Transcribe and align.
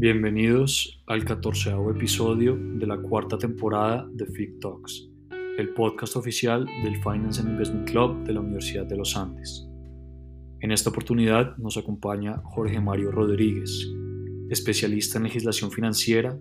Bienvenidos 0.00 1.02
al 1.08 1.24
catorceavo 1.24 1.90
episodio 1.90 2.56
de 2.56 2.86
la 2.86 2.98
cuarta 2.98 3.36
temporada 3.36 4.08
de 4.12 4.26
FIC 4.26 4.60
Talks, 4.60 5.10
el 5.58 5.70
podcast 5.70 6.14
oficial 6.14 6.66
del 6.84 7.02
Finance 7.02 7.40
and 7.40 7.50
Investment 7.50 7.90
Club 7.90 8.22
de 8.22 8.32
la 8.32 8.38
Universidad 8.38 8.86
de 8.86 8.96
los 8.96 9.16
Andes. 9.16 9.68
En 10.60 10.70
esta 10.70 10.90
oportunidad 10.90 11.56
nos 11.56 11.76
acompaña 11.78 12.40
Jorge 12.44 12.80
Mario 12.80 13.10
Rodríguez, 13.10 13.88
especialista 14.50 15.18
en 15.18 15.24
legislación 15.24 15.72
financiera, 15.72 16.38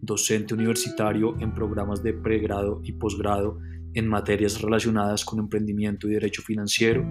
docente 0.00 0.54
universitario 0.54 1.36
en 1.40 1.52
programas 1.52 2.04
de 2.04 2.12
pregrado 2.12 2.80
y 2.84 2.92
posgrado 2.92 3.58
en 3.92 4.06
materias 4.06 4.62
relacionadas 4.62 5.24
con 5.24 5.40
emprendimiento 5.40 6.06
y 6.06 6.12
derecho 6.12 6.42
financiero 6.42 7.04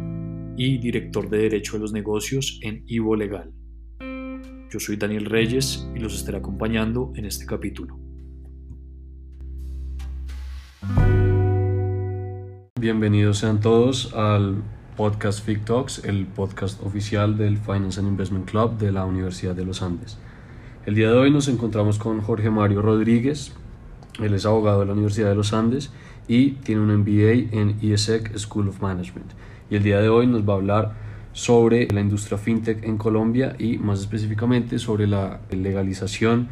y 0.56 0.78
director 0.78 1.30
de 1.30 1.40
Derecho 1.40 1.74
de 1.74 1.80
los 1.80 1.92
Negocios 1.92 2.58
en 2.64 2.86
Ivo 2.88 3.18
Legal. 3.18 3.59
Yo 4.70 4.80
soy 4.80 4.98
Daniel 4.98 5.26
Reyes 5.26 5.90
y 5.96 6.00
los 6.00 6.14
estaré 6.14 6.38
acompañando 6.38 7.12
en 7.16 7.26
este 7.26 7.48
capítulo. 7.48 7.98
Bienvenidos 12.80 13.40
sean 13.40 13.62
todos 13.62 14.14
al 14.14 14.62
podcast 14.96 15.44
Fig 15.44 15.66
Talks, 15.66 16.06
el 16.06 16.28
podcast 16.28 16.84
oficial 16.84 17.36
del 17.36 17.58
Finance 17.58 18.00
and 18.00 18.10
Investment 18.10 18.48
Club 18.48 18.78
de 18.78 18.92
la 18.92 19.06
Universidad 19.06 19.56
de 19.56 19.66
los 19.66 19.82
Andes. 19.82 20.20
El 20.86 20.94
día 20.94 21.10
de 21.10 21.18
hoy 21.18 21.32
nos 21.32 21.48
encontramos 21.48 21.98
con 21.98 22.22
Jorge 22.22 22.52
Mario 22.52 22.84
Rodríguez, 22.84 23.54
él 24.20 24.36
es 24.36 24.46
abogado 24.46 24.82
de 24.82 24.86
la 24.86 24.94
Universidad 24.94 25.30
de 25.30 25.36
los 25.36 25.52
Andes 25.52 25.92
y 26.28 26.52
tiene 26.52 26.82
un 26.82 26.96
MBA 26.96 27.58
en 27.60 27.80
IESEC 27.82 28.38
School 28.38 28.70
of 28.70 28.82
Management. 28.82 29.32
Y 29.72 29.78
el 29.78 29.84
día 29.84 30.00
de 30.00 30.10
hoy 30.10 30.28
nos 30.28 30.48
va 30.48 30.54
a 30.54 30.58
hablar 30.58 31.09
sobre 31.40 31.88
la 31.94 32.02
industria 32.02 32.38
fintech 32.38 32.84
en 32.84 32.98
Colombia 32.98 33.56
y 33.58 33.78
más 33.78 34.02
específicamente 34.02 34.78
sobre 34.78 35.08
la 35.08 35.40
legalización 35.52 36.50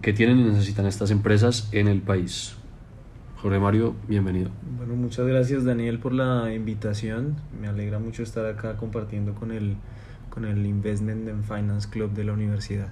que 0.00 0.14
tienen 0.14 0.38
y 0.38 0.44
necesitan 0.44 0.86
estas 0.86 1.10
empresas 1.10 1.68
en 1.72 1.88
el 1.88 2.00
país. 2.00 2.56
Jorge 3.36 3.58
Mario, 3.58 3.94
bienvenido. 4.08 4.48
Bueno, 4.78 4.94
muchas 4.94 5.26
gracias 5.26 5.66
Daniel 5.66 5.98
por 5.98 6.14
la 6.14 6.54
invitación. 6.54 7.36
Me 7.60 7.68
alegra 7.68 7.98
mucho 7.98 8.22
estar 8.22 8.46
acá 8.46 8.78
compartiendo 8.78 9.34
con 9.34 9.52
el, 9.52 9.76
con 10.30 10.46
el 10.46 10.64
Investment 10.64 11.28
and 11.28 11.44
Finance 11.44 11.90
Club 11.90 12.12
de 12.12 12.24
la 12.24 12.32
universidad. 12.32 12.88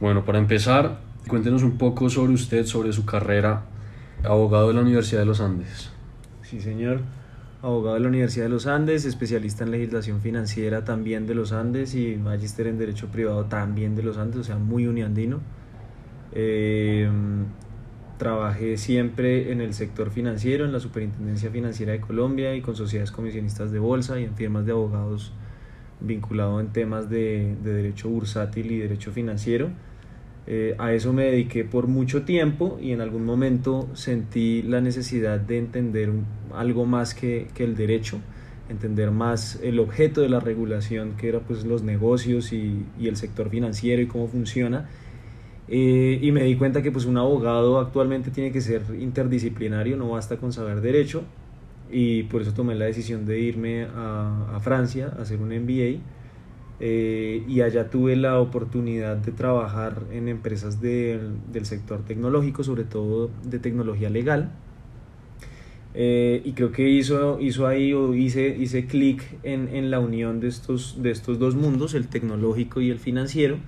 Bueno, 0.00 0.24
para 0.24 0.38
empezar, 0.38 0.98
cuéntenos 1.28 1.62
un 1.62 1.76
poco 1.76 2.08
sobre 2.08 2.32
usted, 2.32 2.64
sobre 2.64 2.94
su 2.94 3.04
carrera, 3.04 3.64
abogado 4.24 4.68
de 4.68 4.74
la 4.74 4.80
Universidad 4.80 5.20
de 5.20 5.26
los 5.26 5.42
Andes. 5.42 5.90
Sí, 6.40 6.58
señor 6.58 7.02
abogado 7.62 7.94
de 7.94 8.00
la 8.00 8.08
Universidad 8.08 8.46
de 8.46 8.50
los 8.50 8.66
Andes, 8.66 9.04
especialista 9.04 9.64
en 9.64 9.70
legislación 9.70 10.20
financiera 10.20 10.84
también 10.84 11.26
de 11.26 11.34
los 11.34 11.52
Andes 11.52 11.94
y 11.94 12.16
magíster 12.16 12.66
en 12.66 12.78
Derecho 12.78 13.08
Privado 13.08 13.44
también 13.44 13.96
de 13.96 14.02
los 14.02 14.16
Andes, 14.16 14.40
o 14.40 14.44
sea, 14.44 14.56
muy 14.56 14.86
uniandino. 14.86 15.40
Em, 16.32 17.46
trabajé 18.18 18.76
siempre 18.76 19.52
en 19.52 19.60
el 19.60 19.74
sector 19.74 20.10
financiero, 20.10 20.64
en 20.64 20.72
la 20.72 20.80
Superintendencia 20.80 21.50
Financiera 21.50 21.92
de 21.92 22.00
Colombia 22.00 22.54
y 22.54 22.62
con 22.62 22.76
sociedades 22.76 23.10
comisionistas 23.10 23.72
de 23.72 23.78
bolsa 23.78 24.18
y 24.20 24.24
en 24.24 24.34
firmas 24.34 24.64
de 24.64 24.72
abogados 24.72 25.32
vinculados 26.00 26.62
en 26.62 26.72
temas 26.72 27.10
de, 27.10 27.56
de 27.62 27.74
derecho 27.74 28.08
bursátil 28.08 28.70
y 28.72 28.78
derecho 28.78 29.12
financiero. 29.12 29.70
Eh, 30.52 30.74
a 30.78 30.92
eso 30.92 31.12
me 31.12 31.26
dediqué 31.26 31.62
por 31.64 31.86
mucho 31.86 32.22
tiempo 32.22 32.76
y 32.82 32.90
en 32.90 33.00
algún 33.00 33.24
momento 33.24 33.88
sentí 33.92 34.62
la 34.62 34.80
necesidad 34.80 35.38
de 35.38 35.58
entender 35.58 36.10
algo 36.52 36.86
más 36.86 37.14
que, 37.14 37.46
que, 37.54 37.62
el 37.62 37.76
derecho, 37.76 38.18
entender 38.68 39.12
más 39.12 39.60
el 39.62 39.78
objeto 39.78 40.22
de 40.22 40.28
la 40.28 40.40
regulación, 40.40 41.12
que 41.16 41.28
era 41.28 41.38
pues 41.38 41.64
los 41.64 41.84
negocios 41.84 42.52
y, 42.52 42.84
y 42.98 43.06
el 43.06 43.14
sector 43.14 43.48
financiero 43.48 44.02
y 44.02 44.06
cómo 44.06 44.26
funciona. 44.26 44.88
Eh, 45.68 46.18
y 46.20 46.32
me 46.32 46.42
di 46.42 46.56
cuenta 46.56 46.82
que 46.82 46.90
pues 46.90 47.04
un 47.04 47.16
abogado 47.16 47.78
actualmente 47.78 48.32
tiene 48.32 48.50
que 48.50 48.60
ser 48.60 48.82
interdisciplinario, 48.98 49.96
no 49.96 50.10
basta 50.10 50.36
con 50.38 50.52
saber 50.52 50.80
derecho. 50.80 51.22
Y 51.92 52.24
por 52.24 52.42
eso 52.42 52.52
tomé 52.54 52.74
la 52.74 52.86
decisión 52.86 53.24
de 53.24 53.38
irme 53.38 53.84
a, 53.84 54.56
a 54.56 54.58
Francia 54.58 55.12
a 55.16 55.22
hacer 55.22 55.38
un 55.40 55.50
MBA 55.50 56.00
eh, 56.82 57.44
y 57.46 57.60
allá 57.60 57.90
tuve 57.90 58.16
la 58.16 58.40
oportunidad 58.40 59.18
de 59.18 59.32
trabajar 59.32 60.02
en 60.12 60.28
empresas 60.28 60.80
del 60.80 61.38
sector 61.64 62.02
tecnológico, 62.06 62.64
sobre 62.64 62.84
todo 62.84 63.30
de 63.44 63.58
tecnología 63.58 64.08
legal. 64.08 64.50
Eh, 65.92 66.40
y 66.44 66.52
creo 66.52 66.72
que 66.72 66.88
hizo, 66.88 67.38
hizo 67.40 67.66
ahí 67.66 67.92
o 67.92 68.14
hice, 68.14 68.56
hice 68.56 68.86
clic 68.86 69.22
en, 69.42 69.68
en, 69.68 69.90
la 69.90 70.00
unión 70.00 70.40
de 70.40 70.48
estos, 70.48 71.02
de 71.02 71.10
estos 71.10 71.38
dos 71.38 71.54
mundos, 71.54 71.94
el 71.94 72.06
tecnológico 72.08 72.80
y 72.80 72.90
el 72.90 72.98
financiero. 72.98 73.58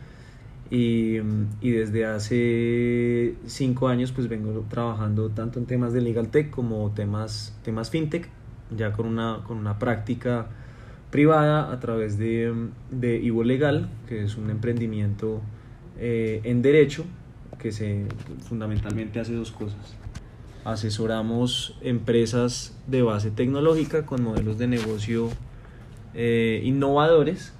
Y, 0.70 1.18
y, 1.60 1.70
desde 1.70 2.06
hace 2.06 3.34
cinco 3.44 3.88
años 3.88 4.10
pues 4.10 4.26
vengo 4.26 4.64
trabajando 4.70 5.28
tanto 5.28 5.58
en 5.58 5.66
temas 5.66 5.92
de 5.92 6.00
legal 6.00 6.30
tech 6.30 6.48
como 6.48 6.90
temas, 6.92 7.54
temas 7.62 7.90
fintech, 7.90 8.26
ya 8.74 8.92
con 8.92 9.06
una, 9.06 9.40
con 9.46 9.58
una 9.58 9.78
práctica 9.78 10.48
privada 11.12 11.70
a 11.70 11.78
través 11.78 12.18
de, 12.18 12.52
de 12.90 13.16
Ivo 13.18 13.44
Legal, 13.44 13.88
que 14.08 14.24
es 14.24 14.36
un 14.36 14.50
emprendimiento 14.50 15.42
eh, 16.00 16.40
en 16.42 16.62
derecho 16.62 17.04
que 17.60 17.70
se 17.70 18.06
fundamentalmente 18.48 19.20
hace 19.20 19.34
dos 19.34 19.52
cosas. 19.52 19.94
Asesoramos 20.64 21.76
empresas 21.82 22.76
de 22.86 23.02
base 23.02 23.30
tecnológica 23.30 24.06
con 24.06 24.24
modelos 24.24 24.58
de 24.58 24.66
negocio 24.66 25.28
eh, 26.14 26.62
innovadores. 26.64 27.52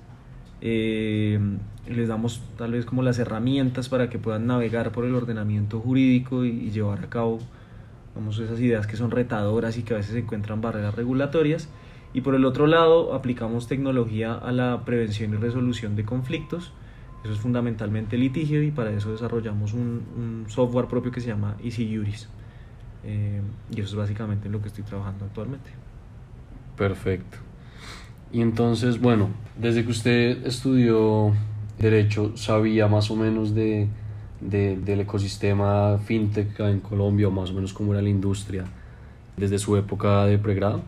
Eh, 0.62 1.38
les 1.86 2.08
damos 2.08 2.40
tal 2.56 2.72
vez 2.72 2.86
como 2.86 3.02
las 3.02 3.18
herramientas 3.18 3.88
para 3.88 4.08
que 4.08 4.18
puedan 4.18 4.46
navegar 4.46 4.92
por 4.92 5.04
el 5.04 5.14
ordenamiento 5.14 5.78
jurídico 5.78 6.44
y, 6.44 6.48
y 6.48 6.70
llevar 6.70 7.04
a 7.04 7.10
cabo 7.10 7.38
vamos, 8.14 8.38
esas 8.38 8.60
ideas 8.60 8.86
que 8.86 8.96
son 8.96 9.10
retadoras 9.10 9.76
y 9.76 9.82
que 9.82 9.92
a 9.92 9.98
veces 9.98 10.14
encuentran 10.16 10.60
barreras 10.62 10.94
regulatorias 10.94 11.68
y 12.14 12.20
por 12.20 12.34
el 12.34 12.44
otro 12.44 12.66
lado, 12.66 13.14
aplicamos 13.14 13.66
tecnología 13.66 14.34
a 14.34 14.52
la 14.52 14.84
prevención 14.84 15.32
y 15.32 15.36
resolución 15.36 15.96
de 15.96 16.04
conflictos. 16.04 16.72
Eso 17.24 17.32
es 17.32 17.38
fundamentalmente 17.38 18.18
litigio 18.18 18.62
y 18.62 18.70
para 18.70 18.90
eso 18.90 19.12
desarrollamos 19.12 19.72
un, 19.72 20.44
software 20.48 20.86
propio 20.86 21.10
que 21.10 21.20
se 21.20 21.28
llama 21.28 21.56
Easy 21.62 21.94
Juris. 21.94 22.28
Eh, 23.04 23.40
y 23.74 23.80
eso 23.80 23.90
es 23.90 23.94
básicamente 23.94 24.46
en 24.46 24.52
lo 24.52 24.60
que 24.60 24.68
estoy 24.68 24.84
trabajando 24.84 25.24
actualmente. 25.24 25.70
Perfecto. 26.76 27.38
Y 28.30 28.40
entonces, 28.40 29.00
bueno, 29.00 29.28
desde 29.58 29.84
que 29.84 29.90
usted 29.90 30.46
estudió 30.46 31.32
Derecho, 31.78 32.36
¿sabía 32.36 32.88
más 32.88 33.10
o 33.10 33.16
menos 33.16 33.54
de, 33.54 33.88
de, 34.40 34.76
del 34.76 35.00
ecosistema 35.00 35.98
fintech 35.98 36.60
en 36.60 36.80
Colombia 36.80 37.28
o 37.28 37.30
más 37.30 37.50
o 37.50 37.54
menos 37.54 37.72
cómo 37.72 37.92
era 37.92 38.02
la 38.02 38.08
industria 38.08 38.64
desde 39.36 39.58
su 39.58 39.76
época 39.76 40.26
de 40.26 40.38
pregrado? 40.38 40.82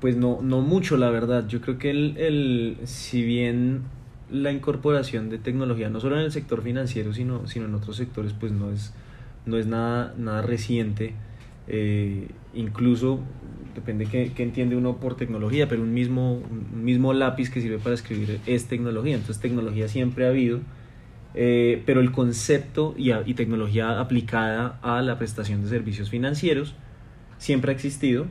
Pues 0.00 0.16
no, 0.16 0.40
no 0.42 0.60
mucho, 0.60 0.96
la 0.96 1.10
verdad. 1.10 1.46
Yo 1.48 1.60
creo 1.60 1.78
que 1.78 1.90
el, 1.90 2.16
el, 2.18 2.76
si 2.84 3.22
bien 3.22 3.82
la 4.30 4.52
incorporación 4.52 5.28
de 5.28 5.38
tecnología, 5.38 5.90
no 5.90 6.00
solo 6.00 6.16
en 6.16 6.22
el 6.22 6.32
sector 6.32 6.62
financiero, 6.62 7.12
sino, 7.12 7.46
sino 7.48 7.66
en 7.66 7.74
otros 7.74 7.96
sectores, 7.96 8.32
pues 8.32 8.52
no 8.52 8.70
es, 8.70 8.92
no 9.46 9.56
es 9.56 9.66
nada, 9.66 10.14
nada 10.16 10.42
reciente. 10.42 11.14
Eh, 11.66 12.28
incluso, 12.54 13.20
depende 13.74 14.06
qué, 14.06 14.32
qué, 14.34 14.42
entiende 14.44 14.76
uno 14.76 14.98
por 14.98 15.16
tecnología, 15.16 15.68
pero 15.68 15.82
un 15.82 15.92
mismo, 15.92 16.34
un 16.34 16.84
mismo 16.84 17.12
lápiz 17.12 17.50
que 17.50 17.60
sirve 17.60 17.78
para 17.78 17.94
escribir 17.94 18.40
es 18.46 18.66
tecnología. 18.68 19.14
Entonces 19.14 19.40
tecnología 19.40 19.88
siempre 19.88 20.26
ha 20.26 20.28
habido, 20.28 20.60
eh, 21.34 21.82
pero 21.86 22.00
el 22.00 22.12
concepto 22.12 22.94
y, 22.96 23.12
y 23.12 23.34
tecnología 23.34 23.98
aplicada 23.98 24.78
a 24.82 25.02
la 25.02 25.18
prestación 25.18 25.62
de 25.62 25.68
servicios 25.68 26.08
financieros 26.08 26.74
siempre 27.38 27.72
ha 27.72 27.74
existido 27.74 28.26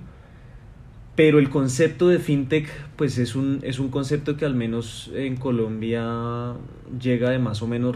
pero 1.18 1.40
el 1.40 1.50
concepto 1.50 2.10
de 2.10 2.20
fintech 2.20 2.70
pues 2.96 3.18
es 3.18 3.36
un, 3.36 3.60
es 3.64 3.80
un 3.80 3.90
concepto 3.90 4.38
que 4.38 4.46
al 4.46 4.54
menos 4.54 5.12
en 5.16 5.36
Colombia 5.36 6.54
llega 7.02 7.32
de 7.32 7.40
más 7.40 7.64
o 7.64 7.68
menos 7.68 7.96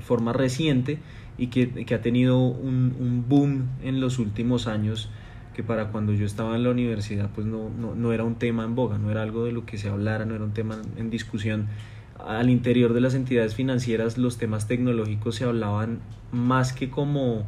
forma 0.00 0.34
reciente 0.34 0.98
y 1.38 1.46
que, 1.46 1.70
que 1.70 1.94
ha 1.94 2.02
tenido 2.02 2.38
un, 2.38 2.94
un, 3.00 3.24
boom 3.26 3.70
en 3.82 4.02
los 4.02 4.18
últimos 4.18 4.66
años 4.66 5.08
que 5.54 5.62
para 5.62 5.88
cuando 5.88 6.12
yo 6.12 6.26
estaba 6.26 6.54
en 6.54 6.64
la 6.64 6.70
universidad 6.70 7.30
pues 7.34 7.46
no, 7.46 7.70
no, 7.70 7.94
no 7.94 8.12
era 8.12 8.22
un 8.22 8.34
tema 8.34 8.64
en 8.64 8.74
boga, 8.74 8.98
no 8.98 9.10
era 9.10 9.22
algo 9.22 9.46
de 9.46 9.52
lo 9.52 9.64
que 9.64 9.78
se 9.78 9.88
hablara, 9.88 10.26
no 10.26 10.34
era 10.34 10.44
un 10.44 10.52
tema 10.52 10.76
en 10.98 11.08
discusión. 11.08 11.68
Al 12.18 12.50
interior 12.50 12.92
de 12.92 13.00
las 13.00 13.14
entidades 13.14 13.54
financieras 13.54 14.18
los 14.18 14.36
temas 14.36 14.68
tecnológicos 14.68 15.36
se 15.36 15.44
hablaban 15.44 16.00
más 16.32 16.74
que 16.74 16.90
como 16.90 17.46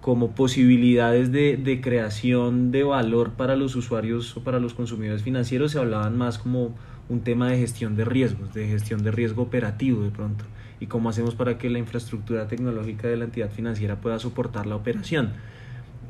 como 0.00 0.30
posibilidades 0.32 1.32
de, 1.32 1.56
de, 1.56 1.80
creación 1.80 2.70
de 2.70 2.84
valor 2.84 3.32
para 3.32 3.56
los 3.56 3.76
usuarios 3.76 4.36
o 4.36 4.44
para 4.44 4.60
los 4.60 4.74
consumidores 4.74 5.22
financieros 5.22 5.72
se 5.72 5.78
hablaban 5.78 6.16
más 6.16 6.38
como 6.38 6.74
un 7.08 7.20
tema 7.20 7.50
de 7.50 7.58
gestión 7.58 7.96
de 7.96 8.04
riesgos, 8.04 8.54
de 8.54 8.68
gestión 8.68 9.02
de 9.02 9.10
riesgo 9.10 9.42
operativo 9.42 10.02
de 10.02 10.10
pronto, 10.10 10.44
y 10.80 10.86
cómo 10.86 11.08
hacemos 11.08 11.34
para 11.34 11.58
que 11.58 11.70
la 11.70 11.78
infraestructura 11.78 12.46
tecnológica 12.46 13.08
de 13.08 13.16
la 13.16 13.24
entidad 13.24 13.50
financiera 13.50 14.00
pueda 14.00 14.18
soportar 14.18 14.66
la 14.66 14.76
operación. 14.76 15.32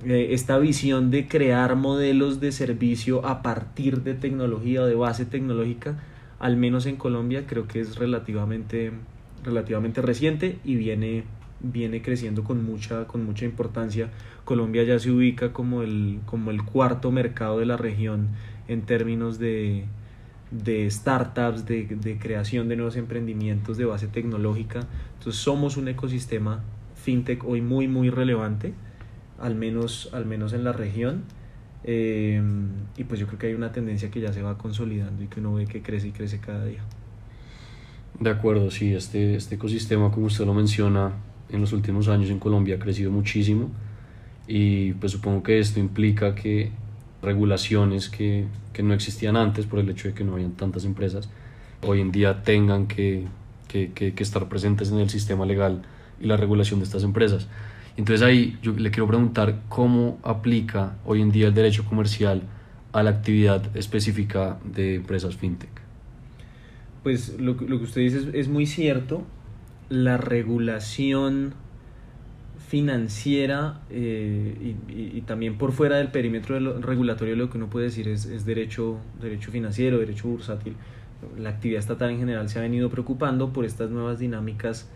Eh, 0.05 0.29
esta 0.31 0.59
visión 0.59 1.11
de 1.11 1.27
crear 1.27 1.75
modelos 1.75 2.41
de 2.41 2.53
servicio 2.53 3.27
a 3.27 3.43
partir 3.43 4.03
de 4.03 4.15
tecnología 4.15 4.83
o 4.83 4.87
de 4.87 4.95
base 4.95 5.25
tecnológica, 5.25 5.99
al 6.39 6.57
menos 6.57 6.87
en 6.87 6.97
Colombia, 6.97 7.45
creo 7.47 7.67
que 7.67 7.81
es 7.81 7.97
relativamente 7.97 8.93
relativamente 9.45 10.03
reciente 10.03 10.59
y 10.65 10.77
viene, 10.77 11.25
viene 11.61 12.03
creciendo 12.03 12.45
con 12.45 12.65
mucha, 12.65 13.07
con 13.07 13.25
mucha 13.25 13.45
importancia. 13.45 14.11
Colombia 14.45 14.85
ya 14.85 14.99
se 14.99 15.11
ubica 15.11 15.53
como 15.53 15.83
el, 15.83 16.21
como 16.27 16.51
el 16.51 16.63
cuarto 16.63 17.11
mercado 17.11 17.59
de 17.59 17.67
la 17.67 17.77
región 17.77 18.29
en 18.69 18.83
términos 18.83 19.39
de, 19.39 19.85
de 20.51 20.91
startups, 20.91 21.67
de, 21.67 21.85
de, 21.87 22.19
creación 22.19 22.69
de 22.69 22.77
nuevos 22.77 22.97
emprendimientos 22.97 23.77
de 23.77 23.85
base 23.85 24.09
tecnológica. 24.09 24.81
Entonces 25.19 25.41
somos 25.41 25.77
un 25.77 25.89
ecosistema 25.89 26.63
fintech 26.95 27.45
hoy 27.45 27.61
muy, 27.61 27.89
muy 27.89 28.11
relevante, 28.11 28.75
al 29.39 29.55
menos, 29.55 30.11
al 30.13 30.27
menos 30.27 30.53
en 30.53 30.65
la 30.65 30.73
región. 30.73 31.25
Eh, 31.85 32.43
y 32.97 33.05
pues 33.05 33.21
yo 33.21 33.27
creo 33.27 33.39
que 33.39 33.47
hay 33.47 33.55
una 33.55 33.73
tendencia 33.73 34.11
que 34.11 34.21
ya 34.21 34.33
se 34.33 34.43
va 34.43 34.59
consolidando 34.59 35.23
y 35.23 35.29
que 35.29 35.41
uno 35.41 35.55
ve 35.55 35.67
que 35.67 35.81
crece 35.81 36.09
y 36.09 36.13
crece 36.13 36.39
cada 36.39 36.65
día. 36.65 36.83
De 38.19 38.31
acuerdo, 38.31 38.71
sí, 38.71 38.95
este, 38.95 39.37
este 39.37 39.55
ecosistema, 39.55 40.11
como 40.11 40.27
usted 40.27 40.45
lo 40.45 40.53
menciona, 40.53 41.13
en 41.51 41.61
los 41.61 41.73
últimos 41.73 42.09
años 42.09 42.31
en 42.31 42.39
Colombia 42.39 42.77
ha 42.77 42.79
crecido 42.79 43.11
muchísimo 43.11 43.71
y 44.47 44.93
pues 44.95 45.13
supongo 45.13 45.43
que 45.43 45.59
esto 45.59 45.81
implica 45.81 46.35
que 46.35 46.71
regulaciones 47.23 48.09
que, 48.09 48.47
que 48.73 48.83
no 48.83 48.95
existían 48.95 49.37
antes 49.37 49.67
por 49.67 49.79
el 49.81 49.89
hecho 49.91 50.09
de 50.09 50.15
que 50.15 50.25
no 50.25 50.35
habían 50.35 50.53
tantas 50.53 50.85
empresas, 50.85 51.29
hoy 51.83 52.01
en 52.01 52.13
día 52.13 52.43
tengan 52.43 52.87
que, 52.87 53.27
que, 53.67 53.91
que 53.93 54.23
estar 54.23 54.49
presentes 54.49 54.91
en 54.91 54.99
el 54.99 55.11
sistema 55.11 55.45
legal 55.45 55.83
y 56.21 56.27
la 56.27 56.37
regulación 56.37 56.81
de 56.81 56.85
estas 56.85 57.03
empresas. 57.03 57.49
Entonces 57.97 58.25
ahí 58.25 58.57
yo 58.63 58.73
le 58.73 58.91
quiero 58.91 59.09
preguntar 59.09 59.63
cómo 59.69 60.19
aplica 60.23 60.97
hoy 61.05 61.21
en 61.21 61.33
día 61.33 61.49
el 61.49 61.55
derecho 61.55 61.85
comercial 61.85 62.43
a 62.93 63.03
la 63.03 63.11
actividad 63.11 63.77
específica 63.77 64.59
de 64.65 64.95
empresas 64.95 65.37
fintech 65.37 65.89
pues 67.09 67.39
lo, 67.39 67.55
lo 67.55 67.79
que 67.79 67.85
usted 67.85 68.03
dice 68.03 68.31
es, 68.35 68.49
muy 68.49 68.67
cierto. 68.67 69.23
La 69.89 70.17
regulación 70.17 71.55
financiera 72.69 73.81
eh, 73.89 74.75
y, 74.89 75.23
también 75.23 75.57
por 75.57 75.73
fuera 75.73 75.97
del 75.97 76.09
perímetro 76.09 76.59
regulatorio 76.81 77.35
lo 77.35 77.49
que 77.49 77.57
uno 77.57 77.71
puede 77.71 77.87
decir 77.87 78.09
es, 78.09 78.27
es, 78.27 78.45
derecho, 78.45 78.99
derecho 79.21 79.51
financiero, 79.51 79.99
derecho 79.99 80.29
bursátil. 80.29 80.75
La 81.39 81.49
actividad 81.49 81.81
estatal 81.81 82.11
en 82.11 82.19
general 82.19 82.49
se 82.51 82.59
ha 82.59 82.63
venido 82.63 82.91
preocupando 82.91 83.53
por 83.53 83.65
estas 83.65 83.91
nuevas 83.91 84.19
dinámicas 84.19 84.89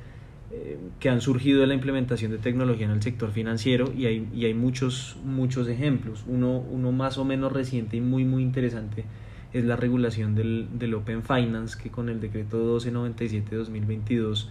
eh, 0.55 0.77
que 1.01 1.09
han 1.09 1.23
surgido 1.23 1.63
de 1.63 1.67
la 1.67 1.73
implementación 1.73 2.31
de 2.31 2.37
tecnología 2.37 2.85
en 2.85 2.93
el 2.93 3.03
sector 3.03 3.31
financiero 3.31 3.91
y 3.97 4.05
hay, 4.05 4.29
y 4.35 4.45
hay 4.45 4.53
muchos, 4.53 5.17
muchos 5.25 5.67
ejemplos. 5.67 6.25
Uno, 6.27 6.59
uno 6.59 6.93
más 6.93 7.17
o 7.17 7.25
menos 7.25 7.53
reciente 7.53 7.97
y 7.97 8.03
muy, 8.03 8.27
muy 8.27 8.43
interesante 8.43 9.07
es 9.55 9.65
la 9.65 9.77
regulación 9.77 10.35
del, 10.35 10.69
del 10.75 10.93
Open 10.93 11.23
Finance, 11.23 11.83
que 11.83 11.89
con 11.89 12.11
el 12.11 12.21
decreto 12.21 12.79
1297-2022 12.79 14.49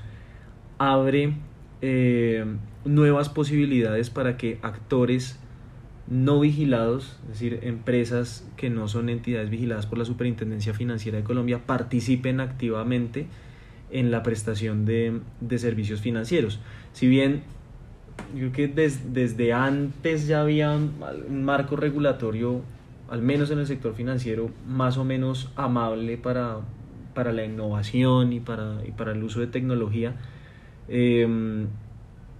abre 0.81 1.33
eh, 1.81 2.43
nuevas 2.85 3.29
posibilidades 3.29 4.09
para 4.09 4.35
que 4.35 4.57
actores 4.63 5.39
no 6.07 6.39
vigilados, 6.39 7.19
es 7.25 7.39
decir, 7.39 7.59
empresas 7.61 8.47
que 8.57 8.71
no 8.71 8.87
son 8.87 9.09
entidades 9.09 9.51
vigiladas 9.51 9.85
por 9.85 9.99
la 9.99 10.05
Superintendencia 10.05 10.73
Financiera 10.73 11.19
de 11.19 11.23
Colombia, 11.23 11.61
participen 11.65 12.39
activamente 12.39 13.27
en 13.91 14.09
la 14.09 14.23
prestación 14.23 14.85
de, 14.85 15.21
de 15.39 15.59
servicios 15.59 16.01
financieros. 16.01 16.59
Si 16.93 17.07
bien 17.07 17.43
yo 18.33 18.51
creo 18.51 18.73
que 18.73 18.97
desde 19.13 19.53
antes 19.53 20.25
ya 20.25 20.41
había 20.41 20.71
un 20.71 21.45
marco 21.45 21.75
regulatorio 21.75 22.61
al 23.07 23.21
menos 23.21 23.51
en 23.51 23.59
el 23.59 23.67
sector 23.67 23.93
financiero, 23.93 24.49
más 24.67 24.97
o 24.97 25.03
menos 25.03 25.51
amable 25.55 26.17
para, 26.17 26.61
para 27.13 27.33
la 27.33 27.43
innovación 27.43 28.33
y 28.33 28.39
para, 28.39 28.79
y 28.87 28.91
para 28.91 29.11
el 29.11 29.21
uso 29.21 29.41
de 29.41 29.47
tecnología. 29.47 30.15
Em, 30.87 31.67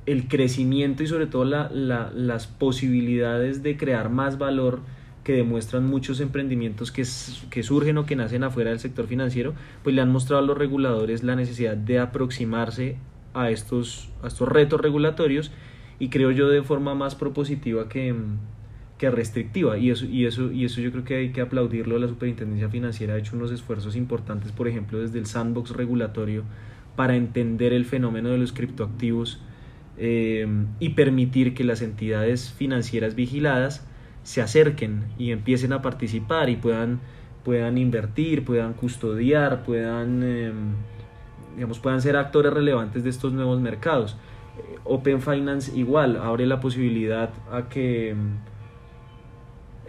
el 0.06 0.28
crecimiento 0.28 1.04
y 1.04 1.08
sobre 1.08 1.28
todo 1.28 1.46
la, 1.46 1.70
las 1.72 2.48
posibilidades 2.48 3.62
de 3.62 3.78
crear 3.78 4.10
más 4.10 4.38
valor 4.38 4.80
que 5.24 5.34
demuestran 5.34 5.86
muchos 5.86 6.20
emprendimientos 6.20 6.92
que, 6.92 7.04
que, 7.50 7.64
surgen 7.64 7.98
o 8.00 8.06
que 8.06 8.16
nacen 8.16 8.44
afuera 8.44 8.72
del 8.72 8.80
sector 8.80 9.06
financiero, 9.06 9.54
pues 9.84 9.96
le 9.96 10.02
han 10.02 10.12
mostrado 10.12 10.44
a 10.44 10.46
los 10.46 10.58
reguladores 10.58 11.24
la 11.24 11.36
necesidad 11.36 11.78
de 11.78 12.00
aproximarse 12.00 12.98
a 13.34 13.52
estos, 13.52 14.10
a 14.24 14.28
estos 14.28 14.50
retos 14.50 14.82
regulatorios 14.82 15.52
y 16.00 16.10
creo 16.10 16.32
yo 16.32 16.50
de 16.50 16.64
forma 16.64 16.96
más 16.96 17.14
propositiva 17.14 17.88
que, 17.88 18.16
que 18.98 19.12
restrictiva 19.12 19.78
y 19.78 19.92
eso, 19.92 20.06
y, 20.06 20.26
eso, 20.26 20.52
y 20.52 20.66
eso 20.66 20.82
yo 20.82 20.92
creo 20.92 21.04
que 21.04 21.16
hay 21.16 21.32
que 21.32 21.42
aplaudirlo. 21.42 22.00
La 22.00 22.08
Superintendencia 22.08 22.70
Financiera 22.70 23.14
ha 23.14 23.18
hecho 23.18 23.36
unos 23.36 23.52
esfuerzos 23.52 23.96
importantes, 23.96 24.52
por 24.52 24.68
ejemplo, 24.68 25.00
desde 25.00 25.20
el 25.20 25.28
sandbox 25.28 25.70
regulatorio 25.72 26.44
para 26.96 27.16
entender 27.16 27.74
el 27.74 27.86
fenómeno 27.86 28.30
de 28.30 28.38
los 28.38 28.54
criptoactivos 28.54 29.40
eh, 29.98 30.48
y 30.80 30.90
permitir 30.90 31.54
que 31.54 31.64
las 31.64 31.82
entidades 31.82 32.52
financieras 32.52 33.16
vigiladas 33.16 33.86
se 34.24 34.42
acerquen 34.42 35.06
y 35.18 35.32
empiecen 35.32 35.74
a 35.74 35.82
participar 35.82 36.50
y 36.50 36.56
puedan, 36.56 37.00
puedan 37.44 37.78
invertir, 37.78 38.46
puedan 38.46 38.74
custodiar, 38.74 39.64
puedan, 39.64 40.22
eh, 40.24 40.52
digamos, 41.56 41.80
puedan 41.80 42.02
ser 42.02 42.18
actores 42.18 42.54
relevantes 42.54 43.04
de 43.04 43.10
estos 43.10 43.34
nuevos 43.34 43.60
mercados. 43.62 44.18
Eh, 44.58 44.78
Open 44.84 45.22
Finance 45.22 45.78
igual 45.78 46.18
abre 46.18 46.46
la 46.46 46.60
posibilidad 46.60 47.32
a 47.52 47.70
que 47.70 48.16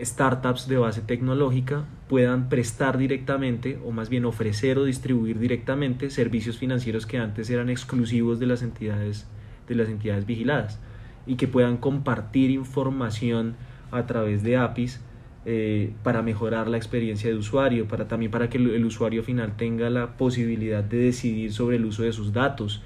startups 0.01 0.69
de 0.69 0.79
base 0.79 1.03
tecnológica 1.03 1.85
puedan 2.09 2.49
prestar 2.49 2.99
directamente 2.99 3.79
o 3.85 3.91
más 3.91 4.09
bien 4.09 4.25
ofrecer 4.25 4.79
o 4.79 4.85
distribuir 4.85 5.39
directamente 5.39 6.11
servicios 6.11 6.59
financieros 6.59 7.07
que 7.07 7.19
antes 7.19 7.51
eran 7.51 7.69
exclusivos 7.69 8.39
de 8.39 8.47
las 8.47 8.63
entidades 8.63 9.27
de 9.69 9.75
las 9.75 9.89
entidades 9.89 10.27
vigiladas 10.27 10.79
y 11.27 11.37
que 11.37 11.49
puedan 11.49 11.77
compartir 11.77 12.51
información 12.51 13.55
a 13.91 14.07
través 14.07 14.43
de 14.43 14.57
APIs 14.57 15.01
eh, 15.45 15.93
para 16.03 16.23
mejorar 16.23 16.69
la 16.69 16.77
experiencia 16.77 17.29
de 17.29 17.37
usuario, 17.37 17.89
para 17.89 18.09
también 18.09 18.31
para 18.31 18.49
que 18.49 18.59
el, 18.59 18.85
usuario 18.85 19.23
final 19.23 19.57
tenga 19.57 19.91
la 19.91 20.17
posibilidad 20.17 20.85
de 20.85 20.99
decidir 20.99 21.53
sobre 21.53 21.77
el 21.77 21.85
uso 21.85 22.05
de 22.05 22.13
sus 22.13 22.33
datos. 22.33 22.83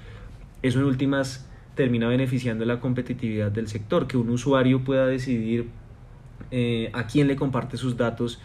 Eso 0.63 0.79
en 0.79 0.85
últimas 0.85 1.47
termina 1.75 2.07
beneficiando 2.07 2.65
la 2.65 2.79
competitividad 2.79 3.51
del 3.51 3.67
sector, 3.67 4.07
que 4.07 4.17
un 4.17 4.29
usuario 4.29 4.83
pueda 4.83 5.05
decidir 5.05 5.67
eh, 6.51 6.89
a 6.93 7.07
quién 7.07 7.27
le 7.27 7.35
comparte 7.35 7.77
sus 7.77 7.97
datos 7.97 8.39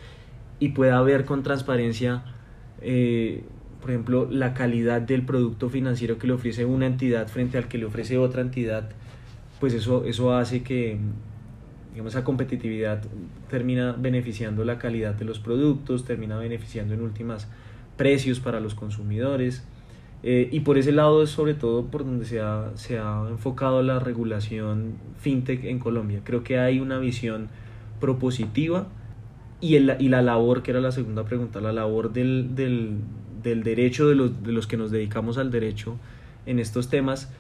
y 0.59 0.71
pueda 0.71 1.01
ver 1.03 1.25
con 1.25 1.43
transparencia, 1.43 2.25
eh, 2.81 3.45
por 3.81 3.91
ejemplo, 3.91 4.29
la 4.31 4.55
calidad 4.55 5.01
del 5.01 5.25
producto 5.25 5.69
financiero 5.69 6.19
que 6.19 6.27
le 6.27 6.33
ofrece 6.35 6.65
una 6.65 6.87
entidad 6.87 7.29
frente 7.29 7.59
al 7.59 7.69
que 7.69 7.79
le 7.79 7.85
ofrece 7.85 8.19
otra 8.19 8.43
entidad, 8.43 8.91
pues 9.61 9.75
eso, 9.75 10.05
eso 10.05 10.35
hace 10.35 10.63
que 10.63 10.99
digamos, 11.93 12.15
esa 12.15 12.25
competitividad 12.25 13.03
termina 13.51 13.93
beneficiando 13.93 14.65
la 14.65 14.79
calidad 14.79 15.15
de 15.15 15.25
los 15.25 15.39
productos, 15.39 16.05
termina 16.05 16.39
beneficiando 16.39 16.95
en 16.95 17.03
últimas 17.03 17.49
precios 17.97 18.41
para 18.41 18.61
los 18.61 18.75
consumidores. 18.75 19.65
Eh, 20.23 20.49
y 20.53 20.61
por 20.61 20.79
ese 20.79 20.93
lado 20.93 21.23
es 21.23 21.31
sobre 21.31 21.55
todo 21.55 21.87
por 21.87 22.05
donde 22.05 22.25
se 22.25 22.41
ha, 22.41 22.71
se 22.77 22.99
ha 22.99 23.27
enfocado 23.29 23.83
la 23.83 23.99
regulación 23.99 24.95
fintech 25.19 25.65
en 25.65 25.79
Colombia. 25.81 26.21
Creo 26.25 26.45
que 26.45 26.59
hay 26.59 26.79
una 26.79 26.99
visión 26.99 27.49
propositiva 28.03 28.89
y, 29.61 29.77
el, 29.77 29.97
y 30.01 30.09
la 30.09 30.23
labor, 30.23 30.63
que 30.65 30.73
era 30.73 30.81
la 30.81 30.91
segunda 30.91 31.25
pregunta, 31.25 31.61
la 31.61 31.73
labor 31.73 32.13
del, 32.13 32.57
del, 32.57 32.97
del 33.45 33.63
derecho 33.63 34.09
de 34.09 34.17
los, 34.17 34.43
de 34.43 34.51
los 34.51 34.67
que 34.67 34.77
nos 34.77 34.91
dedicamos 34.91 35.39
al 35.39 35.53
derecho 35.53 35.97
en 36.45 36.59
estos 36.59 36.91
temas, 36.91 37.33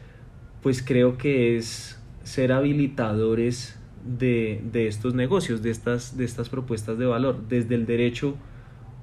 pues 0.62 0.80
creo 0.82 1.18
que 1.18 1.56
es 1.56 2.00
ser 2.22 2.52
habilitadores 2.52 3.76
de, 4.06 4.62
de, 4.72 4.86
estos 4.86 5.14
negocios, 5.14 5.62
de 5.62 5.70
estas, 5.70 6.16
de 6.16 6.24
estas 6.24 6.48
propuestas 6.48 6.96
de 6.96 7.06
valor. 7.06 7.48
Desde 7.48 7.74
el 7.74 7.84
derecho 7.84 8.36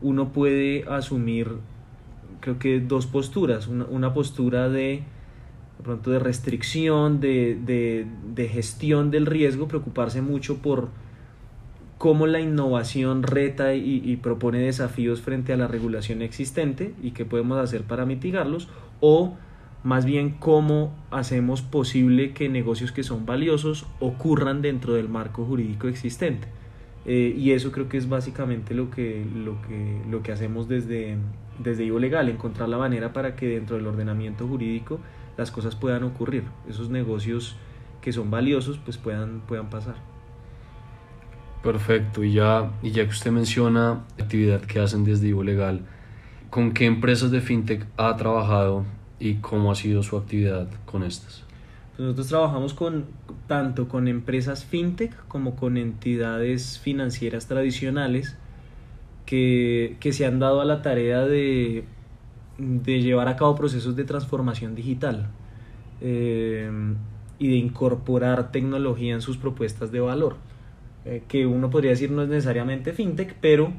uno 0.01 0.31
puede 0.31 0.85
asumir, 0.89 1.49
creo 2.39 2.57
que 2.57 2.79
dos 2.79 3.05
posturas, 3.05 3.67
una, 3.67 3.83
una 3.85 4.13
postura 4.13 4.69
de, 4.69 5.03
pronto 5.83 6.09
de 6.11 6.19
restricción, 6.19 7.19
de, 7.19 7.59
de, 7.65 8.07
de, 8.33 8.47
gestión 8.47 9.11
del 9.11 9.25
riesgo, 9.25 9.67
preocuparse 9.67 10.21
mucho 10.21 10.59
por 10.59 10.87
cómo 11.99 12.27
la 12.27 12.39
innovación 12.39 13.23
reta 13.23 13.75
y, 13.75 14.15
propone 14.15 14.59
desafíos 14.59 15.21
frente 15.21 15.51
a 15.51 15.57
la 15.57 15.67
regulación 15.67 16.21
existente 16.21 16.93
y 17.03 17.11
qué 17.11 17.25
podemos 17.25 17.57
hacer 17.59 17.83
para 17.83 18.05
mitigarlos, 18.05 18.69
o 19.01 19.35
más 19.83 20.05
bien 20.05 20.29
cómo 20.39 20.95
hacemos 21.11 21.61
posible 21.61 22.31
que 22.33 22.47
negocios 22.47 22.93
que 22.93 23.03
son 23.03 23.25
valiosos 23.25 23.85
ocurran 23.99 24.61
dentro 24.61 24.93
del 24.93 25.09
marco 25.09 25.43
jurídico 25.43 25.89
existente. 25.89 26.47
Eh, 27.05 27.35
y 27.37 27.51
eso 27.51 27.73
creo 27.73 27.89
que 27.89 27.97
es 27.97 28.07
básicamente 28.07 28.73
lo 28.73 28.89
que, 28.89 29.25
lo 29.35 29.61
que, 29.63 30.01
lo 30.09 30.23
que 30.23 30.31
hacemos 30.31 30.69
desde, 30.69 31.17
desde 31.61 31.83
Ivo 31.83 31.99
Legal, 31.99 32.29
encontrar 32.29 32.69
la 32.69 32.77
manera 32.77 33.11
para 33.11 33.35
que 33.35 33.45
dentro 33.47 33.75
del 33.75 33.87
ordenamiento 33.87 34.47
jurídico 34.47 35.01
las 35.35 35.51
cosas 35.51 35.75
puedan 35.75 36.03
ocurrir, 36.03 36.45
esos 36.69 36.89
negocios 36.89 37.57
que 37.99 38.13
son 38.13 38.31
valiosos 38.31 38.77
pues 38.77 38.97
puedan, 38.97 39.41
puedan 39.41 39.69
pasar. 39.69 40.08
Perfecto, 41.63 42.23
y 42.23 42.33
ya, 42.33 42.71
y 42.81 42.91
ya 42.91 43.03
que 43.03 43.11
usted 43.11 43.31
menciona 43.31 44.05
la 44.17 44.23
actividad 44.23 44.61
que 44.61 44.79
hacen 44.79 45.03
desde 45.03 45.27
Ivo 45.27 45.43
Legal, 45.43 45.81
¿con 46.49 46.71
qué 46.71 46.85
empresas 46.85 47.31
de 47.31 47.41
fintech 47.41 47.85
ha 47.97 48.15
trabajado 48.15 48.85
y 49.19 49.35
cómo 49.35 49.71
ha 49.71 49.75
sido 49.75 50.01
su 50.01 50.17
actividad 50.17 50.67
con 50.85 51.03
estas. 51.03 51.43
Pues 51.91 51.99
nosotros 51.99 52.27
trabajamos 52.27 52.73
con 52.73 53.05
tanto 53.47 53.89
con 53.89 54.07
empresas 54.07 54.63
fintech 54.63 55.13
como 55.27 55.55
con 55.55 55.77
entidades 55.77 56.79
financieras 56.79 57.47
tradicionales 57.47 58.37
que, 59.25 59.97
que 59.99 60.13
se 60.13 60.25
han 60.25 60.39
dado 60.39 60.61
a 60.61 60.65
la 60.65 60.81
tarea 60.81 61.25
de, 61.25 61.83
de 62.57 63.01
llevar 63.01 63.27
a 63.27 63.35
cabo 63.35 63.55
procesos 63.55 63.95
de 63.95 64.05
transformación 64.05 64.75
digital 64.75 65.27
eh, 66.01 66.71
y 67.37 67.47
de 67.49 67.55
incorporar 67.55 68.51
tecnología 68.51 69.13
en 69.13 69.21
sus 69.21 69.37
propuestas 69.37 69.91
de 69.91 69.99
valor. 69.99 70.37
Eh, 71.05 71.23
que 71.27 71.45
uno 71.45 71.69
podría 71.69 71.91
decir 71.91 72.11
no 72.11 72.23
es 72.23 72.29
necesariamente 72.29 72.91
fintech, 72.91 73.33
pero, 73.39 73.71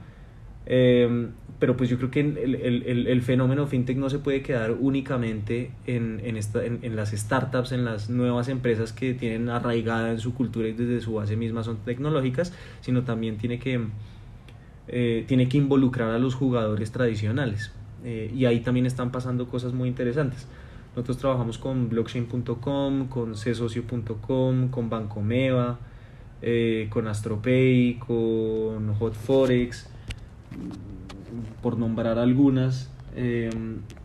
eh, 0.64 1.28
pero 1.58 1.76
pues 1.76 1.90
yo 1.90 1.98
creo 1.98 2.10
que 2.10 2.20
el, 2.20 2.54
el, 2.54 3.06
el, 3.06 3.22
fenómeno 3.22 3.66
fintech 3.66 3.98
no 3.98 4.08
se 4.08 4.18
puede 4.18 4.40
quedar 4.40 4.72
únicamente 4.72 5.70
en, 5.86 6.20
en, 6.24 6.38
esta, 6.38 6.64
en, 6.64 6.78
en, 6.80 6.96
las 6.96 7.10
startups, 7.10 7.72
en 7.72 7.84
las 7.84 8.08
nuevas 8.08 8.48
empresas 8.48 8.94
que 8.94 9.12
tienen 9.12 9.50
arraigada 9.50 10.10
en 10.10 10.18
su 10.18 10.32
cultura 10.32 10.68
y 10.68 10.72
desde 10.72 11.02
su 11.02 11.12
base 11.12 11.36
misma 11.36 11.62
son 11.62 11.76
tecnológicas, 11.84 12.54
sino 12.80 13.02
también 13.02 13.36
tiene 13.36 13.58
que, 13.58 13.80
eh, 14.88 15.24
tiene 15.28 15.46
que 15.46 15.58
involucrar 15.58 16.10
a 16.12 16.18
los 16.18 16.34
jugadores 16.34 16.90
tradicionales. 16.90 17.72
y 18.02 18.46
ahí 18.46 18.60
también 18.60 18.86
están 18.86 19.12
pasando 19.12 19.46
cosas 19.46 19.74
muy 19.74 19.86
interesantes. 19.86 20.46
Nosotros 20.96 21.18
trabajamos 21.18 21.58
con 21.58 21.90
blockchain.com, 21.90 23.08
con 23.08 23.34
csocio.com, 23.34 24.68
con 24.70 24.88
Bancomeva, 24.88 25.78
eh, 26.42 26.88
con 26.90 27.06
Astropay, 27.06 27.98
con 27.98 28.94
Hotforex, 28.98 29.88
por 31.62 31.78
nombrar 31.78 32.18
algunas, 32.18 32.90
eh, 33.14 33.50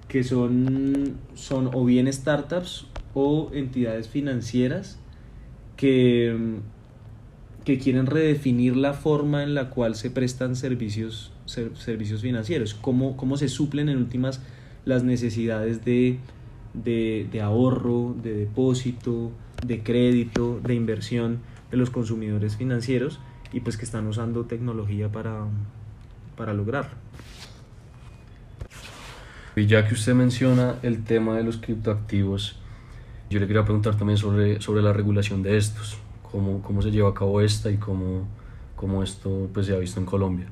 que 0.08 0.24
son, 0.24 1.18
son 1.34 1.70
o 1.74 1.86
bien 1.86 2.12
startups 2.12 2.88
o 3.14 3.50
entidades 3.54 4.10
financieras 4.10 5.00
que, 5.78 6.58
que 7.64 7.80
quieren 7.80 8.06
redefinir 8.06 8.76
la 8.76 8.94
forma 8.94 9.44
en 9.44 9.56
la 9.56 9.70
cual 9.70 9.96
se 9.96 10.12
prestan 10.12 10.56
servicios, 10.56 11.32
servicios 11.46 12.22
financieros, 12.22 12.74
cómo, 12.74 13.18
cómo 13.18 13.38
se 13.38 13.48
suplen 13.48 13.90
en 13.90 13.98
últimas 13.98 14.42
las 14.84 15.04
necesidades 15.04 15.84
de, 15.86 16.20
de, 16.74 17.28
de 17.32 17.42
ahorro, 17.42 18.16
de 18.22 18.34
depósito, 18.34 19.32
de 19.66 19.82
crédito, 19.82 20.60
de 20.64 20.76
inversión 20.76 21.40
de 21.76 21.80
los 21.80 21.90
consumidores 21.90 22.56
financieros 22.56 23.20
y 23.52 23.60
pues 23.60 23.76
que 23.76 23.84
están 23.84 24.08
usando 24.08 24.46
tecnología 24.46 25.12
para, 25.12 25.46
para 26.38 26.54
lograrlo. 26.54 26.96
Y 29.58 29.66
ya 29.68 29.86
que 29.86 29.94
usted 29.94 30.14
menciona 30.14 30.76
el 30.84 31.04
tema 31.04 31.36
de 31.36 31.44
los 31.44 31.58
criptoactivos, 31.58 32.58
yo 33.30 33.40
le 33.40 33.48
quería 33.48 33.64
preguntar 33.64 33.98
también 33.98 34.18
sobre, 34.18 34.62
sobre 34.62 34.82
la 34.82 34.94
regulación 34.94 35.44
de 35.44 35.58
estos, 35.58 35.98
cómo, 36.24 36.62
cómo 36.62 36.82
se 36.82 36.92
lleva 36.92 37.10
a 37.10 37.14
cabo 37.14 37.42
esta 37.42 37.70
y 37.70 37.78
cómo, 37.78 38.28
cómo 38.76 39.04
esto 39.04 39.50
pues, 39.54 39.66
se 39.66 39.74
ha 39.74 39.78
visto 39.78 40.00
en 40.00 40.06
Colombia. 40.06 40.48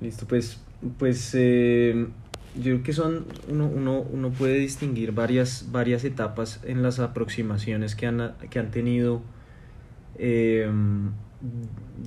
Listo, 0.00 0.26
pues, 0.26 0.60
pues 0.98 1.34
eh, 1.34 2.08
yo 2.56 2.62
creo 2.62 2.82
que 2.82 2.92
son, 2.92 3.26
uno, 3.48 3.66
uno, 3.66 4.00
uno, 4.00 4.30
puede 4.30 4.58
distinguir 4.58 5.12
varias, 5.12 5.68
varias 5.70 6.04
etapas 6.04 6.60
en 6.64 6.82
las 6.82 6.98
aproximaciones 6.98 7.94
que 7.94 8.06
han, 8.06 8.34
que 8.50 8.58
han 8.58 8.70
tenido 8.70 9.22
eh, 10.18 10.70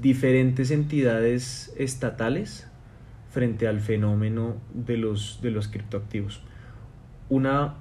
diferentes 0.02 0.72
entidades 0.72 1.74
estatales 1.78 2.68
frente 3.30 3.68
al 3.68 3.80
fenómeno 3.80 4.56
de 4.74 4.98
los, 4.98 5.40
de 5.42 5.52
los 5.52 5.68
criptoactivos. 5.68 6.42
Una, 7.30 7.76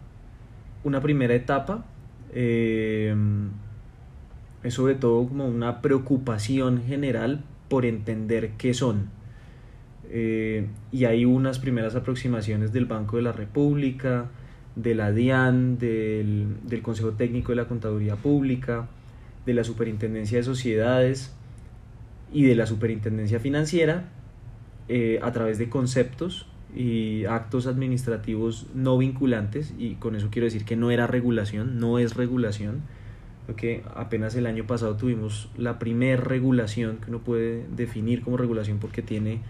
una 0.85 1.01
primera 1.01 1.35
etapa 1.35 1.85
eh, 2.33 3.15
es 4.63 4.75
sobre 4.75 4.95
todo 4.95 5.27
como 5.27 5.47
una 5.47 5.81
preocupación 5.81 6.83
general 6.83 7.43
por 7.69 7.85
entender 7.85 8.53
qué 8.59 8.75
son. 8.75 9.09
Eh, 10.13 10.67
y 10.93 11.05
hay 11.05 11.25
unas 11.25 11.59
primeras 11.59 11.95
aproximaciones 11.95 12.73
del 12.73 12.87
Banco 12.87 13.17
de 13.17 13.23
la 13.23 13.33
República, 13.33 14.29
de 14.77 14.95
la 14.95 15.13
DIAN, 15.13 15.79
del, 15.79 16.57
del 16.65 16.83
Consejo 16.83 17.13
Técnico 17.13 17.53
de 17.53 17.57
la 17.57 17.67
Contaduría 17.67 18.17
Pública, 18.17 18.89
de 19.51 19.55
la 19.55 19.65
Superintendencia 19.65 20.39
de 20.39 20.45
Sociedades 20.45 21.33
y 22.33 22.45
de 22.45 22.55
la 22.55 22.67
Superintendencia 22.67 23.41
Financiera 23.41 24.05
eh, 24.89 25.19
a 25.23 25.33
través 25.33 25.59
de 25.59 25.69
conceptos 25.69 26.47
y 26.73 27.25
actos 27.25 27.67
administrativos 27.67 28.69
no 28.75 28.97
vinculantes 28.97 29.75
y 29.77 29.97
con 29.97 30.15
eso 30.15 30.29
quiero 30.31 30.45
decir 30.45 30.65
que 30.65 30.77
no 30.77 30.93
era 30.93 31.09
regulación, 31.09 31.81
no 31.81 31.99
es 31.99 32.15
regulación, 32.15 32.83
porque 33.47 33.83
apenas 33.97 34.37
el 34.37 34.47
año 34.47 34.69
pasado 34.69 34.97
tuvimos 34.97 35.51
la 35.59 35.81
primer 35.81 36.29
regulación 36.29 36.99
que 36.99 37.11
uno 37.11 37.19
puede 37.19 37.67
definir 37.75 38.23
como 38.23 38.37
regulación 38.37 38.79
porque 38.79 39.03
tiene, 39.03 39.41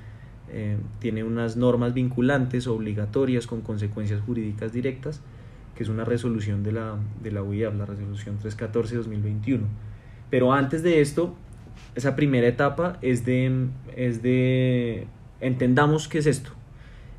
eh, 0.48 0.78
tiene 0.98 1.24
unas 1.24 1.58
normas 1.58 1.92
vinculantes 1.92 2.66
obligatorias 2.66 3.46
con 3.46 3.60
consecuencias 3.60 4.22
jurídicas 4.22 4.72
directas 4.72 5.20
que 5.74 5.84
es 5.84 5.88
una 5.88 6.04
resolución 6.04 6.62
de 6.62 6.72
la, 6.72 6.96
de 7.22 7.30
la 7.30 7.42
UIAP, 7.42 7.74
la 7.74 7.86
resolución 7.86 8.38
314-2021. 8.38 9.60
Pero 10.30 10.52
antes 10.52 10.82
de 10.82 11.00
esto, 11.00 11.34
esa 11.94 12.16
primera 12.16 12.46
etapa 12.46 12.98
es 13.02 13.24
de, 13.24 13.66
es 13.96 14.22
de 14.22 15.06
entendamos 15.40 16.08
qué 16.08 16.18
es 16.18 16.26
esto. 16.26 16.52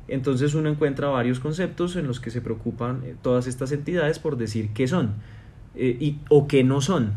Entonces 0.08 0.54
uno 0.54 0.68
encuentra 0.68 1.08
varios 1.08 1.40
conceptos 1.40 1.96
en 1.96 2.06
los 2.06 2.20
que 2.20 2.30
se 2.30 2.40
preocupan 2.40 3.02
eh, 3.04 3.14
todas 3.22 3.46
estas 3.46 3.72
entidades 3.72 4.18
por 4.18 4.36
decir 4.36 4.70
qué 4.74 4.86
son 4.86 5.14
eh, 5.74 5.96
y, 6.00 6.18
o 6.28 6.48
qué 6.48 6.64
no 6.64 6.80
son. 6.80 7.12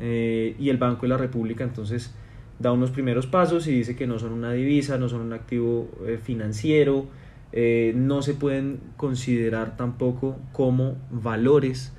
Eh, 0.00 0.56
y 0.58 0.68
el 0.68 0.76
Banco 0.76 1.02
de 1.02 1.08
la 1.08 1.16
República 1.16 1.64
entonces 1.64 2.14
da 2.58 2.72
unos 2.72 2.90
primeros 2.90 3.26
pasos 3.26 3.66
y 3.68 3.72
dice 3.72 3.96
que 3.96 4.06
no 4.06 4.18
son 4.18 4.32
una 4.32 4.52
divisa, 4.52 4.98
no 4.98 5.08
son 5.08 5.20
un 5.20 5.32
activo 5.34 5.90
financiero, 6.22 7.06
no 7.94 8.22
se 8.22 8.32
pueden 8.32 8.80
considerar 8.96 9.76
tampoco 9.76 10.38
como 10.52 10.96
valores 11.10 11.95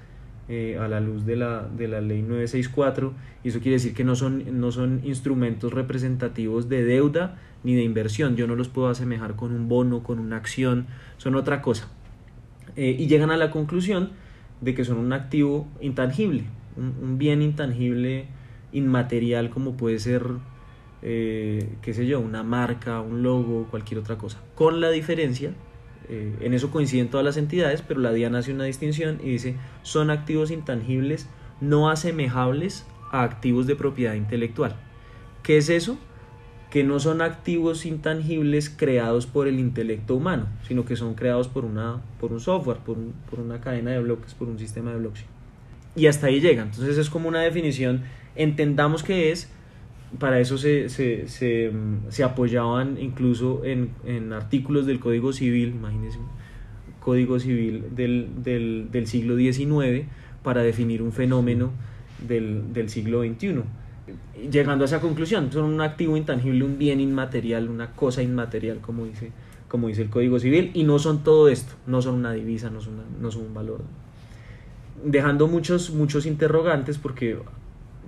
eh, 0.49 0.77
a 0.79 0.87
la 0.87 1.01
luz 1.01 1.25
de 1.25 1.35
la, 1.35 1.63
de 1.63 1.87
la 1.87 1.99
ley 1.99 2.21
964 2.21 3.13
y 3.43 3.49
eso 3.49 3.59
quiere 3.59 3.73
decir 3.73 3.93
que 3.93 4.05
no 4.05 4.15
son, 4.15 4.59
no 4.59 4.71
son 4.71 5.01
instrumentos 5.03 5.73
representativos 5.73 6.69
de 6.69 6.85
deuda 6.85 7.37
ni 7.63 7.75
de 7.75 7.83
inversión, 7.83 8.37
yo 8.37 8.47
no 8.47 8.55
los 8.55 8.69
puedo 8.69 8.87
asemejar 8.87 9.35
con 9.35 9.53
un 9.53 9.67
bono, 9.67 10.03
con 10.03 10.19
una 10.19 10.37
acción, 10.37 10.87
son 11.17 11.35
otra 11.35 11.61
cosa. 11.61 11.89
Eh, 12.77 12.95
y 12.97 13.07
llegan 13.07 13.31
a 13.31 13.37
la 13.37 13.51
conclusión 13.51 14.11
de 14.61 14.73
que 14.73 14.85
son 14.85 14.97
un 14.99 15.11
activo 15.11 15.67
intangible, 15.81 16.45
un, 16.77 17.17
bien 17.17 17.41
intangible 17.41 18.27
inmaterial 18.71 19.49
como 19.49 19.75
puede 19.75 19.99
ser 19.99 20.23
eh, 21.01 21.69
qué 21.81 21.93
sé 21.93 22.07
yo, 22.07 22.19
una 22.19 22.43
marca, 22.43 23.01
un 23.01 23.21
logo, 23.21 23.67
cualquier 23.69 23.99
otra 23.99 24.17
cosa. 24.17 24.39
Con 24.55 24.81
la 24.81 24.89
diferencia, 24.91 25.51
eh, 26.09 26.35
en 26.41 26.53
eso 26.53 26.71
coinciden 26.71 27.09
todas 27.09 27.25
las 27.25 27.37
entidades, 27.37 27.81
pero 27.81 27.99
la 27.99 28.11
DIAN 28.11 28.35
hace 28.35 28.53
una 28.53 28.63
distinción 28.63 29.19
y 29.21 29.29
dice, 29.29 29.55
son 29.83 30.09
activos 30.09 30.51
intangibles 30.51 31.27
no 31.61 31.89
asemejables 31.89 32.85
a 33.11 33.23
activos 33.23 33.67
de 33.67 33.75
propiedad 33.75 34.13
intelectual. 34.13 34.75
¿Qué 35.43 35.57
es 35.57 35.69
eso? 35.69 35.97
Que 36.69 36.83
no 36.83 36.99
son 36.99 37.21
activos 37.21 37.85
intangibles 37.85 38.69
creados 38.69 39.25
por 39.25 39.47
el 39.47 39.59
intelecto 39.59 40.15
humano, 40.15 40.47
sino 40.67 40.85
que 40.85 40.95
son 40.95 41.15
creados 41.15 41.47
por, 41.47 41.65
una, 41.65 42.01
por 42.19 42.31
un 42.31 42.39
software, 42.39 42.79
por, 42.79 42.97
por 43.29 43.39
una 43.39 43.61
cadena 43.61 43.91
de 43.91 43.99
bloques, 44.01 44.33
por 44.33 44.49
un 44.49 44.59
sistema 44.59 44.91
de 44.91 44.97
blockchain. 44.97 45.27
Y 45.95 46.07
hasta 46.07 46.27
ahí 46.27 46.39
llega. 46.39 46.63
Entonces 46.63 46.97
es 46.97 47.09
como 47.09 47.29
una 47.29 47.41
definición, 47.41 48.03
entendamos 48.35 49.03
que 49.03 49.31
es, 49.31 49.49
para 50.19 50.39
eso 50.39 50.57
se, 50.57 50.89
se, 50.89 51.27
se, 51.27 51.71
se 52.09 52.23
apoyaban 52.23 52.97
incluso 52.99 53.63
en, 53.65 53.91
en, 54.05 54.31
artículos 54.33 54.85
del 54.85 54.99
Código 54.99 55.33
Civil, 55.33 55.69
imagínense, 55.69 56.19
Código 57.01 57.39
Civil 57.39 57.83
del, 57.95 58.29
del, 58.43 58.87
del 58.91 59.07
siglo 59.07 59.35
XIX 59.37 60.05
para 60.43 60.63
definir 60.63 61.01
un 61.01 61.11
fenómeno 61.11 61.71
del, 62.25 62.73
del, 62.73 62.89
siglo 62.89 63.21
XXI. 63.21 63.63
Llegando 64.49 64.85
a 64.85 64.87
esa 64.87 65.01
conclusión, 65.01 65.51
son 65.51 65.65
un 65.65 65.81
activo 65.81 66.15
intangible, 66.15 66.63
un 66.63 66.77
bien 66.77 67.01
inmaterial, 67.01 67.69
una 67.69 67.91
cosa 67.91 68.23
inmaterial, 68.23 68.79
como 68.79 69.05
dice, 69.05 69.31
como 69.67 69.89
dice 69.89 70.03
el 70.03 70.09
Código 70.09 70.39
Civil, 70.39 70.71
y 70.73 70.83
no 70.83 70.99
son 70.99 71.23
todo 71.23 71.49
esto, 71.49 71.73
no 71.85 72.01
son 72.01 72.15
una 72.15 72.31
divisa, 72.31 72.69
no 72.69 72.79
son, 72.79 72.93
no 73.21 73.29
son 73.29 73.43
un 73.43 73.53
valor. 73.53 73.81
Dejando 75.03 75.47
muchos, 75.47 75.91
muchos 75.91 76.25
interrogantes 76.25 76.97
porque 76.97 77.37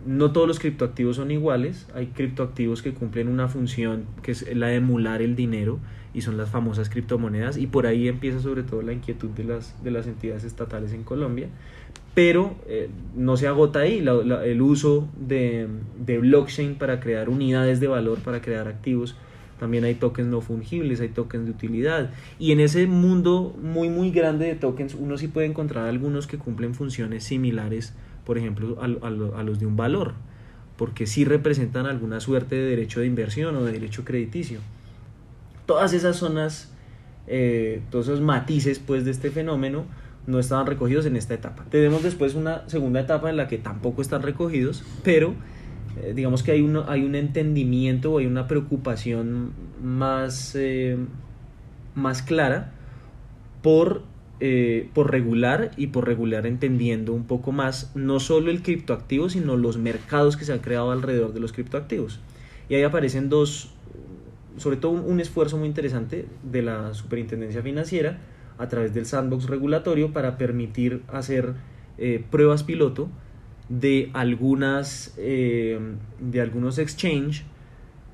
no 0.06 0.32
todos 0.32 0.48
los 0.48 0.60
criptoactivos 0.60 1.16
son 1.18 1.32
iguales, 1.32 1.88
hay 1.94 2.08
criptoactivos 2.08 2.82
que 2.82 2.94
cumplen 2.94 3.28
una 3.28 3.48
función 3.48 4.06
que 4.22 4.32
es 4.32 4.56
la 4.56 4.68
de 4.68 4.76
emular 4.76 5.22
el 5.22 5.36
dinero 5.36 5.80
y 6.14 6.22
son 6.22 6.38
las 6.38 6.50
famosas 6.50 6.90
criptomonedas. 6.90 7.58
Y 7.58 7.68
por 7.68 7.86
ahí 7.88 8.08
empieza 8.08 8.40
sobre 8.40 8.64
todo 8.64 8.82
la 8.82 8.94
inquietud 8.94 9.30
de 9.30 9.44
las, 9.44 9.82
de 9.84 9.92
las 9.92 10.08
entidades 10.08 10.44
estatales 10.44 10.94
en 10.94 11.04
Colombia, 11.04 11.48
pero 12.14 12.56
eh, 12.68 12.90
no 13.16 13.38
se 13.38 13.48
agota 13.48 13.80
ahí. 13.80 14.00
El 14.00 14.62
uso 14.62 15.08
de, 15.20 15.68
de, 16.04 16.18
blockchain 16.20 16.76
para 16.76 17.00
crear 17.00 17.30
unidades 17.30 17.80
de 17.80 17.88
valor, 17.88 18.20
para 18.20 18.42
crear 18.42 18.68
activos, 18.68 19.16
también 19.60 19.84
hay 19.84 19.96
tokens 19.96 20.30
no 20.30 20.42
fungibles, 20.42 21.02
hay 21.02 21.10
tokens 21.10 21.46
de 21.46 21.52
utilidad. 21.52 22.12
Y 22.40 22.54
en 22.54 22.62
ese 22.62 22.88
mundo 22.88 23.56
muy, 23.62 23.90
muy 23.90 24.10
grande 24.10 24.48
de 24.48 24.56
tokens, 24.56 24.96
uno 24.96 25.18
sí 25.18 25.28
puede 25.28 25.48
encontrar 25.48 25.88
algunos 25.88 26.28
que 26.28 26.38
cumplen 26.38 26.74
funciones 26.74 27.26
similares, 27.26 27.94
por 28.30 28.38
ejemplo, 28.38 28.78
a, 28.80 28.86
a 28.86 29.44
los 29.44 29.60
de 29.60 29.66
un 29.66 29.76
valor, 29.76 30.14
porque 30.78 31.08
sí 31.08 31.26
representan 31.26 31.88
alguna 31.88 32.20
suerte 32.20 32.54
de 32.54 32.62
derecho 32.62 33.00
de 33.00 33.08
inversión 33.08 33.56
o 33.56 33.64
de 33.64 33.72
derecho 33.72 34.06
crediticio. 34.06 34.60
Todas 35.66 35.94
esas 35.94 36.18
zonas, 36.18 36.72
eh, 37.26 37.82
todos 37.90 38.06
esos 38.06 38.22
matices 38.22 38.78
pues, 38.78 39.04
de 39.04 39.10
este 39.10 39.32
fenómeno 39.32 39.86
no 40.28 40.38
estaban 40.38 40.68
recogidos 40.68 41.08
en 41.08 41.16
esta 41.16 41.34
etapa. 41.34 41.66
Tenemos 41.72 42.04
después 42.04 42.36
una 42.36 42.70
segunda 42.70 43.00
etapa 43.00 43.32
en 43.32 43.38
la 43.38 43.48
que 43.48 43.58
tampoco 43.58 44.04
están 44.04 44.22
recogidos, 44.22 44.84
pero 45.04 45.34
eh, 46.00 46.14
digamos 46.16 46.44
que 46.44 46.52
hay, 46.52 46.62
uno, 46.62 46.86
hay 46.88 47.06
un 47.06 47.16
entendimiento 47.16 48.12
o 48.12 48.20
hay 48.20 48.28
una 48.28 48.46
preocupación 48.46 49.54
más, 49.82 50.56
eh, 50.56 50.98
más 51.96 52.22
clara 52.22 52.74
por, 53.64 54.04
eh, 54.40 54.90
por 54.94 55.12
regular 55.12 55.72
y 55.78 55.88
por 55.88 56.06
regular 56.06 56.46
entendiendo 56.46 57.14
un 57.14 57.26
poco 57.26 57.52
más 57.52 57.92
no 57.96 58.20
solo 58.20 58.52
el 58.52 58.62
criptoactivo, 58.62 59.30
sino 59.30 59.58
los 59.58 59.78
mercados 59.78 60.38
que 60.38 60.46
se 60.46 60.54
han 60.54 60.60
creado 60.60 60.92
alrededor 60.92 61.34
de 61.34 61.40
los 61.40 61.54
criptoactivos. 61.54 62.20
Y 62.70 62.76
ahí 62.76 62.84
aparecen 62.84 63.30
dos, 63.30 63.72
sobre 64.58 64.78
todo 64.78 64.92
un 64.92 65.20
esfuerzo 65.20 65.58
muy 65.58 65.68
interesante 65.68 66.26
de 66.44 66.62
la 66.62 66.94
Superintendencia 66.94 67.62
Financiera 67.62 68.20
a 68.58 68.68
través 68.68 68.94
del 68.94 69.06
sandbox 69.06 69.46
regulatorio 69.48 70.12
para 70.14 70.38
permitir 70.38 71.02
hacer 71.08 71.54
pruebas 72.30 72.64
piloto 72.64 73.10
de 73.70 74.10
algunas 74.14 75.14
eh, 75.18 75.80
de 76.20 76.42
algunos 76.42 76.80
exchange 76.80 77.44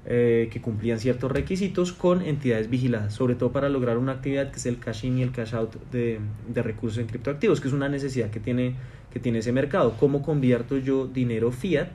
eh, 0.07 0.49
que 0.51 0.61
cumplían 0.61 0.99
ciertos 0.99 1.31
requisitos 1.31 1.91
con 1.91 2.21
entidades 2.21 2.69
vigiladas, 2.69 3.13
sobre 3.13 3.33
todo 3.35 3.51
para 3.51 3.69
lograr 3.69 3.97
una 3.97 4.11
actividad 4.11 4.51
que 4.51 4.57
es 4.57 4.65
el 4.67 4.77
cash 4.77 5.05
in 5.05 5.17
y 5.17 5.23
el 5.23 5.31
cash 5.31 5.55
out 5.55 5.75
de, 5.91 6.19
de 6.47 6.61
recursos 6.61 6.99
en 6.99 7.07
criptoactivos, 7.07 7.59
que 7.59 7.67
es 7.67 7.73
una 7.73 7.89
necesidad 7.89 8.29
que 8.29 8.39
tiene, 8.39 8.75
que 9.11 9.19
tiene 9.19 9.39
ese 9.39 9.51
mercado. 9.51 9.95
¿Cómo 9.99 10.21
convierto 10.21 10.77
yo 10.77 11.07
dinero 11.07 11.51
fiat 11.51 11.89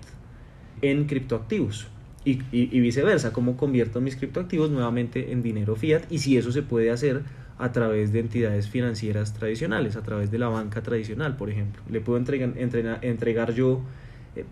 en 0.83 1.05
criptoactivos? 1.05 1.89
Y, 2.25 2.81
viceversa, 2.81 3.33
cómo 3.33 3.57
convierto 3.57 4.01
mis 4.01 4.15
criptoactivos 4.15 4.71
nuevamente 4.71 5.33
en 5.33 5.43
dinero 5.43 5.75
fiat 5.75 6.03
y 6.11 6.19
si 6.19 6.37
eso 6.37 6.53
se 6.53 6.63
puede 6.63 6.91
hacer 6.91 7.23
a 7.59 7.73
través 7.73 8.13
de 8.13 8.21
entidades 8.21 8.69
financieras 8.69 9.33
tradicionales, 9.33 9.97
a 9.97 10.03
través 10.03 10.31
de 10.31 10.39
la 10.39 10.49
banca 10.49 10.83
tradicional, 10.83 11.37
por 11.37 11.49
ejemplo. 11.49 11.81
Le 11.89 12.01
puedo 12.01 12.19
entregar, 12.19 12.53
entregar 13.03 13.55
yo 13.55 13.81
eh, 13.81 13.85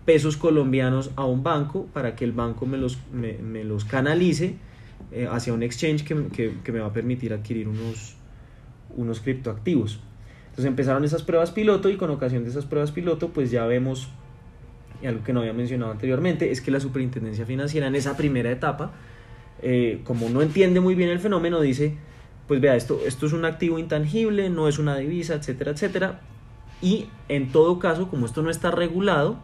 pesos 0.05 0.37
colombianos 0.37 1.11
a 1.15 1.25
un 1.25 1.43
banco 1.43 1.85
para 1.93 2.15
que 2.15 2.25
el 2.25 2.33
banco 2.33 2.65
me 2.65 2.77
los, 2.77 2.97
me, 3.13 3.63
los 3.63 3.85
canalice 3.85 4.55
eh, 5.11 5.27
hacia 5.31 5.53
un 5.53 5.63
exchange 5.63 6.03
que, 6.03 6.53
que, 6.63 6.71
me 6.71 6.79
va 6.79 6.87
a 6.87 6.93
permitir 6.93 7.33
adquirir 7.33 7.67
unos, 7.67 8.15
unos 8.95 9.21
criptoactivos. 9.21 9.99
Entonces 10.49 10.65
empezaron 10.65 11.05
esas 11.05 11.23
pruebas 11.23 11.51
piloto 11.51 11.89
y 11.89 11.95
con 11.95 12.09
ocasión 12.09 12.43
de 12.43 12.49
esas 12.49 12.65
pruebas 12.65 12.91
piloto 12.91 13.29
pues 13.29 13.51
ya 13.51 13.65
vemos, 13.65 14.09
algo 15.05 15.23
que 15.23 15.31
no 15.31 15.39
había 15.39 15.53
mencionado 15.53 15.91
anteriormente, 15.91 16.51
es 16.51 16.59
que 16.59 16.71
la 16.71 16.81
superintendencia 16.81 17.45
financiera 17.45 17.87
en 17.87 17.95
esa 17.95 18.17
primera 18.17 18.51
etapa, 18.51 18.91
eh, 19.61 20.01
como 20.03 20.29
no 20.29 20.41
entiende 20.41 20.81
muy 20.81 20.95
bien 20.95 21.09
el 21.09 21.19
fenómeno, 21.19 21.61
dice, 21.61 21.95
pues 22.47 22.59
vea, 22.59 22.75
esto, 22.75 22.99
esto 23.05 23.27
es 23.27 23.33
un 23.33 23.45
activo 23.45 23.79
intangible, 23.79 24.49
no 24.49 24.67
es 24.67 24.79
una 24.79 24.97
divisa, 24.97 25.35
etcétera, 25.35 25.71
etcétera. 25.71 26.19
Y 26.81 27.07
en 27.29 27.51
todo 27.51 27.79
caso, 27.79 28.09
como 28.09 28.25
esto 28.25 28.41
no 28.41 28.49
está 28.49 28.71
regulado, 28.71 29.37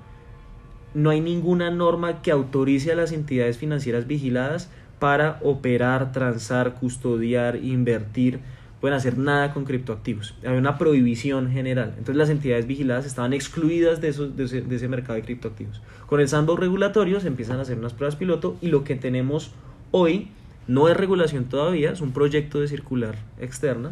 no 0.95 1.09
hay 1.09 1.21
ninguna 1.21 1.69
norma 1.69 2.21
que 2.21 2.31
autorice 2.31 2.91
a 2.91 2.95
las 2.95 3.11
entidades 3.11 3.57
financieras 3.57 4.07
vigiladas 4.07 4.71
para 4.97 5.39
operar, 5.43 6.13
transar, 6.13 6.75
custodiar, 6.75 7.57
invertir, 7.57 8.39
pueden 8.79 8.95
hacer 8.95 9.17
nada 9.17 9.53
con 9.53 9.65
criptoactivos. 9.65 10.35
Hay 10.45 10.57
una 10.57 10.77
prohibición 10.77 11.51
general. 11.51 11.89
Entonces 11.97 12.15
las 12.15 12.29
entidades 12.29 12.65
vigiladas 12.65 13.05
estaban 13.05 13.33
excluidas 13.33 13.99
de, 13.99 14.07
esos, 14.07 14.37
de, 14.37 14.45
ese, 14.45 14.87
mercado 14.87 15.15
de 15.15 15.23
criptoactivos. 15.23 15.81
Con 16.07 16.21
el 16.21 16.29
sandbox 16.29 16.61
regulatorio 16.61 17.19
se 17.19 17.27
empiezan 17.27 17.59
a 17.59 17.63
hacer 17.63 17.77
unas 17.77 17.93
pruebas 17.93 18.15
piloto 18.15 18.55
y 18.61 18.67
lo 18.67 18.85
que 18.85 18.95
tenemos 18.95 19.51
hoy 19.91 20.29
no 20.67 20.87
es 20.87 20.95
regulación 20.95 21.45
todavía, 21.45 21.91
es 21.91 21.99
un 21.99 22.13
proyecto 22.13 22.61
de 22.61 22.69
circular 22.69 23.15
externa 23.39 23.91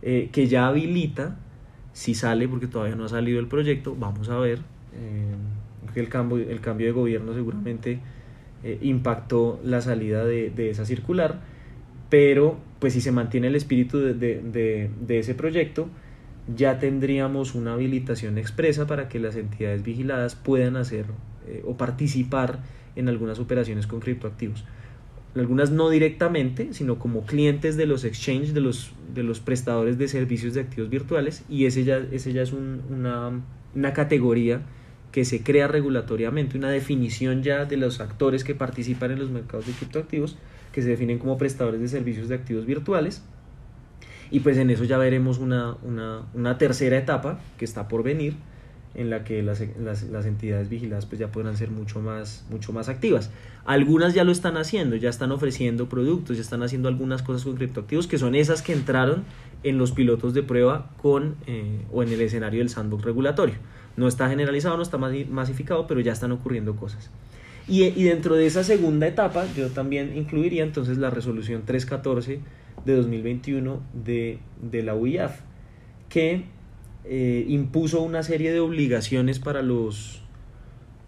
eh, 0.00 0.30
que 0.32 0.48
ya 0.48 0.68
habilita, 0.68 1.36
si 1.92 2.14
sale, 2.14 2.48
porque 2.48 2.66
todavía 2.66 2.96
no 2.96 3.04
ha 3.04 3.08
salido 3.08 3.40
el 3.40 3.46
proyecto, 3.46 3.94
vamos 3.94 4.30
a 4.30 4.38
ver. 4.38 4.60
Eh, 4.94 5.34
el, 5.94 6.08
cambio, 6.08 6.38
el 6.38 6.60
cambio 6.60 6.86
de 6.86 6.92
gobierno 6.92 7.34
seguramente 7.34 8.00
eh, 8.62 8.78
impactó 8.82 9.60
la 9.64 9.80
salida 9.80 10.24
de, 10.24 10.70
esa 10.70 10.84
circular, 10.84 11.40
pero 12.08 12.58
pues 12.78 12.92
si 12.92 13.00
se 13.00 13.12
mantiene 13.12 13.48
el 13.48 13.56
espíritu 13.56 13.98
de, 13.98 14.90
ese 15.08 15.34
proyecto, 15.34 15.88
ya 16.54 16.78
tendríamos 16.78 17.54
una 17.54 17.74
habilitación 17.74 18.38
expresa 18.38 18.86
para 18.86 19.08
que 19.08 19.20
las 19.20 19.36
entidades 19.36 19.82
vigiladas 19.82 20.34
puedan 20.34 20.76
hacer 20.76 21.06
o 21.64 21.76
participar 21.76 22.60
en 22.96 23.08
algunas 23.08 23.38
operaciones 23.38 23.86
con 23.86 24.00
criptoactivos. 24.00 24.64
Algunas 25.36 25.70
no 25.70 25.90
directamente, 25.90 26.72
sino 26.72 26.98
como 26.98 27.24
clientes 27.24 27.76
de 27.76 27.86
los 27.86 28.04
exchanges, 28.04 28.52
de 28.52 28.60
los, 28.60 28.92
de 29.14 29.22
los 29.22 29.38
prestadores 29.38 29.96
de 29.96 30.08
servicios 30.08 30.54
de 30.54 30.60
activos 30.60 30.90
virtuales, 30.90 31.44
y 31.48 31.66
ese 31.66 31.84
ya, 31.84 31.98
ese 32.10 32.32
ya 32.32 32.42
es 32.42 32.52
una, 32.52 33.40
una 33.74 33.92
categoría 33.92 34.62
que 35.12 35.24
se 35.24 35.42
crea 35.42 35.66
regulatoriamente, 35.68 36.56
una 36.56 36.70
definición 36.70 37.42
ya 37.42 37.64
de 37.64 37.76
los 37.76 38.00
actores 38.00 38.44
que 38.44 38.54
participan 38.54 39.10
en 39.10 39.18
los 39.18 39.30
mercados 39.30 39.66
de 39.66 39.72
criptoactivos, 39.72 40.36
que 40.72 40.82
se 40.82 40.88
definen 40.88 41.18
como 41.18 41.36
prestadores 41.36 41.80
de 41.80 41.88
servicios 41.88 42.28
de 42.28 42.36
activos 42.36 42.66
virtuales. 42.66 43.22
Y 44.30 44.40
pues 44.40 44.56
en 44.58 44.70
eso 44.70 44.84
ya 44.84 44.98
veremos 44.98 45.38
una, 45.38 45.76
una, 45.82 46.22
una 46.34 46.58
tercera 46.58 46.96
etapa 46.96 47.40
que 47.58 47.64
está 47.64 47.88
por 47.88 48.04
venir, 48.04 48.36
en 48.94 49.08
la 49.08 49.22
que 49.22 49.42
las, 49.42 49.62
las, 49.78 50.02
las, 50.04 50.26
entidades 50.26 50.68
vigiladas 50.68 51.06
pues 51.06 51.20
ya 51.20 51.30
podrán 51.30 51.56
ser 51.56 51.70
mucho 51.70 52.00
más, 52.00 52.44
mucho 52.50 52.72
más 52.72 52.88
activas. 52.88 53.30
Algunas 53.64 54.14
ya 54.14 54.24
lo 54.24 54.32
están 54.32 54.56
haciendo, 54.56 54.96
ya 54.96 55.10
están 55.10 55.30
ofreciendo 55.30 55.88
productos, 55.88 56.36
ya 56.36 56.42
están 56.42 56.62
haciendo 56.62 56.88
algunas 56.88 57.22
cosas 57.22 57.44
con 57.44 57.54
criptoactivos 57.54 58.08
que 58.08 58.18
son 58.18 58.34
esas 58.34 58.62
que 58.62 58.72
entraron 58.72 59.24
en 59.62 59.78
los 59.78 59.92
pilotos 59.92 60.34
de 60.34 60.42
prueba 60.42 60.90
con 61.00 61.36
eh, 61.46 61.84
o 61.92 62.02
en 62.02 62.08
el 62.08 62.20
escenario 62.20 62.60
del 62.60 62.68
sandbox 62.68 63.04
regulatorio. 63.04 63.54
No 63.96 64.08
está 64.08 64.28
generalizado, 64.28 64.76
no 64.76 64.82
está 64.82 64.98
masificado, 64.98 65.86
pero 65.86 66.00
ya 66.00 66.12
están 66.12 66.32
ocurriendo 66.32 66.76
cosas. 66.76 67.10
Y, 67.68 67.90
dentro 68.02 68.34
de 68.34 68.46
esa 68.46 68.64
segunda 68.64 69.06
etapa 69.06 69.46
yo 69.56 69.68
también 69.68 70.16
incluiría 70.16 70.64
entonces 70.64 70.98
la 70.98 71.10
resolución 71.10 71.62
314 71.64 72.40
de 72.84 72.96
2021 72.96 73.80
de, 73.92 74.38
de 74.60 74.82
la 74.82 74.94
UIAF, 74.94 75.40
que 76.08 76.46
eh, 77.04 77.46
impuso 77.48 78.02
una 78.02 78.22
serie 78.22 78.52
de 78.52 78.60
obligaciones 78.60 79.38
para 79.38 79.62
los, 79.62 80.20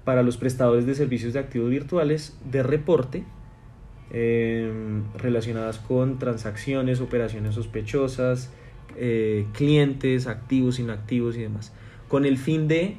para 0.05 0.23
los 0.23 0.37
prestadores 0.37 0.87
de 0.87 0.95
servicios 0.95 1.33
de 1.33 1.41
activos 1.41 1.69
virtuales 1.69 2.39
de 2.51 2.63
reporte 2.63 3.25
em, 4.11 5.03
relacionadas 5.19 5.79
con 5.79 6.19
transacciones, 6.19 7.01
operaciones 7.01 7.57
sospechosas, 7.57 8.51
eh, 8.97 9.47
clientes, 9.53 10.27
activos, 10.27 10.79
inactivos 10.79 11.37
y 11.37 11.41
demás, 11.41 11.73
con 12.13 12.27
el 12.27 12.37
fin 12.37 12.69
de 12.69 12.99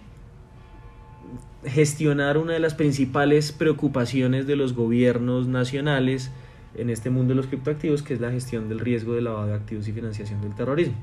gestionar 1.66 2.40
una 2.40 2.54
de 2.54 2.60
las 2.60 2.74
principales 2.74 3.52
preocupaciones 3.52 4.48
de 4.48 4.56
los 4.56 4.74
gobiernos 4.74 5.48
nacionales 5.48 6.32
en 6.74 6.90
este 6.90 7.12
mundo 7.12 7.30
de 7.30 7.36
los 7.36 7.46
criptoactivos, 7.46 8.02
que 8.02 8.16
es 8.16 8.20
la 8.20 8.32
gestión 8.32 8.70
del 8.70 8.80
riesgo 8.80 9.14
de 9.14 9.22
lavado 9.22 9.46
de 9.46 9.54
activos 9.54 9.88
y 9.88 9.92
financiación 9.92 10.42
del 10.42 10.56
terrorismo. 10.56 10.96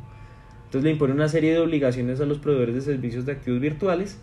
Entonces 0.65 0.83
le 0.83 0.91
impone 0.91 1.13
una 1.13 1.29
serie 1.29 1.53
de 1.53 1.61
obligaciones 1.61 2.21
a 2.21 2.27
los 2.27 2.39
proveedores 2.39 2.75
de 2.75 2.81
servicios 2.81 3.27
de 3.27 3.31
activos 3.31 3.61
virtuales 3.61 4.19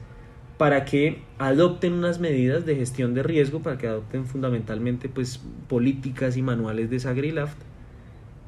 para 0.58 0.84
que 0.84 1.22
adopten 1.38 1.94
unas 1.94 2.20
medidas 2.20 2.66
de 2.66 2.76
gestión 2.76 3.14
de 3.14 3.24
riesgo, 3.24 3.62
para 3.62 3.78
que 3.78 3.88
adopten 3.88 4.26
fundamentalmente 4.26 5.08
pues, 5.08 5.42
políticas 5.70 6.36
y 6.36 6.42
manuales 6.42 6.90
de 6.90 7.00
SagriLaft. 7.00 7.58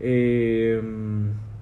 Eh, 0.01 0.81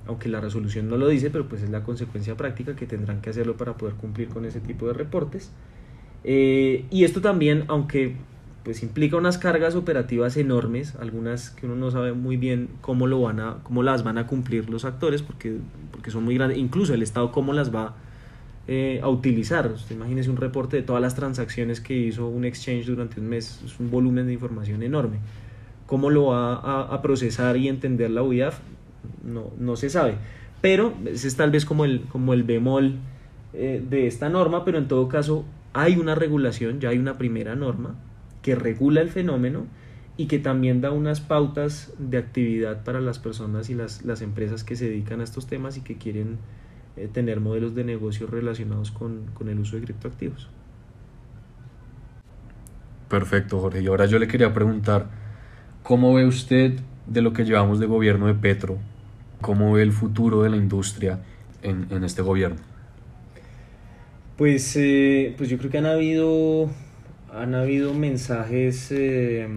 aunque 0.08 0.30
la 0.30 0.42
resolución 0.42 0.90
no 0.90 0.98
lo 0.98 1.08
dice, 1.08 1.30
pero 1.30 1.48
pues 1.48 1.62
es 1.62 1.70
la 1.70 1.84
consecuencia 1.84 2.36
práctica 2.36 2.76
que 2.76 2.86
tendrán 2.86 3.22
que 3.22 3.30
hacerlo 3.30 3.58
para 3.58 3.78
poder 3.78 3.96
cumplir 3.96 4.30
con 4.30 4.46
ese 4.46 4.60
tipo 4.60 4.88
de 4.88 4.94
reportes. 4.94 5.52
Eh, 6.24 6.86
y 6.90 7.04
esto 7.04 7.22
también, 7.22 7.66
aunque 7.68 8.16
pues 8.64 8.84
implica 8.84 9.16
unas 9.16 9.38
cargas 9.38 9.76
operativas 9.76 10.36
enormes, 10.36 10.96
algunas 10.96 11.52
que 11.52 11.66
uno 11.66 11.76
no 11.76 11.90
sabe 11.90 12.12
muy 12.12 12.36
bien 12.36 12.68
cómo 12.82 13.08
lo 13.08 13.22
van 13.22 13.40
a, 13.40 13.58
cómo 13.64 13.82
las 13.82 14.04
van 14.04 14.18
a 14.18 14.28
cumplir 14.28 14.70
los 14.70 14.84
actores, 14.84 15.22
porque, 15.22 15.58
porque 15.92 16.12
son 16.12 16.26
muy 16.26 16.36
grandes, 16.36 16.58
incluso 16.58 16.94
el 16.94 17.02
Estado 17.02 17.32
cómo 17.32 17.54
las 17.54 17.74
va 17.74 17.96
eh, 18.68 19.00
a 19.02 19.08
utilizar. 19.08 19.72
Usted 19.72 19.96
imagínese 19.96 20.30
un 20.30 20.36
reporte 20.36 20.76
de 20.76 20.84
todas 20.84 21.02
las 21.02 21.16
transacciones 21.16 21.80
que 21.80 21.94
hizo 21.94 22.28
un 22.28 22.44
exchange 22.44 22.88
durante 22.88 23.22
un 23.22 23.30
mes, 23.30 23.62
es 23.66 23.80
un 23.80 23.90
volumen 23.90 24.28
de 24.28 24.34
información 24.34 24.84
enorme. 24.84 25.20
¿Cómo 25.86 26.10
lo 26.10 26.26
va 26.28 26.56
a, 26.56 27.02
procesar 27.02 27.56
y 27.56 27.70
entender 27.70 28.10
la 28.12 28.22
UIAF? 28.22 28.60
No, 29.24 29.52
no 29.58 29.76
se 29.76 29.90
sabe. 29.90 30.16
Pero 30.62 30.94
ese 31.06 31.28
es 31.28 31.36
tal 31.36 31.52
vez 31.52 31.66
como 31.66 31.86
el, 31.86 32.02
como 32.02 32.34
el 32.34 32.44
bemol 32.44 32.96
eh, 33.54 33.84
de 33.88 34.08
esta 34.08 34.30
norma, 34.30 34.66
pero 34.66 34.78
en 34.78 34.88
todo 34.88 35.08
caso 35.08 35.46
hay 35.74 35.96
una 35.98 36.16
regulación, 36.16 36.80
ya 36.80 36.90
hay 36.90 36.98
una 36.98 37.18
primera 37.18 37.56
norma 37.56 37.96
que 38.42 38.56
regula 38.56 39.02
el 39.02 39.10
fenómeno 39.10 39.66
y 40.18 40.26
que 40.26 40.40
también 40.40 40.82
da 40.82 40.92
unas 40.92 41.22
pautas 41.22 41.94
de 42.00 42.18
actividad 42.18 42.84
para 42.84 43.00
las 43.00 43.20
personas 43.20 43.70
y 43.70 43.76
las, 43.76 44.04
las 44.04 44.22
empresas 44.22 44.64
que 44.64 44.76
se 44.76 44.90
dedican 44.90 45.22
a 45.22 45.24
estos 45.24 45.46
temas 45.46 45.78
y 45.78 45.82
que 45.82 45.98
quieren 45.98 46.38
eh, 46.96 47.08
tener 47.12 47.40
modelos 47.40 47.76
de 47.76 47.84
negocio 47.84 48.26
relacionados 48.26 48.90
con, 48.90 49.28
con 49.36 49.50
el 49.50 49.60
uso 49.60 49.76
de 49.76 49.84
criptoactivos. 49.84 50.50
Perfecto, 53.08 53.60
Jorge. 53.60 53.82
Y 53.82 53.88
ahora 53.88 54.08
yo 54.08 54.18
le 54.18 54.28
quería 54.28 54.54
preguntar, 54.54 55.08
¿cómo 55.84 56.14
ve 56.16 56.26
usted 56.26 56.80
de 57.06 57.22
lo 57.22 57.34
que 57.34 57.46
llevamos 57.46 57.80
de 57.80 57.86
gobierno 57.86 58.26
de 58.26 58.34
Petro? 58.34 58.80
¿Cómo 59.42 59.74
ve 59.74 59.84
el 59.84 59.92
futuro 59.92 60.44
de 60.44 60.50
la 60.50 60.58
industria 60.58 61.20
en, 61.62 62.04
este 62.04 62.22
gobierno? 62.22 62.58
Pues, 64.38 64.76
eh, 64.76 65.34
pues 65.38 65.50
yo 65.50 65.58
creo 65.58 65.72
que 65.72 65.78
han 65.78 65.86
habido, 65.86 66.70
han 67.34 67.56
habido 67.56 67.94
mensajes 67.94 68.92
eh, 68.92 69.48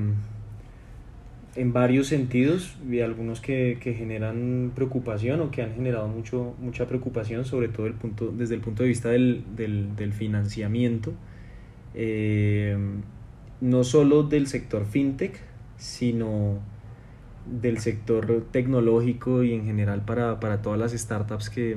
en 1.57 1.73
varios 1.73 2.07
sentidos 2.07 2.77
y 2.90 3.01
algunos 3.01 3.40
que, 3.40 3.79
generan 3.83 4.73
preocupación 4.75 5.40
o 5.40 5.51
que 5.51 5.62
han 5.62 5.75
generado 5.75 6.09
mucho, 6.09 6.55
mucha 6.61 6.87
preocupación, 6.87 7.45
sobre 7.45 7.69
todo 7.69 7.87
el 7.87 7.95
punto, 7.95 8.33
desde 8.37 8.55
el 8.55 8.61
punto 8.61 8.83
de 8.83 8.88
vista 8.88 9.09
del 9.11 10.12
financiamiento. 10.16 11.12
Eh, 11.95 12.77
no 13.61 13.85
solo 13.85 14.23
del 14.23 14.47
sector 14.47 14.87
fintech, 14.87 15.38
sino 15.77 16.59
del 17.46 17.79
sector 17.79 18.44
tecnológico 18.50 19.42
y 19.42 19.55
en 19.55 19.64
general 19.64 20.05
para, 20.05 20.40
para 20.40 20.62
todas 20.62 20.79
las 20.79 20.92
startups 20.92 21.50
que, 21.50 21.76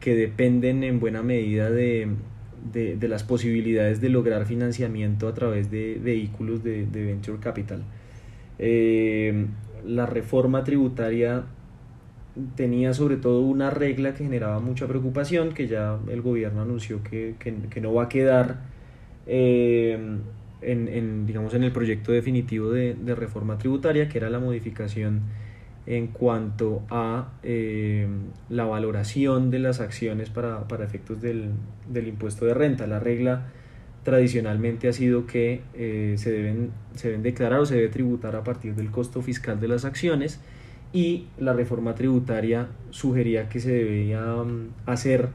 que, 0.00 0.14
dependen 0.14 0.84
en 0.84 1.00
buena 1.00 1.22
medida 1.22 1.70
de, 1.70 2.08
de, 2.72 2.96
de, 2.96 3.08
las 3.08 3.22
posibilidades 3.24 4.00
de 4.00 4.08
lograr 4.08 4.46
financiamiento 4.46 5.28
a 5.28 5.34
través 5.34 5.70
de 5.70 5.98
vehículos 6.02 6.62
de, 6.62 6.86
de 6.86 7.04
venture 7.04 7.38
capital. 7.38 7.82
Eh, 8.58 9.46
la 9.86 10.06
reforma 10.06 10.64
tributaria 10.64 11.44
tenía 12.56 12.94
sobre 12.94 13.16
todo 13.16 13.40
una 13.40 13.70
regla 13.70 14.12
que 14.14 14.24
generaba 14.24 14.60
mucha 14.60 14.86
preocupación, 14.86 15.52
que 15.54 15.66
ya 15.66 15.98
el 16.08 16.22
gobierno 16.22 16.62
anunció 16.62 17.02
que, 17.02 17.34
que, 17.38 17.54
que 17.68 17.80
no 17.80 17.92
va 17.92 18.04
a 18.04 18.08
quedar 18.08 18.58
eh, 19.26 19.98
en, 20.60 20.88
en, 20.88 21.26
digamos, 21.26 21.54
en 21.54 21.64
el 21.64 21.72
proyecto 21.72 22.12
definitivo 22.12 22.70
de, 22.70 22.94
de, 22.94 23.14
reforma 23.14 23.58
tributaria, 23.58 24.08
que 24.08 24.18
era 24.18 24.30
la 24.30 24.38
modificación 24.38 25.22
en 25.86 26.08
cuanto 26.08 26.82
a 26.90 27.32
eh, 27.42 28.06
la 28.50 28.64
valoración 28.64 29.50
de 29.50 29.58
las 29.58 29.80
acciones 29.80 30.28
para, 30.28 30.68
para 30.68 30.84
efectos 30.84 31.20
del, 31.20 31.50
del, 31.88 32.08
impuesto 32.08 32.44
de 32.44 32.54
renta. 32.54 32.86
La 32.86 33.00
regla 33.00 33.46
tradicionalmente 34.02 34.88
ha 34.88 34.92
sido 34.92 35.26
que 35.26 35.62
eh, 35.74 36.14
se, 36.18 36.30
deben, 36.30 36.72
se 36.94 37.08
deben 37.08 37.22
declarar 37.22 37.60
o 37.60 37.66
se 37.66 37.76
debe 37.76 37.88
tributar 37.88 38.36
a 38.36 38.44
partir 38.44 38.74
del 38.74 38.90
costo 38.90 39.22
fiscal 39.22 39.60
de 39.60 39.68
las 39.68 39.84
acciones 39.84 40.40
y 40.92 41.26
la 41.38 41.52
reforma 41.52 41.94
tributaria 41.94 42.68
sugería 42.90 43.48
que 43.48 43.60
se 43.60 43.72
debía 43.72 44.34
um, 44.34 44.68
hacer 44.86 45.28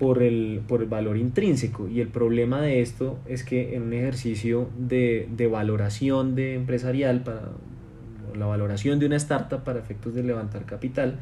por 0.00 0.22
el, 0.22 0.62
por 0.66 0.80
el 0.80 0.88
valor 0.88 1.18
intrínseco. 1.18 1.86
Y 1.86 2.00
el 2.00 2.08
problema 2.08 2.62
de 2.62 2.80
esto 2.80 3.18
es 3.28 3.44
que 3.44 3.76
en 3.76 3.82
un 3.82 3.92
ejercicio 3.92 4.70
de, 4.78 5.28
de 5.30 5.46
valoración 5.46 6.34
de 6.34 6.54
empresarial, 6.54 7.22
para 7.22 7.50
la 8.34 8.46
valoración 8.46 8.98
de 8.98 9.04
una 9.04 9.16
startup 9.16 9.62
para 9.62 9.78
efectos 9.78 10.14
de 10.14 10.22
levantar 10.22 10.64
capital, 10.64 11.18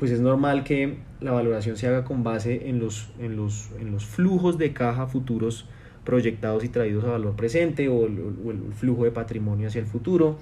pues 0.00 0.10
es 0.10 0.20
normal 0.20 0.64
que 0.64 0.96
la 1.20 1.30
valoración 1.30 1.76
se 1.76 1.86
haga 1.86 2.02
con 2.02 2.24
base 2.24 2.68
en 2.68 2.80
los, 2.80 3.08
en 3.20 3.36
los, 3.36 3.70
en 3.80 3.92
los 3.92 4.04
flujos 4.04 4.58
de 4.58 4.72
caja 4.72 5.06
futuros 5.06 5.66
proyectados 6.04 6.64
y 6.64 6.68
traídos 6.70 7.04
a 7.04 7.10
valor 7.10 7.36
presente 7.36 7.88
o 7.88 8.06
el, 8.06 8.18
o 8.44 8.50
el 8.50 8.72
flujo 8.72 9.04
de 9.04 9.12
patrimonio 9.12 9.68
hacia 9.68 9.80
el 9.80 9.86
futuro. 9.86 10.38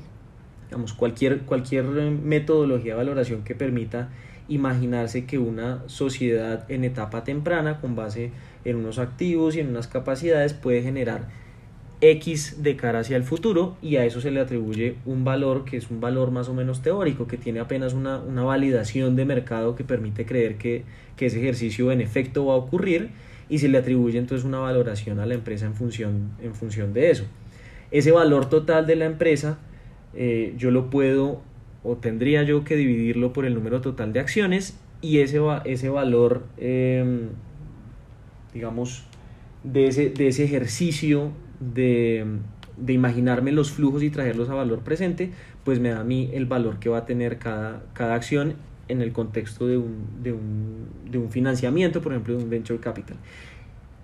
Digamos, 0.68 0.94
cualquier, 0.94 1.40
cualquier 1.42 1.84
metodología 1.84 2.94
de 2.94 2.96
valoración 2.96 3.44
que 3.44 3.54
permita 3.54 4.08
imaginarse 4.48 5.24
que 5.24 5.38
una 5.38 5.82
sociedad 5.86 6.70
en 6.70 6.84
etapa 6.84 7.24
temprana, 7.24 7.80
con 7.80 7.96
base 7.96 8.30
en 8.64 8.76
unos 8.76 8.98
activos 8.98 9.56
y 9.56 9.60
en 9.60 9.68
unas 9.68 9.88
capacidades, 9.88 10.54
puede 10.54 10.82
generar 10.82 11.28
X 12.00 12.62
de 12.62 12.76
cara 12.76 13.00
hacia 13.00 13.16
el 13.16 13.24
futuro 13.24 13.76
y 13.80 13.96
a 13.96 14.04
eso 14.04 14.20
se 14.20 14.30
le 14.30 14.40
atribuye 14.40 14.96
un 15.06 15.24
valor 15.24 15.64
que 15.64 15.78
es 15.78 15.90
un 15.90 16.00
valor 16.00 16.30
más 16.30 16.48
o 16.48 16.54
menos 16.54 16.82
teórico, 16.82 17.26
que 17.26 17.38
tiene 17.38 17.60
apenas 17.60 17.94
una, 17.94 18.18
una 18.18 18.44
validación 18.44 19.16
de 19.16 19.24
mercado 19.24 19.74
que 19.74 19.84
permite 19.84 20.26
creer 20.26 20.56
que, 20.56 20.84
que, 21.16 21.26
ese 21.26 21.38
ejercicio 21.40 21.90
en 21.90 22.00
efecto 22.00 22.46
va 22.46 22.54
a 22.54 22.56
ocurrir 22.56 23.10
y 23.48 23.58
se 23.58 23.68
le 23.68 23.78
atribuye 23.78 24.18
entonces 24.18 24.44
una 24.44 24.58
valoración 24.58 25.20
a 25.20 25.26
la 25.26 25.34
empresa 25.34 25.66
en 25.66 25.74
función, 25.74 26.32
en 26.42 26.54
función 26.54 26.92
de 26.92 27.10
eso. 27.10 27.24
Ese 27.90 28.12
valor 28.12 28.50
total 28.50 28.86
de 28.86 28.96
la 28.96 29.06
empresa 29.06 29.58
eh, 30.14 30.54
yo 30.58 30.70
lo 30.70 30.90
puedo 30.90 31.42
o 31.86 31.96
tendría 31.96 32.42
yo 32.42 32.64
que 32.64 32.74
dividirlo 32.74 33.32
por 33.32 33.46
el 33.46 33.54
número 33.54 33.80
total 33.80 34.12
de 34.12 34.18
acciones 34.18 34.76
y 35.00 35.20
ese, 35.20 35.40
ese 35.64 35.88
valor, 35.88 36.44
eh, 36.58 37.28
digamos, 38.52 39.04
de 39.62 39.86
ese, 39.86 40.10
de 40.10 40.28
ese 40.28 40.44
ejercicio 40.44 41.30
de, 41.60 42.26
de, 42.76 42.92
imaginarme 42.92 43.52
los 43.52 43.70
flujos 43.70 44.02
y 44.02 44.10
traerlos 44.10 44.48
a 44.48 44.54
valor 44.54 44.80
presente, 44.80 45.30
pues 45.64 45.78
me 45.78 45.90
da 45.90 46.00
a 46.00 46.04
mí 46.04 46.30
el 46.32 46.46
valor 46.46 46.80
que 46.80 46.88
va 46.88 46.98
a 46.98 47.06
tener 47.06 47.38
cada, 47.38 47.84
cada 47.92 48.16
acción 48.16 48.54
en 48.88 49.00
el 49.00 49.12
contexto 49.12 49.68
de 49.68 49.76
un, 49.76 50.22
de, 50.22 50.32
un, 50.32 50.88
de 51.08 51.18
un 51.18 51.30
financiamiento, 51.30 52.02
por 52.02 52.12
ejemplo, 52.12 52.36
de 52.36 52.42
un 52.42 52.50
venture 52.50 52.80
capital. 52.80 53.16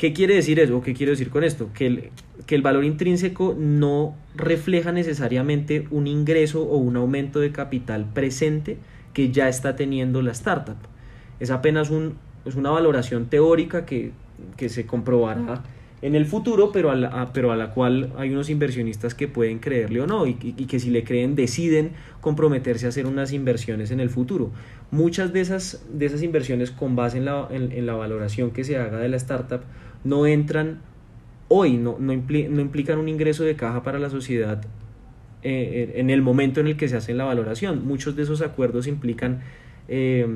¿Qué 0.03 0.13
quiere 0.13 0.35
decir 0.35 0.59
eso? 0.59 0.83
¿Qué 0.83 0.95
quiero 0.95 1.11
decir 1.13 1.31
con 1.31 1.45
esto? 1.45 1.71
Que 1.73 1.87
el, 1.87 2.11
que 2.47 2.57
el 2.57 2.63
valor 2.63 2.85
intrínseco 2.85 3.55
no 3.57 4.17
refleja 4.35 4.91
necesariamente 4.91 5.87
un 5.93 6.09
ingreso 6.09 6.65
o 6.65 6.77
un 6.79 6.97
aumento 6.97 7.39
de 7.39 7.53
capital 7.53 8.07
presente 8.13 8.79
que 9.15 9.31
ya 9.31 9.49
está 9.49 9.77
teniendo 9.77 10.21
la 10.21 10.33
startup. 10.33 10.75
Es 11.39 11.53
apenas 11.53 11.91
un, 11.91 12.15
es 12.45 12.57
una 12.57 12.71
valoración 12.71 13.27
teórica 13.27 13.87
que, 13.87 14.11
que 14.57 14.69
se 14.71 14.87
comprobará 14.87 15.63
en 16.03 16.17
el 16.17 16.27
futuro, 16.27 16.73
pero 16.73 16.91
a, 16.91 16.97
la, 16.97 17.33
pero 17.33 17.53
a 17.53 17.57
la 17.57 17.71
cual 17.71 18.13
hay 18.19 18.31
unos 18.31 18.51
inversionistas 18.51 19.15
que 19.15 19.29
pueden 19.29 19.61
creerle 19.61 20.01
o 20.01 20.09
no 20.09 20.27
y, 20.27 20.37
y, 20.43 20.67
que 20.67 20.81
si 20.81 20.91
le 20.91 21.05
creen 21.05 21.37
deciden 21.37 21.93
comprometerse 22.21 22.87
a 22.87 22.89
hacer 22.89 23.07
unas 23.07 23.33
inversiones 23.33 23.93
en 23.93 24.01
el 24.01 24.11
futuro. 24.11 24.51
Muchas 24.91 25.33
de 25.33 25.41
esas, 25.43 25.87
de 25.93 26.07
esas 26.07 26.25
inversiones 26.25 26.73
con 26.73 26.97
base 26.97 27.19
en 27.19 27.27
la, 27.27 27.47
en 27.53 27.87
la 27.87 27.95
valoración 27.95 28.51
que 28.51 28.65
se 28.65 28.77
haga 28.77 28.99
de 28.99 29.09
la 29.09 29.17
startup 29.17 29.61
no 30.05 30.27
entran 30.27 30.81
hoy, 31.49 31.77
no, 31.77 31.97
no, 31.99 32.13
no 32.15 32.61
implican 32.61 32.99
un 32.99 33.09
ingreso 33.09 33.45
de 33.45 33.57
caja 33.57 33.83
para 33.83 33.99
la 33.99 34.11
sociedad 34.11 34.63
eh, 35.43 35.95
en 35.97 36.11
el 36.11 36.23
momento 36.23 36.61
en 36.61 36.69
el 36.69 36.77
que 36.77 36.89
se 36.89 36.97
hace 36.97 37.15
la 37.15 37.25
valoración. 37.25 37.87
Muchos 37.87 38.17
de 38.17 38.23
esos 38.23 38.43
acuerdos 38.43 38.87
implican 38.87 39.43
eh, 39.89 40.27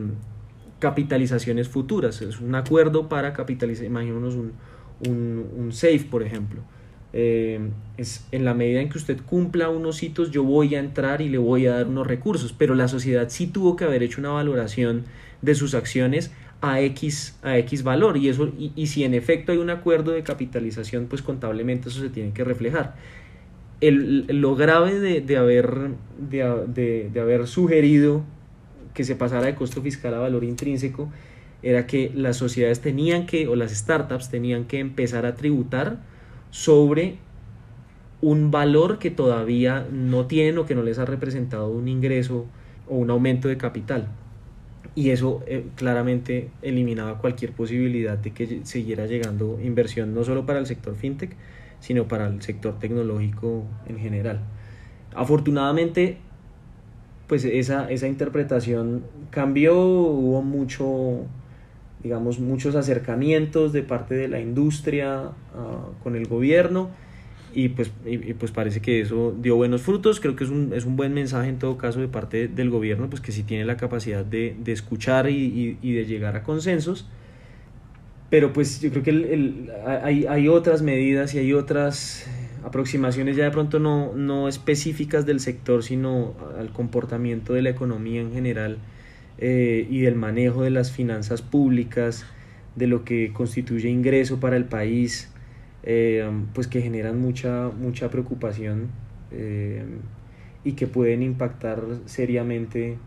capitalizaciones 0.79 1.69
futuras. 1.69 2.21
Es 2.23 2.41
un 2.41 2.55
acuerdo 2.55 3.09
para 3.09 3.33
capitalizar, 3.33 3.87
imaginémonos 3.87 4.35
un, 4.35 4.53
un, 5.07 5.47
un 5.57 5.73
SAFE, 5.73 6.07
por 6.11 6.23
ejemplo. 6.23 6.61
Eh, 7.13 7.71
es 7.97 8.27
en 8.33 8.45
la 8.45 8.53
medida 8.53 8.81
en 8.81 8.91
que 8.91 8.99
usted 8.99 9.19
cumpla 9.25 9.71
unos 9.71 10.03
hitos, 10.03 10.33
yo 10.33 10.43
voy 10.43 10.75
a 10.75 10.81
entrar 10.81 11.23
y 11.23 11.29
le 11.29 11.39
voy 11.39 11.67
a 11.67 11.77
dar 11.77 11.87
unos 11.87 12.07
recursos, 12.07 12.53
pero 12.53 12.75
la 12.75 12.89
sociedad 12.89 13.29
sí 13.31 13.47
tuvo 13.47 13.77
que 13.77 13.85
haber 13.85 14.03
hecho 14.03 14.21
una 14.21 14.31
valoración 14.31 15.05
de 15.41 15.55
sus 15.55 15.75
acciones 15.75 16.33
a 16.61 16.81
X, 16.81 17.39
a 17.43 17.59
X 17.59 17.83
valor 17.83 18.17
y, 18.17 18.29
eso, 18.29 18.51
y, 18.59 18.73
y, 18.75 18.87
si 18.87 19.05
en 19.05 19.15
efecto 19.15 19.53
hay 19.53 19.59
un 19.59 19.71
acuerdo 19.71 20.13
de 20.13 20.23
capitalización, 20.23 21.07
pues 21.07 21.23
contablemente 21.23 21.89
eso 21.89 22.01
se 22.01 22.09
tiene 22.09 22.33
que 22.33 22.45
reflejar. 22.45 22.95
El, 23.81 24.27
lo 24.29 24.57
grave 24.57 24.99
de, 24.99 25.21
de 25.21 25.37
haber, 25.37 25.91
de, 26.19 26.65
de, 26.67 27.11
de, 27.13 27.21
haber 27.21 27.47
sugerido 27.47 28.25
que 28.95 29.05
se 29.05 29.17
pasara 29.17 29.47
de 29.47 29.55
costo 29.55 29.83
fiscal 29.83 30.15
a 30.15 30.19
valor 30.19 30.45
intrínseco 30.45 31.13
era 31.63 31.87
que 31.87 32.11
las 32.15 32.39
sociedades 32.39 32.81
tenían 32.81 33.27
que, 33.27 33.49
o 33.49 33.57
las 33.57 33.73
startups 33.73 34.31
tenían 34.31 34.65
que 34.65 34.79
empezar 34.79 35.27
a 35.27 35.35
tributar 35.35 35.99
sobre 36.51 37.19
un 38.23 38.51
valor 38.51 38.99
que 38.99 39.11
todavía 39.11 39.87
no 39.93 40.27
tienen 40.27 40.57
o 40.57 40.65
que 40.65 40.75
no 40.75 40.83
les 40.83 40.99
ha 40.99 41.05
representado 41.05 41.69
un 41.69 41.87
ingreso 41.87 42.47
o 42.89 42.97
un 42.97 43.11
aumento 43.11 43.49
de 43.49 43.59
capital 43.59 44.09
y 44.97 45.11
eso 45.11 45.43
eh, 45.47 45.67
claramente 45.77 46.49
eliminaba 46.63 47.19
cualquier 47.19 47.53
posibilidad 47.53 48.17
de 48.17 48.33
que 48.33 48.61
siguiera 48.65 49.07
llegando 49.07 49.61
inversión 49.63 50.15
no 50.15 50.25
solo 50.25 50.47
para 50.47 50.59
el 50.59 50.67
sector 50.67 50.97
fintech, 50.97 51.37
sino 51.81 52.09
para 52.09 52.27
el 52.27 52.41
sector 52.41 52.79
tecnológico 52.79 53.65
en 53.87 53.99
general. 53.99 54.41
Afortunadamente, 55.15 56.17
pues 57.27 57.45
esa, 57.45 57.91
esa 57.91 58.09
interpretación 58.09 59.05
cambió, 59.31 59.79
hubo 59.79 60.41
mucho, 60.41 61.27
digamos, 62.03 62.41
muchos 62.41 62.75
acercamientos 62.75 63.75
de 63.75 63.83
parte 63.83 64.15
de 64.15 64.29
la 64.29 64.41
industria 64.41 65.25
uh, 65.55 66.03
con 66.03 66.17
el 66.17 66.27
gobierno 66.27 66.89
y 67.57 67.71
pues, 67.71 67.91
y, 68.05 68.35
pues 68.35 68.53
parece 68.53 68.83
que 68.83 69.01
eso 69.01 69.35
dio 69.41 69.57
buenos 69.57 69.81
frutos. 69.81 70.21
Creo 70.21 70.37
que 70.37 70.45
es 70.45 70.51
un, 70.51 70.75
es 70.75 70.85
un 70.85 70.97
buen 70.97 71.15
mensaje 71.15 71.49
en 71.49 71.59
todo 71.59 71.79
caso 71.79 72.01
de 72.01 72.07
parte 72.07 72.49
del 72.49 72.69
gobierno, 72.69 73.09
pues 73.09 73.23
que 73.23 73.33
sí 73.33 73.45
tiene 73.45 73.65
la 73.65 73.79
capacidad 73.79 74.27
de, 74.27 74.55
de 74.63 74.73
escuchar 74.73 75.31
y, 75.31 75.79
y, 75.81 75.93
de 75.95 76.05
llegar 76.05 76.37
a 76.37 76.43
consensos. 76.43 77.09
Pero 78.29 78.53
pues 78.53 78.83
yo 78.83 78.91
creo 78.91 79.03
que 79.03 79.09
el, 79.09 79.25
el, 79.25 79.71
hay, 79.87 80.27
hay 80.27 80.49
otras 80.49 80.83
medidas 80.83 81.35
y 81.35 81.39
hay 81.39 81.55
otras 81.55 82.29
aproximaciones 82.63 83.37
ya 83.37 83.45
de 83.45 83.53
pronto 83.53 83.79
no, 83.79 84.13
no 84.15 84.49
específicas 84.49 85.25
del 85.25 85.41
sector, 85.41 85.83
sino 85.83 86.35
al 86.59 86.69
comportamiento 86.75 87.55
de 87.55 87.63
la 87.63 87.71
economía 87.71 88.21
en 88.21 88.35
general 88.35 88.77
eh, 89.39 89.87
y 89.89 90.01
del 90.01 90.15
manejo 90.15 90.63
de 90.63 90.71
las 90.71 90.93
finanzas 90.93 91.41
públicas, 91.41 92.27
de 92.75 92.87
lo 92.87 93.03
que 93.03 93.33
constituye 93.33 93.89
ingreso 93.89 94.41
para 94.41 94.59
el 94.59 94.67
país, 94.67 95.31
eh, 95.87 96.29
pues 96.53 96.67
que 96.67 96.83
generan 96.83 97.21
mucha, 97.21 97.71
mucha 97.71 98.11
preocupación 98.11 98.89
eh, 99.31 99.85
y 100.65 100.73
que 100.73 100.89
pueden 100.89 101.23
impactar 101.23 101.81
seriamente 102.07 102.99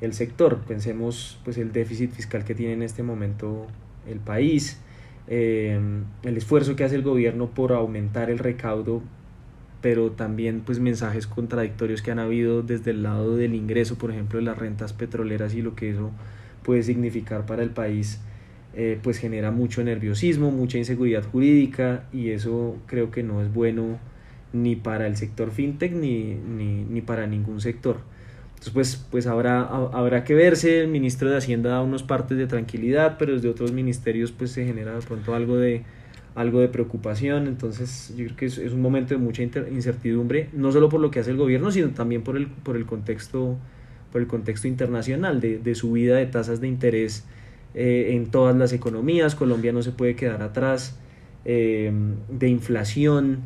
el 0.00 0.12
sector. 0.12 0.58
Pensemos 0.66 1.40
pues 1.44 1.56
el 1.56 1.72
déficit 1.72 2.10
fiscal 2.10 2.44
que 2.44 2.56
tiene 2.56 2.72
en 2.72 2.82
este 2.82 3.04
momento 3.04 3.68
el 4.08 4.18
país, 4.18 4.80
eh, 5.28 5.80
el 6.24 6.36
esfuerzo 6.36 6.74
que 6.74 6.82
hace 6.82 6.96
el 6.96 7.02
gobierno 7.02 7.50
por 7.50 7.72
aumentar 7.72 8.28
el 8.28 8.38
recaudo, 8.38 9.02
pero 9.80 10.10
también 10.10 10.62
pues 10.66 10.80
mensajes 10.80 11.28
contradictorios 11.28 12.02
que 12.02 12.10
han 12.10 12.18
habido 12.18 12.62
desde 12.62 12.90
el 12.90 13.04
lado 13.04 13.36
del 13.36 13.54
ingreso, 13.54 13.98
por 13.98 14.10
ejemplo, 14.10 14.40
de 14.40 14.44
las 14.44 14.58
rentas 14.58 14.92
petroleras 14.92 15.54
y 15.54 15.62
lo 15.62 15.76
que 15.76 15.90
eso 15.90 16.10
puede 16.64 16.82
significar 16.82 17.46
para 17.46 17.62
el 17.62 17.70
país, 17.70 18.20
eh, 18.78 18.98
pues 19.02 19.16
genera 19.16 19.50
mucho 19.50 19.82
nerviosismo, 19.82 20.50
mucha 20.50 20.76
inseguridad 20.76 21.24
jurídica 21.24 22.04
y 22.12 22.28
eso 22.28 22.76
creo 22.84 23.10
que 23.10 23.22
no 23.22 23.40
es 23.40 23.50
bueno 23.50 23.98
ni 24.52 24.76
para 24.76 25.06
el 25.06 25.16
sector 25.16 25.50
fintech 25.50 25.92
ni, 25.92 26.34
ni, 26.34 26.84
ni 26.84 27.00
para 27.00 27.26
ningún 27.26 27.62
sector. 27.62 28.00
Entonces, 28.50 28.72
pues, 28.74 29.06
pues 29.10 29.26
habrá, 29.26 29.62
habrá 29.62 30.24
que 30.24 30.34
verse, 30.34 30.82
el 30.82 30.88
ministro 30.88 31.30
de 31.30 31.38
Hacienda 31.38 31.70
da 31.70 31.80
unos 31.80 32.02
partes 32.02 32.36
de 32.36 32.46
tranquilidad, 32.46 33.16
pero 33.18 33.32
desde 33.32 33.48
otros 33.48 33.72
ministerios 33.72 34.30
pues 34.30 34.50
se 34.50 34.66
genera 34.66 34.94
de 34.94 35.00
pronto 35.00 35.34
algo 35.34 35.56
de, 35.56 35.82
algo 36.34 36.60
de 36.60 36.68
preocupación, 36.68 37.46
entonces 37.46 38.12
yo 38.14 38.26
creo 38.26 38.36
que 38.36 38.44
es, 38.44 38.58
es 38.58 38.74
un 38.74 38.82
momento 38.82 39.14
de 39.14 39.18
mucha 39.18 39.42
incertidumbre, 39.42 40.50
no 40.52 40.70
solo 40.70 40.90
por 40.90 41.00
lo 41.00 41.10
que 41.10 41.20
hace 41.20 41.30
el 41.30 41.38
gobierno, 41.38 41.70
sino 41.70 41.88
también 41.92 42.20
por 42.20 42.36
el, 42.36 42.46
por 42.46 42.76
el, 42.76 42.84
contexto, 42.84 43.56
por 44.12 44.20
el 44.20 44.26
contexto 44.26 44.68
internacional 44.68 45.40
de, 45.40 45.56
de 45.58 45.74
subida 45.74 46.16
de 46.16 46.26
tasas 46.26 46.60
de 46.60 46.68
interés 46.68 47.24
eh, 47.78 48.14
en 48.16 48.30
todas 48.30 48.56
las 48.56 48.72
economías, 48.72 49.34
Colombia 49.34 49.70
no 49.70 49.82
se 49.82 49.92
puede 49.92 50.16
quedar 50.16 50.42
atrás, 50.42 50.98
eh, 51.44 51.92
de 52.30 52.48
inflación, 52.48 53.40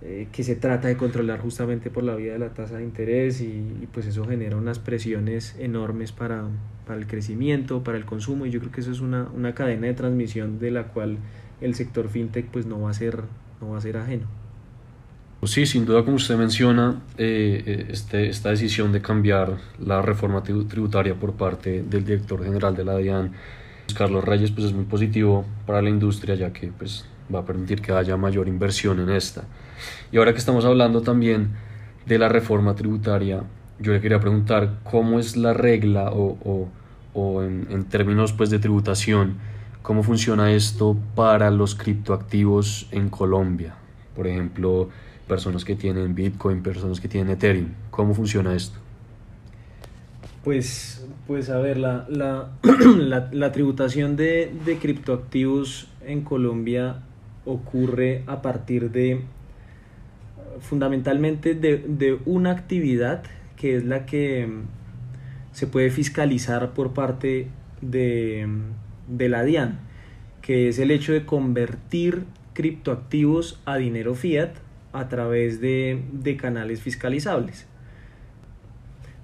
eh, 0.00 0.28
que 0.32 0.42
se 0.44 0.56
trata 0.56 0.88
de 0.88 0.96
controlar 0.96 1.40
justamente 1.40 1.90
por 1.90 2.02
la 2.02 2.14
vía 2.14 2.32
de 2.32 2.38
la 2.38 2.54
tasa 2.54 2.78
de 2.78 2.84
interés 2.84 3.42
y, 3.42 3.86
pues 3.92 4.06
eso 4.06 4.24
genera 4.24 4.56
unas 4.56 4.78
presiones 4.78 5.56
enormes 5.58 6.10
para, 6.10 6.44
para, 6.86 6.98
el 6.98 7.06
crecimiento, 7.06 7.84
para 7.84 7.98
el 7.98 8.06
consumo 8.06 8.46
y 8.46 8.50
yo 8.50 8.60
creo 8.60 8.72
que 8.72 8.80
eso 8.80 8.92
es 8.92 9.00
una, 9.00 9.28
una, 9.34 9.54
cadena 9.54 9.88
de 9.88 9.92
transmisión 9.92 10.58
de 10.58 10.70
la 10.70 10.84
cual 10.84 11.18
el 11.60 11.74
sector 11.74 12.08
fintech 12.08 12.46
pues 12.46 12.64
no 12.64 12.80
va 12.80 12.90
a 12.90 12.94
ser, 12.94 13.24
no 13.60 13.72
va 13.72 13.76
a 13.76 13.80
ser 13.82 13.98
ajeno. 13.98 14.26
Pues 15.40 15.52
sí, 15.52 15.66
sin 15.66 15.84
duda 15.84 16.02
como 16.02 16.16
usted 16.16 16.36
menciona, 16.36 17.02
este, 17.18 18.30
esta 18.30 18.48
decisión 18.48 18.90
de 18.90 19.02
cambiar 19.02 19.58
la 19.84 20.00
reforma 20.00 20.42
tributaria 20.42 21.14
por 21.14 21.34
parte 21.34 21.82
del 21.82 22.06
director 22.06 22.42
general 22.42 22.74
de 22.74 22.84
la 22.84 22.96
DIAN, 22.96 23.32
Carlos 23.94 24.24
Reyes, 24.24 24.50
pues 24.50 24.66
es 24.66 24.72
muy 24.72 24.84
positivo 24.84 25.44
para 25.66 25.82
la 25.82 25.90
industria 25.90 26.34
ya 26.34 26.52
que 26.52 26.68
pues 26.68 27.04
va 27.34 27.40
a 27.40 27.44
permitir 27.44 27.80
que 27.80 27.92
haya 27.92 28.16
mayor 28.16 28.48
inversión 28.48 29.00
en 29.00 29.10
esta. 29.10 29.44
Y 30.12 30.18
ahora 30.18 30.32
que 30.32 30.38
estamos 30.38 30.64
hablando 30.64 31.02
también 31.02 31.50
de 32.06 32.18
la 32.18 32.28
reforma 32.28 32.74
tributaria, 32.74 33.42
yo 33.78 33.92
le 33.92 34.00
quería 34.00 34.20
preguntar 34.20 34.78
cómo 34.84 35.18
es 35.18 35.36
la 35.36 35.52
regla 35.52 36.10
o, 36.12 36.68
o, 37.14 37.42
en, 37.42 37.66
en, 37.70 37.84
términos 37.84 38.32
pues, 38.32 38.50
de 38.50 38.58
tributación, 38.58 39.38
cómo 39.82 40.02
funciona 40.02 40.52
esto 40.52 40.96
para 41.14 41.50
los 41.50 41.74
criptoactivos 41.74 42.88
en 42.90 43.08
Colombia. 43.08 43.74
Por 44.14 44.26
ejemplo, 44.26 44.88
personas 45.26 45.64
que 45.64 45.74
tienen 45.74 46.14
Bitcoin, 46.14 46.62
personas 46.62 47.00
que 47.00 47.08
tienen 47.08 47.32
Ethereum. 47.32 47.68
¿Cómo 47.90 48.14
funciona 48.14 48.54
esto? 48.54 48.78
Pues, 50.44 51.05
pues 51.26 51.50
a 51.50 51.58
ver, 51.58 51.76
la, 51.78 52.06
la, 52.08 53.28
la, 53.32 53.52
tributación 53.52 54.16
de, 54.16 54.52
de 54.64 54.78
criptoactivos 54.78 55.88
en 56.04 56.22
Colombia 56.22 57.02
ocurre 57.44 58.22
a 58.26 58.42
partir 58.42 58.90
de 58.90 59.22
fundamentalmente 60.60 61.54
de, 61.54 61.78
de, 61.78 62.18
una 62.24 62.50
actividad 62.50 63.24
que 63.56 63.76
es 63.76 63.84
la 63.84 64.06
que 64.06 64.46
mm, 64.46 64.62
se 65.52 65.66
puede 65.66 65.90
fiscalizar 65.90 66.72
por 66.74 66.92
parte 66.92 67.48
de, 67.80 68.46
mm, 68.46 69.16
de 69.16 69.28
la 69.28 69.42
DIAN, 69.42 69.78
que 70.42 70.68
es 70.68 70.78
el 70.78 70.90
hecho 70.90 71.12
de 71.12 71.24
convertir 71.24 72.24
criptoactivos 72.52 73.60
a 73.64 73.76
dinero 73.76 74.14
fiat 74.14 74.54
a 74.92 75.08
través 75.08 75.60
de, 75.60 76.02
de 76.12 76.36
canales 76.36 76.80
fiscalizables. 76.80 77.66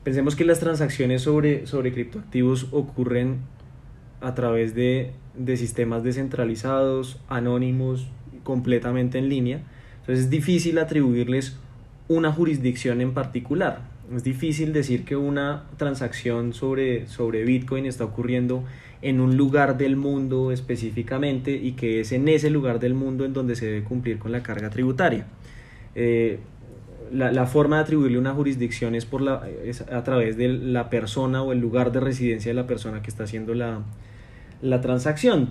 Pensemos 0.04 0.34
que 0.34 0.44
las 0.44 0.58
transacciones 0.58 1.22
sobre, 1.22 1.66
sobre 1.66 1.92
criptoactivos 1.92 2.66
ocurren 2.72 3.38
a 4.20 4.34
través 4.34 4.74
de, 4.74 5.12
de 5.36 5.56
sistemas 5.56 6.02
descentralizados, 6.02 7.20
anónimos, 7.28 8.08
completamente 8.42 9.18
en 9.18 9.28
línea. 9.28 9.62
Entonces 10.00 10.24
es 10.24 10.30
difícil 10.30 10.78
atribuirles 10.78 11.56
una 12.08 12.32
jurisdicción 12.32 13.00
en 13.00 13.14
particular. 13.14 13.82
Es 14.14 14.24
difícil 14.24 14.72
decir 14.72 15.04
que 15.04 15.16
una 15.16 15.64
transacción 15.76 16.52
sobre, 16.52 17.06
sobre 17.06 17.44
Bitcoin 17.44 17.86
está 17.86 18.04
ocurriendo 18.04 18.64
en 19.00 19.20
un 19.20 19.36
lugar 19.36 19.78
del 19.78 19.96
mundo 19.96 20.52
específicamente 20.52 21.52
y 21.52 21.72
que 21.72 22.00
es 22.00 22.12
en 22.12 22.28
ese 22.28 22.50
lugar 22.50 22.80
del 22.80 22.94
mundo 22.94 23.24
en 23.24 23.32
donde 23.32 23.56
se 23.56 23.66
debe 23.66 23.84
cumplir 23.84 24.18
con 24.18 24.32
la 24.32 24.42
carga 24.42 24.70
tributaria. 24.70 25.26
Eh, 25.94 26.40
la, 27.12 27.30
la, 27.32 27.46
forma 27.46 27.76
de 27.76 27.82
atribuirle 27.82 28.18
una 28.18 28.32
jurisdicción 28.32 28.94
es, 28.94 29.04
por 29.04 29.20
la, 29.20 29.48
es 29.64 29.82
a 29.82 30.02
través 30.02 30.36
de 30.36 30.48
la 30.48 30.90
persona 30.90 31.42
o 31.42 31.52
el 31.52 31.58
lugar 31.60 31.92
de 31.92 32.00
residencia 32.00 32.50
de 32.50 32.54
la 32.54 32.66
persona 32.66 33.02
que 33.02 33.10
está 33.10 33.24
haciendo 33.24 33.54
la, 33.54 33.82
la 34.62 34.80
transacción. 34.80 35.50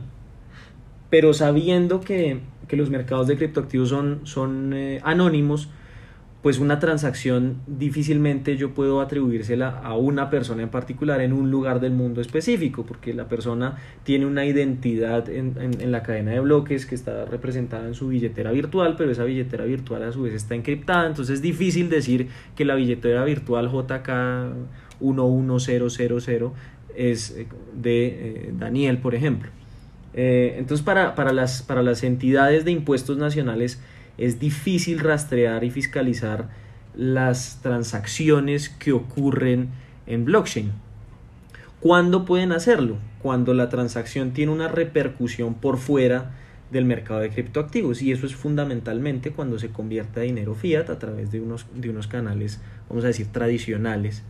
Pero 1.10 1.34
sabiendo 1.34 2.02
que, 2.02 2.40
que 2.68 2.78
los 2.78 2.90
mercados 2.90 3.28
de 3.28 3.38
criptoactivos 3.38 3.90
son, 3.90 4.22
son 4.24 4.74
eh, 4.74 5.02
anónimos, 5.04 5.70
pues 6.42 6.58
una 6.58 6.80
transacción 6.80 7.58
difícilmente 7.68 8.58
yo 8.58 8.74
puedo 8.74 9.02
atribuírsela 9.02 9.70
a 9.70 9.96
una 9.96 10.30
persona 10.30 10.64
en 10.64 10.70
particular 10.70 11.22
en 11.22 11.34
un 11.34 11.52
lugar 11.52 11.80
del 11.80 11.92
mundo 11.92 12.20
específico, 12.20 12.84
porque 12.84 13.14
la 13.14 13.28
persona 13.28 13.78
tiene 14.04 14.26
una 14.26 14.46
identidad 14.46 15.30
en, 15.30 15.56
en, 15.60 15.92
la 15.92 16.02
cadena 16.02 16.32
de 16.32 16.40
bloques 16.40 16.86
que 16.88 16.96
está 16.96 17.26
representada 17.26 17.88
en 17.88 17.94
su 17.94 18.08
billetera 18.08 18.52
virtual, 18.52 18.96
pero 18.98 19.12
esa 19.12 19.24
billetera 19.24 19.66
virtual 19.66 20.02
a 20.04 20.12
su 20.12 20.24
vez 20.24 20.34
está 20.34 20.56
encriptada, 20.56 21.06
entonces 21.08 21.36
es 21.36 21.42
difícil 21.44 21.90
decir 21.90 22.30
que 22.56 22.66
la 22.66 22.74
billetera 22.74 23.24
virtual 23.24 23.70
JK 23.70 24.10
11000 25.00 26.52
es 26.96 27.32
eh, 27.32 27.48
de 27.74 28.08
eh, 28.08 28.54
Daniel, 28.58 28.98
por 28.98 29.16
ejemplo. 29.16 29.50
Eh, 30.14 30.56
entonces, 30.58 30.84
para, 30.84 31.16
para, 31.16 31.32
las, 31.34 31.62
para 31.62 31.84
las 31.84 32.04
entidades 32.04 32.66
de 32.66 32.72
impuestos 32.72 33.18
nacionales 33.18 33.82
es 34.22 34.40
difícil 34.40 35.00
rastrear 35.00 35.64
y 35.64 35.72
fiscalizar 35.72 36.50
las 36.96 37.60
transacciones 37.64 38.70
que 38.70 38.92
ocurren 38.92 39.70
en 40.06 40.26
blockchain. 40.26 40.72
¿Cuándo 41.80 42.24
pueden 42.26 42.52
hacerlo? 42.52 42.98
Cuando 43.24 43.56
la 43.56 43.70
transacción 43.70 44.32
tiene 44.32 44.52
una 44.52 44.68
repercusión 44.68 45.56
por 45.56 45.78
fuera 45.78 46.32
del 46.70 46.86
mercado 46.86 47.22
de 47.22 47.32
criptoactivos 47.32 48.04
y 48.04 48.12
eso 48.12 48.28
es 48.28 48.36
fundamentalmente 48.36 49.32
cuando 49.32 49.58
se 49.58 49.70
convierte 49.70 50.20
a 50.20 50.24
dinero 50.24 50.54
fiat 50.54 50.92
a 50.92 51.00
través 51.00 51.32
de 51.32 51.42
unos, 51.42 51.66
de 51.74 51.90
unos 51.90 52.06
canales, 52.06 52.62
vamos 52.90 53.04
a 53.04 53.08
decir, 53.08 53.28
tradicionales, 53.28 54.22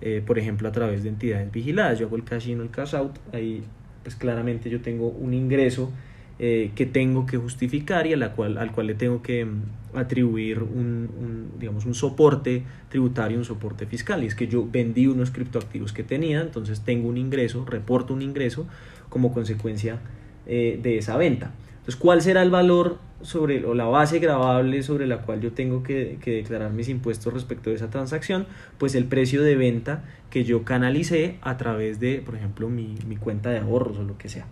eh, 0.00 0.22
por 0.26 0.40
ejemplo, 0.40 0.68
a 0.68 0.72
través 0.72 1.04
de 1.04 1.10
entidades 1.10 1.52
vigiladas. 1.52 2.00
Yo 2.00 2.06
hago 2.06 2.16
el 2.16 2.24
cash 2.24 2.48
in 2.48 2.60
o 2.60 2.62
el 2.64 2.70
cash 2.70 2.96
out, 2.96 3.16
ahí 3.32 3.62
pues 4.02 4.16
claramente 4.16 4.70
yo 4.70 4.80
tengo 4.80 5.08
un 5.08 5.34
ingreso 5.34 5.92
eh, 6.38 6.72
que 6.74 6.84
tengo 6.84 7.24
que 7.24 7.38
justificar 7.38 8.06
y 8.06 8.12
a 8.12 8.16
la 8.18 8.32
cual, 8.32 8.58
al 8.58 8.70
cual 8.70 8.88
le 8.88 8.94
tengo 8.94 9.22
que 9.22 9.46
mm, 9.46 9.62
atribuir 9.94 10.62
un, 10.62 11.50
digamos, 11.58 11.86
un 11.86 11.94
soporte 11.94 12.62
tributario, 12.90 13.38
un 13.38 13.46
soporte 13.46 13.86
fiscal. 13.86 14.22
Y 14.22 14.26
es 14.26 14.34
que 14.34 14.46
yo 14.46 14.68
vendí 14.70 15.06
unos 15.06 15.30
criptoactivos 15.30 15.94
que 15.94 16.02
tenía, 16.02 16.42
entonces 16.42 16.82
tengo 16.82 17.08
un 17.08 17.16
ingreso, 17.16 17.64
reporto 17.64 18.12
un 18.12 18.20
ingreso 18.20 18.66
como 19.08 19.32
consecuencia 19.32 19.98
eh, 20.46 20.78
de 20.82 20.98
esa 20.98 21.16
venta. 21.16 21.52
Entonces, 21.70 21.96
¿cuál 21.96 22.20
será 22.20 22.42
el 22.42 22.50
valor 22.50 22.98
sobre, 23.22 23.64
o 23.64 23.72
la 23.72 23.86
base 23.86 24.18
grabable 24.18 24.82
sobre 24.82 25.06
la 25.06 25.22
cual 25.22 25.40
yo 25.40 25.52
tengo 25.52 25.82
que, 25.82 26.18
que, 26.20 26.32
declarar 26.32 26.70
mis 26.70 26.90
impuestos 26.90 27.32
respecto 27.32 27.70
de 27.70 27.76
esa 27.76 27.88
transacción? 27.88 28.46
Pues 28.76 28.94
el 28.94 29.06
precio 29.06 29.42
de 29.42 29.56
venta 29.56 30.04
que 30.28 30.44
yo 30.44 30.64
canalicé 30.64 31.38
a 31.40 31.56
través 31.56 31.98
de, 31.98 32.20
por 32.20 32.36
ejemplo, 32.36 32.68
mi, 32.68 32.98
mi 33.08 33.16
cuenta 33.16 33.48
de 33.48 33.60
ahorros 33.60 33.96
o 33.96 34.02
lo 34.02 34.18
que 34.18 34.28
sea. 34.28 34.46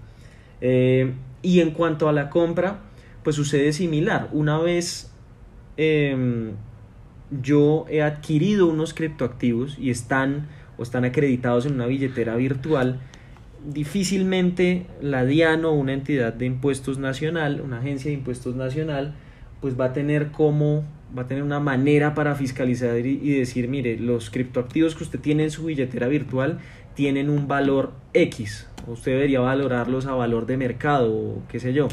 Eh, 0.62 1.12
y 1.44 1.60
en 1.60 1.70
cuanto 1.70 2.08
a 2.08 2.12
la 2.12 2.30
compra, 2.30 2.80
pues 3.22 3.36
sucede 3.36 3.72
similar. 3.72 4.28
Una 4.32 4.58
vez 4.58 5.12
eh, 5.76 6.52
yo 7.42 7.86
he 7.88 8.02
adquirido 8.02 8.66
unos 8.66 8.94
criptoactivos 8.94 9.78
y 9.78 9.90
están 9.90 10.48
o 10.76 10.82
están 10.82 11.04
acreditados 11.04 11.66
en 11.66 11.74
una 11.74 11.86
billetera 11.86 12.34
virtual, 12.36 13.00
difícilmente 13.64 14.86
la 15.00 15.24
DIAN 15.24 15.64
o 15.64 15.72
una 15.72 15.92
entidad 15.92 16.32
de 16.32 16.46
impuestos 16.46 16.98
nacional, 16.98 17.60
una 17.60 17.78
agencia 17.78 18.10
de 18.10 18.16
impuestos 18.16 18.56
nacional, 18.56 19.14
pues 19.60 19.78
va 19.78 19.86
a 19.86 19.92
tener 19.92 20.30
como 20.32 20.84
va 21.16 21.22
a 21.22 21.26
tener 21.28 21.44
una 21.44 21.60
manera 21.60 22.12
para 22.14 22.34
fiscalizar 22.34 22.98
y 23.06 23.38
decir, 23.38 23.68
mire, 23.68 23.96
los 23.98 24.30
criptoactivos 24.30 24.96
que 24.96 25.04
usted 25.04 25.20
tiene 25.20 25.44
en 25.44 25.50
su 25.52 25.66
billetera 25.66 26.08
virtual 26.08 26.58
tienen 26.94 27.30
un 27.30 27.48
valor 27.48 27.92
X, 28.12 28.68
usted 28.86 29.12
debería 29.12 29.40
valorarlos 29.40 30.06
a 30.06 30.12
valor 30.12 30.46
de 30.46 30.56
mercado 30.56 31.12
o 31.12 31.42
qué 31.48 31.60
sé 31.60 31.72
yo. 31.72 31.88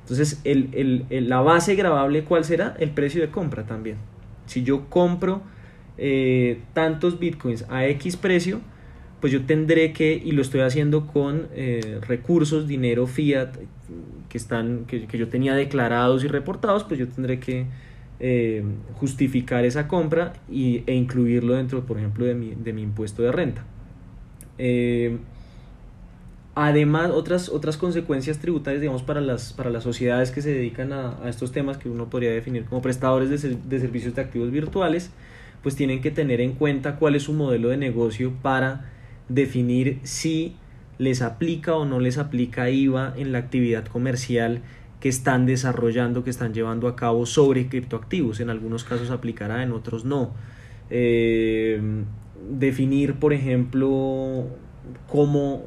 Entonces, 0.00 0.40
el, 0.44 1.06
el, 1.08 1.28
la 1.28 1.40
base 1.40 1.74
grabable, 1.76 2.24
¿cuál 2.24 2.44
será? 2.44 2.76
El 2.78 2.90
precio 2.90 3.22
de 3.22 3.30
compra 3.30 3.64
también. 3.64 3.96
Si 4.46 4.62
yo 4.62 4.90
compro 4.90 5.40
eh, 5.96 6.60
tantos 6.74 7.18
bitcoins 7.18 7.64
a 7.70 7.86
X 7.86 8.16
precio, 8.16 8.60
pues 9.20 9.32
yo 9.32 9.46
tendré 9.46 9.94
que, 9.94 10.20
y 10.22 10.32
lo 10.32 10.42
estoy 10.42 10.60
haciendo 10.60 11.06
con 11.06 11.48
eh, 11.54 12.00
recursos, 12.06 12.68
dinero 12.68 13.06
fiat 13.06 13.56
que, 14.28 14.36
están, 14.36 14.84
que, 14.84 15.06
que, 15.06 15.16
yo 15.16 15.28
tenía 15.28 15.54
declarados 15.54 16.22
y 16.24 16.28
reportados, 16.28 16.84
pues 16.84 17.00
yo 17.00 17.08
tendré 17.08 17.40
que 17.40 17.66
eh, 18.20 18.62
justificar 18.96 19.64
esa 19.64 19.88
compra 19.88 20.34
y, 20.50 20.82
e 20.86 20.94
incluirlo 20.94 21.54
dentro, 21.54 21.86
por 21.86 21.96
ejemplo, 21.96 22.26
de 22.26 22.34
mi, 22.34 22.54
de 22.54 22.74
mi 22.74 22.82
impuesto 22.82 23.22
de 23.22 23.32
renta. 23.32 23.64
Eh, 24.58 25.18
además, 26.54 27.10
otras, 27.10 27.48
otras 27.48 27.76
consecuencias 27.76 28.38
tributarias, 28.38 28.80
digamos, 28.80 29.02
para 29.02 29.20
las, 29.20 29.52
para 29.52 29.70
las 29.70 29.82
sociedades 29.82 30.30
que 30.30 30.42
se 30.42 30.50
dedican 30.50 30.92
a, 30.92 31.22
a 31.24 31.28
estos 31.28 31.52
temas 31.52 31.78
que 31.78 31.88
uno 31.88 32.10
podría 32.10 32.30
definir 32.30 32.64
como 32.64 32.82
prestadores 32.82 33.30
de, 33.30 33.56
de, 33.56 33.80
servicios 33.80 34.14
de 34.14 34.22
activos 34.22 34.50
virtuales, 34.50 35.10
pues 35.62 35.76
tienen 35.76 36.00
que 36.00 36.10
tener 36.10 36.40
en 36.40 36.52
cuenta 36.52 36.96
cuál 36.96 37.14
es 37.14 37.24
su 37.24 37.32
modelo 37.32 37.68
de 37.70 37.76
negocio 37.76 38.32
para 38.42 38.90
definir 39.28 40.00
si 40.02 40.56
les 40.98 41.22
aplica 41.22 41.74
o 41.74 41.84
no 41.84 41.98
les 41.98 42.18
aplica 42.18 42.70
IVA 42.70 43.14
en 43.16 43.32
la 43.32 43.38
actividad 43.38 43.86
comercial 43.86 44.62
que 45.00 45.08
están 45.08 45.44
desarrollando, 45.44 46.24
que 46.24 46.30
están 46.30 46.54
llevando 46.54 46.88
a 46.88 46.96
cabo 46.96 47.26
sobre 47.26 47.68
criptoactivos. 47.68 48.40
En 48.40 48.48
algunos 48.48 48.84
casos 48.84 49.10
aplicará, 49.10 49.62
en 49.62 49.72
otros 49.72 50.04
no. 50.04 50.32
Eh, 50.88 51.78
definir, 52.48 53.14
por 53.14 53.32
ejemplo, 53.32 54.46
cómo, 55.08 55.64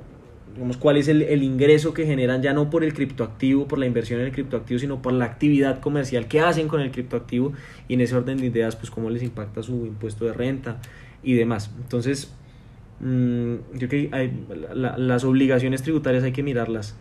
cuál 0.79 0.97
es 0.97 1.07
el, 1.07 1.21
el, 1.23 1.43
ingreso 1.43 1.93
que 1.93 2.05
generan 2.05 2.41
ya 2.41 2.53
no 2.53 2.69
por 2.69 2.83
el 2.83 2.93
criptoactivo, 2.93 3.67
por 3.67 3.79
la 3.79 3.85
inversión 3.85 4.19
en 4.19 4.27
el 4.27 4.31
criptoactivo, 4.31 4.79
sino 4.79 5.01
por 5.01 5.13
la 5.13 5.25
actividad 5.25 5.79
comercial 5.79 6.27
que 6.27 6.39
hacen 6.39 6.67
con 6.67 6.81
el 6.81 6.91
criptoactivo 6.91 7.53
y 7.87 7.95
en 7.95 8.01
ese 8.01 8.15
orden 8.15 8.37
de 8.37 8.47
ideas, 8.47 8.75
pues 8.75 8.91
cómo 8.91 9.09
les 9.09 9.23
impacta 9.23 9.63
su 9.63 9.85
impuesto 9.85 10.25
de 10.25 10.33
renta 10.33 10.79
y 11.23 11.33
demás. 11.33 11.71
Entonces, 11.77 12.33
mmm, 12.99 13.55
yo 13.73 13.87
creo 13.87 14.09
que 14.09 14.09
hay, 14.11 14.45
la, 14.73 14.97
las 14.97 15.23
obligaciones 15.23 15.81
tributarias 15.81 16.23
hay 16.23 16.31
que 16.31 16.43
mirarlas 16.43 16.95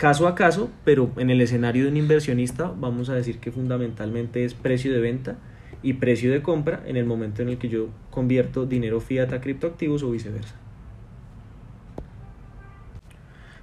caso 0.00 0.26
a 0.26 0.34
caso, 0.34 0.70
pero 0.82 1.10
en 1.18 1.28
el 1.28 1.42
escenario 1.42 1.84
de 1.84 1.90
un 1.90 1.96
inversionista 1.98 2.72
vamos 2.74 3.10
a 3.10 3.14
decir 3.14 3.38
que 3.38 3.52
fundamentalmente 3.52 4.46
es 4.46 4.54
precio 4.54 4.90
de 4.92 4.98
venta 4.98 5.36
y 5.82 5.94
precio 5.94 6.30
de 6.30 6.42
compra 6.42 6.82
en 6.86 6.96
el 6.96 7.06
momento 7.06 7.42
en 7.42 7.50
el 7.50 7.58
que 7.58 7.68
yo 7.68 7.88
convierto 8.10 8.66
dinero 8.66 9.00
fiat 9.00 9.32
a 9.32 9.40
criptoactivos 9.40 10.02
o 10.02 10.10
viceversa. 10.10 10.54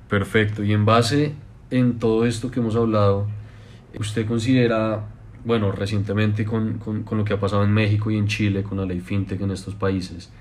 Perfecto, 0.10 0.64
y 0.64 0.74
en 0.74 0.86
base 0.86 1.34
en 1.70 2.00
todo 2.00 2.26
esto 2.26 2.50
que 2.50 2.60
hemos 2.60 2.76
hablado, 2.76 3.28
¿usted 4.00 4.26
considera, 4.26 5.06
bueno, 5.44 5.72
recientemente 5.72 6.46
con, 6.46 6.80
con, 6.80 7.04
con, 7.04 7.18
lo 7.18 7.26
que 7.26 7.34
ha 7.34 7.40
pasado 7.40 7.64
en 7.64 7.74
México 7.74 8.10
y 8.10 8.18
en 8.18 8.28
Chile, 8.28 8.64
con 8.64 8.78
la 8.78 8.86
ley 8.86 9.02
fintech 9.02 9.42
en 9.42 9.52
estos 9.52 9.76
países, 9.76 10.32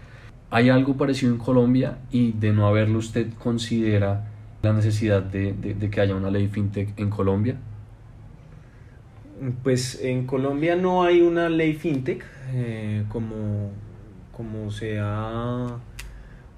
¿hay 0.50 0.68
algo 0.68 0.96
parecido 0.96 1.32
en 1.32 1.38
Colombia? 1.38 1.98
Y 2.12 2.32
de 2.32 2.52
no 2.52 2.68
haberlo, 2.68 2.98
¿usted 2.98 3.32
considera 3.42 4.30
la 4.62 4.72
necesidad 4.72 5.22
de, 5.22 5.52
de, 5.52 5.74
de 5.74 5.90
que 5.90 6.00
haya 6.00 6.14
una 6.14 6.30
ley 6.30 6.46
fintech 6.46 6.96
en 6.96 7.10
Colombia? 7.10 7.56
Pues 9.62 10.01
en 10.03 10.27
Colombia 10.27 10.77
no 10.77 11.05
hay 11.05 11.20
una 11.20 11.51
ley 11.51 11.75
fintech 11.75 12.25
eh, 12.55 13.05
como, 13.11 13.70
como 14.33 14.70
se 14.70 14.99
ha 14.99 15.79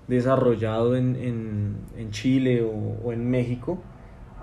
desarrollado 0.06 0.96
en, 0.96 1.16
en, 1.16 1.76
en 1.96 2.10
Chile 2.12 2.62
o, 2.62 2.70
o, 3.04 3.12
en 3.12 3.28
México. 3.28 3.82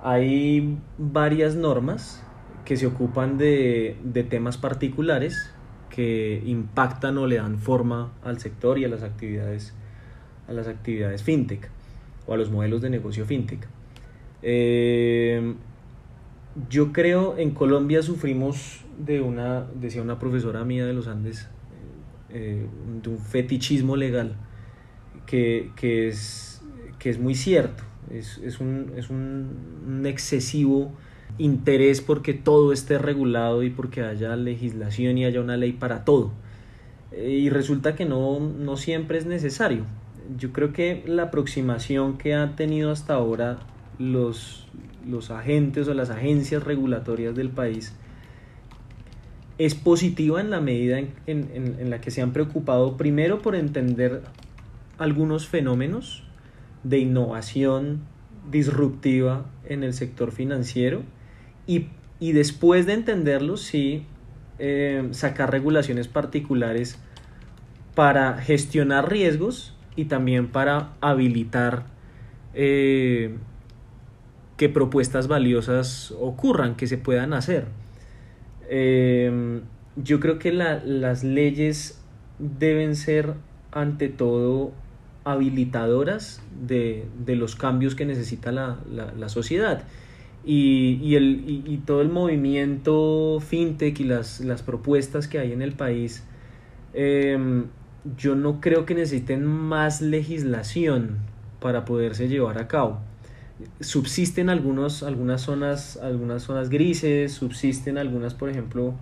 Hay 0.04 0.78
varias 0.98 1.56
normas 1.56 2.24
que 2.66 2.76
se 2.76 2.88
ocupan 2.88 3.38
de, 3.38 3.96
de, 4.04 4.24
temas 4.24 4.58
particulares 4.58 5.52
que 5.90 6.44
impactan 6.46 7.18
o 7.18 7.28
le 7.28 7.38
dan 7.38 7.58
forma 7.58 8.12
al 8.22 8.40
sector 8.40 8.78
y 8.78 8.86
a 8.86 8.90
las 8.90 9.02
actividades, 9.02 9.74
a 10.50 10.52
las 10.52 10.68
actividades 10.68 11.24
fintech 11.24 11.70
o 12.28 12.34
a 12.34 12.38
los 12.38 12.52
modelos 12.52 12.82
de 12.82 12.90
negocio 12.90 13.26
fintech. 13.26 13.66
Eh, 14.42 15.56
yo 16.70 16.94
creo 16.94 17.38
en 17.38 17.52
Colombia 17.52 18.02
sufrimos 18.02 18.82
de 18.98 19.22
una, 19.22 19.66
decía 19.76 20.02
una 20.02 20.20
profesora 20.20 20.64
mía 20.64 20.86
de 20.86 20.94
los 20.94 21.08
Andes, 21.08 21.48
eh, 22.30 22.66
de 23.02 23.10
un 23.10 23.18
fetichismo 23.18 23.96
legal 23.96 24.36
que, 25.26 25.72
que, 25.76 26.08
es, 26.08 26.62
que 27.00 27.10
es 27.10 27.20
muy 27.20 27.36
cierto. 27.36 27.84
Es, 28.10 28.38
es, 28.38 28.60
un, 28.60 28.94
es 28.96 29.10
un, 29.10 30.04
excesivo 30.06 30.92
interés 31.38 32.02
porque 32.02 32.34
todo 32.34 32.72
esté 32.72 33.00
regulado 33.00 33.64
y 33.64 33.72
porque 33.72 34.04
haya 34.04 34.36
legislación 34.36 35.18
y 35.18 35.26
haya 35.26 35.42
una 35.42 35.58
ley 35.58 35.74
para 35.74 36.06
todo. 36.06 36.32
Eh, 37.12 37.30
y 37.30 37.50
resulta 37.50 37.96
que 37.96 38.06
no, 38.06 38.40
no 38.40 38.78
siempre 38.78 39.18
es 39.18 39.26
necesario. 39.26 39.86
Yo 40.38 40.54
creo 40.54 40.72
que 40.72 41.04
la 41.06 41.24
aproximación 41.24 42.18
que 42.18 42.34
han 42.34 42.56
tenido 42.56 42.92
hasta 42.92 43.16
ahora 43.16 43.60
los, 44.00 44.68
los 45.08 45.32
agentes 45.32 45.88
o 45.88 45.94
las 45.94 46.10
agencias 46.10 46.64
regulatorias 46.64 47.36
del 47.36 47.50
país 47.50 47.94
es 49.58 49.76
positiva 49.76 50.42
en 50.42 50.50
la 50.50 50.60
medida 50.60 51.00
en, 51.28 51.90
la 51.90 52.02
que 52.02 52.12
se 52.12 52.22
han 52.22 52.34
preocupado 52.34 52.98
primero 52.98 53.42
por 53.42 53.56
entender 53.56 54.22
algunos 54.98 55.48
fenómenos 55.48 56.24
de 56.84 57.00
innovación 57.00 58.02
disruptiva 58.52 59.46
en 59.66 59.84
el 59.84 59.94
sector 59.94 60.32
financiero 60.32 61.04
y, 61.68 61.88
y 62.20 62.34
después 62.34 62.86
de 62.86 62.94
entenderlos 62.94 63.62
sí 63.62 64.06
eh, 64.60 65.08
sacar 65.12 65.52
regulaciones 65.52 66.08
particulares 66.08 67.00
para 67.94 68.38
gestionar 68.38 69.10
riesgos 69.10 69.76
y 69.96 70.06
también 70.06 70.48
para 70.48 70.94
habilitar 71.00 71.84
eh, 72.54 73.36
que 74.58 74.70
propuestas 74.70 75.28
valiosas 75.28 76.14
ocurran, 76.20 76.76
que 76.76 76.88
se 76.88 76.98
puedan 76.98 77.34
hacer. 77.34 77.66
Eh, 78.70 79.62
yo 79.96 80.20
creo 80.20 80.40
que 80.40 80.52
la, 80.52 80.84
las 80.84 81.24
leyes 81.24 82.02
deben 82.40 82.96
ser 82.96 83.34
ante 83.72 84.10
todo 84.10 84.72
habilitadoras 85.24 86.42
de, 86.66 87.06
de 87.26 87.36
los 87.36 87.56
cambios 87.56 87.96
que 87.96 88.06
necesita 88.06 88.52
la, 88.52 88.78
la, 88.92 89.30
sociedad. 89.30 89.84
Y, 90.46 91.00
y, 91.02 91.16
el, 91.16 91.44
y, 91.48 91.78
todo 91.86 92.02
el 92.02 92.10
movimiento 92.10 93.40
fintech 93.40 94.00
y 94.00 94.04
las, 94.04 94.42
las 94.42 94.62
propuestas 94.62 95.28
que 95.28 95.40
hay 95.40 95.52
en 95.52 95.64
el 95.64 95.72
país, 95.72 96.24
eh, 96.94 97.64
yo 98.18 98.36
no 98.36 98.62
creo 98.62 98.86
que 98.86 98.94
necesiten 98.94 99.44
más 99.44 100.02
legislación 100.02 101.18
para 101.60 101.84
poderse 101.84 102.28
llevar 102.28 102.60
a 102.60 102.68
cabo 102.68 103.00
subsisten 103.80 104.50
algunos, 104.50 105.04
algunas, 105.04 105.42
zonas, 105.42 105.98
algunas 105.98 106.44
zonas 106.44 106.70
grises, 106.70 107.32
subsisten 107.32 107.98
algunas, 107.98 108.34
por 108.34 108.50
ejemplo, 108.50 108.94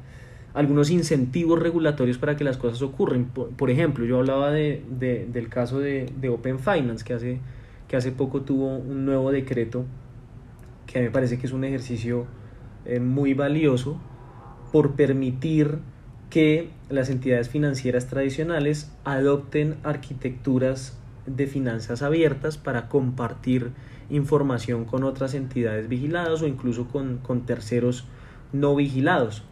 algunos 0.54 0.92
incentivos 0.92 1.60
regulatorios 1.60 2.18
para 2.18 2.36
que 2.36 2.44
las 2.44 2.58
cosas 2.58 2.82
ocurran. 2.82 3.26
Por, 3.26 3.70
ejemplo, 3.72 4.06
yo 4.06 4.20
hablaba 4.20 4.52
de, 4.52 4.84
de, 4.90 5.28
del 5.32 5.50
caso 5.50 5.80
de, 5.80 6.12
de, 6.20 6.30
Open 6.30 6.60
Finance, 6.60 7.04
que 7.04 7.14
hace, 7.14 7.40
que 7.88 7.96
hace 7.96 8.12
poco 8.12 8.42
tuvo 8.42 8.78
un 8.78 9.06
nuevo 9.06 9.32
decreto, 9.32 9.86
que 10.86 11.00
a 11.00 11.02
mí 11.02 11.08
me 11.08 11.12
parece 11.12 11.40
que 11.40 11.48
es 11.48 11.54
un 11.54 11.64
ejercicio 11.64 12.28
eh, 12.86 13.00
muy 13.00 13.34
valioso 13.34 14.00
por 14.72 14.94
permitir 14.96 15.80
que 16.30 16.70
las 16.90 17.10
entidades 17.10 17.50
financieras 17.50 18.08
tradicionales 18.08 18.92
adopten 19.04 19.76
arquitecturas 19.84 20.98
de 21.26 21.48
finanzas 21.48 22.02
abiertas 22.02 22.58
para 22.58 22.90
compartir 22.90 23.72
información 24.10 24.86
con 24.86 25.04
otras 25.04 25.34
entidades 25.34 25.88
vigiladas 25.88 26.42
o 26.42 26.48
incluso 26.48 26.88
con, 26.88 27.18
con 27.18 27.46
terceros 27.46 28.06
no 28.52 28.76
vigilados. 28.76 29.44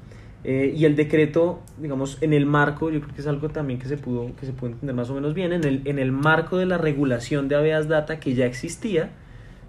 Eh, 0.43 0.73
y 0.75 0.85
el 0.85 0.95
decreto, 0.95 1.61
digamos, 1.77 2.17
en 2.21 2.33
el 2.33 2.45
marco, 2.45 2.89
yo 2.89 2.99
creo 3.01 3.13
que 3.13 3.21
es 3.21 3.27
algo 3.27 3.49
también 3.49 3.79
que 3.79 3.87
se 3.87 3.97
pudo, 3.97 4.35
que 4.35 4.45
se 4.45 4.53
puede 4.53 4.73
entender 4.73 4.95
más 4.95 5.09
o 5.09 5.13
menos 5.13 5.33
bien, 5.33 5.53
en 5.53 5.63
el, 5.63 5.81
en 5.85 5.99
el 5.99 6.11
marco 6.11 6.57
de 6.57 6.65
la 6.65 6.77
regulación 6.77 7.47
de 7.47 7.55
habeas 7.55 7.87
data 7.87 8.19
que 8.19 8.33
ya 8.33 8.45
existía 8.45 9.11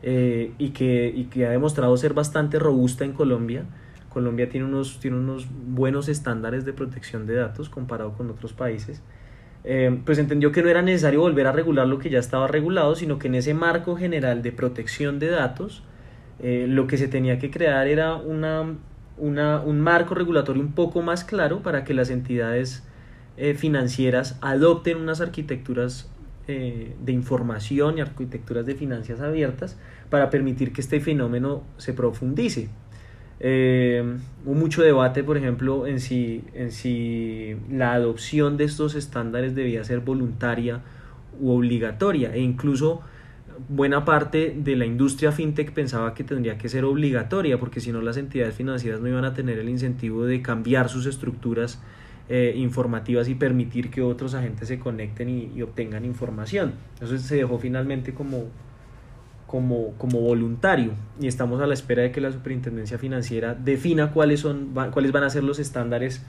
eh, 0.03 0.53
y, 0.59 0.71
que, 0.71 1.13
y 1.15 1.25
que 1.25 1.47
ha 1.47 1.51
demostrado 1.51 1.95
ser 1.97 2.15
bastante 2.15 2.59
robusta 2.59 3.05
en 3.05 3.13
Colombia. 3.13 3.65
Colombia 4.09 4.49
tiene 4.49 4.67
unos, 4.67 4.99
tiene 4.99 5.19
unos 5.19 5.47
buenos 5.51 6.09
estándares 6.09 6.65
de 6.65 6.73
protección 6.73 7.27
de 7.27 7.35
datos 7.35 7.69
comparado 7.69 8.13
con 8.15 8.31
otros 8.31 8.53
países 8.53 9.03
eh, 9.65 10.01
pues 10.05 10.19
entendió 10.19 10.51
que 10.51 10.63
no 10.63 10.69
era 10.69 10.83
necesario 10.83 11.21
volver 11.21 11.47
a 11.47 11.53
regular 11.53 11.87
lo 11.87 11.99
que 11.99 12.11
ya 12.11 12.19
estaba 12.19 12.49
regulado, 12.49 12.95
sino 12.97 13.19
que 13.19 13.29
en 13.29 13.37
ese 13.37 13.55
marco 13.55 13.97
general 13.97 14.43
de 14.43 14.53
protección 14.53 15.19
de 15.19 15.29
datos, 15.29 15.83
eh, 16.41 16.67
lo 16.69 16.87
que 16.87 16.99
se 16.99 17.09
tenía 17.09 17.39
que 17.39 17.51
crear 17.51 17.87
era 17.87 18.17
una, 18.17 18.75
una, 19.19 19.61
un 19.61 19.81
marco 19.81 20.15
regulatorio 20.15 20.63
un 20.63 20.73
poco 20.73 21.03
más 21.03 21.25
claro 21.25 21.63
para 21.63 21.85
que 21.85 21.95
las 21.95 22.11
entidades 22.11 22.83
eh, 23.37 23.55
financieras 23.55 24.39
adopten 24.41 24.99
unas 24.99 25.21
arquitecturas 25.21 26.09
de 26.45 27.13
información 27.13 27.97
y 27.97 28.01
arquitecturas 28.01 28.67
de 28.67 28.75
finanzas 28.75 29.21
abiertas 29.21 29.79
para 30.11 30.29
permitir 30.29 30.73
que 30.73 30.81
este 30.81 31.01
fenómeno 31.01 31.63
se 31.79 31.95
profundice. 31.95 32.69
Eh, 33.45 34.19
hubo 34.45 34.55
mucho 34.55 34.83
debate, 34.83 35.25
por 35.25 35.37
ejemplo, 35.37 35.87
en 35.87 35.99
si, 35.99 36.45
en 36.55 36.71
si 36.71 37.57
la 37.71 37.93
adopción 37.93 38.57
de 38.57 38.65
estos 38.65 38.95
estándares 38.95 39.55
debía 39.55 39.83
ser 39.83 40.01
voluntaria 40.01 40.81
u 41.41 41.51
obligatoria 41.51 42.35
e 42.35 42.41
incluso 42.41 43.03
buena 43.69 44.05
parte 44.05 44.55
de 44.57 44.77
la 44.77 44.87
industria 44.87 45.33
fintech 45.33 45.73
pensaba 45.73 46.15
que 46.15 46.25
tendría 46.25 46.57
que 46.57 46.69
ser 46.69 46.85
obligatoria 46.85 47.59
porque 47.59 47.81
si 47.81 47.93
no 47.93 48.01
las 48.01 48.17
entidades 48.17 48.55
financieras 48.55 49.01
no 49.01 49.09
iban 49.09 49.25
a 49.25 49.35
tener 49.35 49.59
el 49.59 49.69
incentivo 49.69 50.25
de 50.25 50.41
cambiar 50.41 50.89
sus 50.89 51.07
estructuras 51.07 51.81
eh, 52.29 52.55
informativas 52.57 53.29
y 53.29 53.35
permitir 53.35 53.91
que 53.91 54.01
otros 54.01 54.35
agentes 54.35 54.69
se 54.69 54.79
conecten 54.79 55.29
y, 55.29 55.61
obtengan 55.63 56.05
información. 56.05 56.75
Eso 57.01 57.19
se 57.19 57.37
dejó 57.37 57.59
finalmente 57.59 58.15
como, 58.15 58.45
como, 59.53 59.93
como, 59.99 60.23
voluntario 60.23 60.93
y 61.21 61.27
estamos 61.27 61.61
a 61.61 61.67
la 61.67 61.75
espera 61.75 62.01
de 62.01 62.11
que 62.11 62.23
la 62.23 62.33
superintendencia 62.33 62.97
financiera 62.97 63.55
defina 63.55 64.11
cuáles, 64.11 64.41
son, 64.41 64.73
cuáles 64.91 65.13
van 65.13 65.25
a 65.25 65.29
ser 65.29 65.45
los 65.45 65.59
estándares 65.59 66.25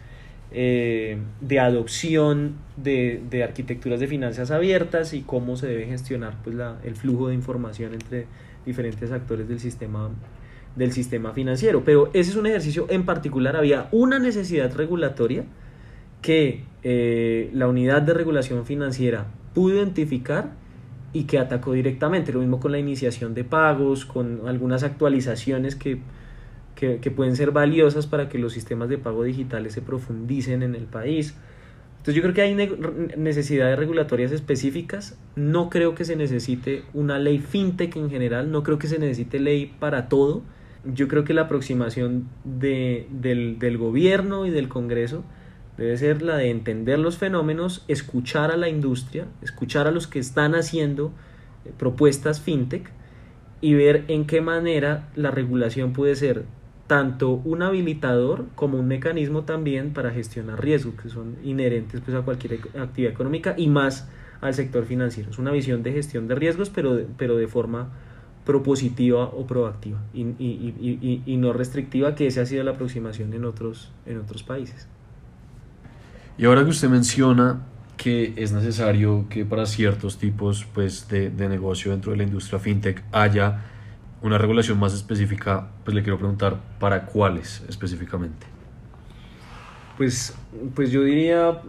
eh, 0.51 1.17
de 1.39 1.59
adopción 1.61 2.55
de, 2.75 3.23
de, 3.29 3.45
arquitecturas 3.45 4.01
de 4.01 4.07
finanzas 4.07 4.51
abiertas 4.51 5.13
y 5.13 5.21
cómo 5.21 5.55
se 5.55 5.67
debe 5.67 5.85
gestionar 5.85 6.35
pues, 6.43 6.57
la, 6.57 6.81
el 6.83 6.97
flujo 6.97 7.29
de 7.29 7.35
información 7.35 7.93
entre 7.93 8.25
diferentes 8.65 9.09
actores 9.13 9.47
del 9.47 9.61
sistema, 9.61 10.09
del 10.75 10.91
sistema 10.91 11.31
financiero. 11.31 11.85
Pero 11.85 12.09
ese 12.13 12.31
es 12.31 12.35
un 12.35 12.47
ejercicio 12.47 12.87
en 12.89 13.05
particular, 13.05 13.55
había 13.55 13.87
una 13.93 14.19
necesidad 14.19 14.75
regulatoria 14.75 15.45
que 16.21 16.65
eh, 16.83 17.49
la 17.53 17.69
unidad 17.69 18.01
de 18.01 18.15
regulación 18.15 18.65
financiera 18.65 19.27
pudo 19.53 19.75
identificar 19.75 20.61
y 21.13 21.23
que 21.23 21.39
atacó 21.39 21.73
directamente. 21.73 22.33
Lo 22.33 22.39
mismo 22.39 22.59
con 22.59 22.71
la 22.71 22.79
iniciación 22.79 23.33
de 23.33 23.43
pagos, 23.43 24.05
con 24.05 24.47
algunas 24.47 24.83
actualizaciones 24.83 25.75
que 25.75 25.99
que, 26.75 27.11
pueden 27.11 27.35
ser 27.35 27.51
valiosas 27.51 28.07
para 28.07 28.29
que 28.29 28.37
los 28.37 28.53
sistemas 28.53 28.89
de 28.89 28.97
pago 28.97 29.23
digitales 29.23 29.73
se 29.73 29.81
profundicen 29.81 30.63
en 30.63 30.75
el 30.75 30.85
país. 30.85 31.35
Entonces 31.91 32.15
yo 32.15 32.21
creo 32.21 32.33
que 32.33 32.41
hay 32.41 32.53
necesidades 33.17 33.79
regulatorias 33.79 34.33
específicas, 34.33 35.17
no 35.37 35.69
creo 35.69 35.95
que 35.95 36.03
se 36.03 36.17
necesite 36.17 36.83
una 36.93 37.17
ley 37.17 37.39
fintech 37.39 37.95
en 37.95 38.09
general, 38.09 38.51
no 38.51 38.63
creo 38.63 38.77
que 38.77 38.87
se 38.87 38.99
necesite 38.99 39.39
ley 39.39 39.73
para 39.79 40.09
todo, 40.09 40.43
yo 40.83 41.07
creo 41.07 41.23
que 41.23 41.33
la 41.33 41.43
aproximación 41.43 42.27
de, 42.43 43.07
del, 43.09 43.57
del 43.57 43.77
gobierno 43.77 44.45
y 44.45 44.49
del 44.49 44.67
Congreso 44.67 45.23
debe 45.77 45.97
ser 45.97 46.21
la 46.21 46.37
de 46.37 46.49
entender 46.49 46.99
los 46.99 47.17
fenómenos, 47.17 47.83
escuchar 47.87 48.51
a 48.51 48.57
la 48.57 48.69
industria, 48.69 49.25
escuchar 49.41 49.87
a 49.87 49.91
los 49.91 50.07
que 50.07 50.19
están 50.19 50.55
haciendo 50.55 51.11
eh, 51.65 51.71
propuestas 51.77 52.41
fintech 52.41 52.91
y 53.61 53.73
ver 53.73 54.03
en 54.07 54.25
qué 54.25 54.41
manera 54.41 55.09
la 55.15 55.31
regulación 55.31 55.93
puede 55.93 56.15
ser 56.15 56.45
tanto 56.87 57.31
un 57.31 57.61
habilitador 57.61 58.45
como 58.55 58.77
un 58.77 58.87
mecanismo 58.87 59.43
también 59.43 59.93
para 59.93 60.11
gestionar 60.11 60.61
riesgos 60.61 60.95
que 61.01 61.09
son 61.09 61.37
inherentes 61.43 62.01
pues, 62.01 62.15
a 62.15 62.21
cualquier 62.21 62.59
actividad 62.77 63.13
económica 63.13 63.55
y 63.57 63.67
más 63.67 64.09
al 64.41 64.53
sector 64.53 64.85
financiero. 64.85 65.31
Es 65.31 65.39
una 65.39 65.51
visión 65.51 65.81
de 65.83 65.93
gestión 65.93 66.27
de 66.27 66.35
riesgos, 66.35 66.69
pero 66.69 66.95
de, 66.95 67.07
pero 67.17 67.37
de 67.37 67.47
forma 67.47 67.89
propositiva 68.45 69.23
o 69.23 69.47
proactiva 69.47 70.01
y, 70.13 70.23
y, 70.37 71.23
y, 71.25 71.37
no 71.37 71.53
restrictiva, 71.53 72.13
que 72.13 72.27
esa 72.27 72.41
ha 72.41 72.45
sido 72.45 72.63
la 72.65 72.71
aproximación 72.71 73.33
en 73.33 73.45
otros, 73.45 73.91
en 74.05 74.17
otros 74.17 74.43
países. 74.43 74.89
Y 76.37 76.45
ahora 76.45 76.63
que 76.63 76.69
usted 76.69 76.89
menciona 76.89 77.61
que 77.97 78.33
es 78.37 78.51
necesario 78.51 79.27
que 79.29 79.45
para 79.45 79.65
ciertos 79.65 80.17
tipos 80.17 80.65
pues, 80.73 81.07
de, 81.07 81.29
de 81.29 81.47
negocio 81.47 81.91
dentro 81.91 82.11
de 82.11 82.17
la 82.17 82.23
industria 82.23 82.59
fintech 82.59 83.03
haya 83.11 83.61
una 84.21 84.37
regulación 84.37 84.79
más 84.79 84.93
específica, 84.93 85.69
pues 85.83 85.93
le 85.93 86.01
quiero 86.01 86.17
preguntar, 86.17 86.57
¿para 86.79 87.05
cuáles 87.05 87.63
específicamente? 87.67 88.47
Pues, 89.97 90.35
pues 90.73 90.91
yo 90.91 91.03
diría, 91.03 91.61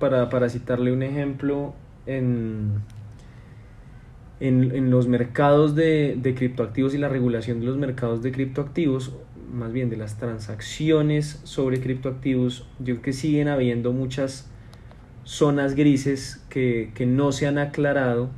para, 0.00 0.28
para 0.30 0.48
citarle 0.48 0.90
un 0.90 1.02
ejemplo, 1.02 1.74
en, 2.06 2.80
en, 4.40 4.74
en 4.74 4.90
los 4.90 5.06
mercados 5.06 5.74
de, 5.74 6.16
de, 6.20 6.34
criptoactivos 6.34 6.94
y 6.94 6.98
la 6.98 7.08
regulación 7.08 7.60
de 7.60 7.66
los 7.66 7.76
mercados 7.76 8.22
de 8.22 8.32
criptoactivos, 8.32 9.12
más 9.52 9.72
bien 9.72 9.90
de 9.90 9.96
las 9.96 10.18
transacciones 10.18 11.40
sobre 11.44 11.80
criptoactivos, 11.80 12.66
yo 12.78 12.94
creo 12.94 13.02
que 13.02 13.12
siguen 13.12 13.48
habiendo 13.48 13.92
muchas 13.92 14.48
zonas 15.24 15.74
grises 15.74 16.42
que, 16.48 16.90
que 16.94 17.06
no 17.06 17.32
se 17.32 17.46
han 17.46 17.58
aclarado 17.58 18.30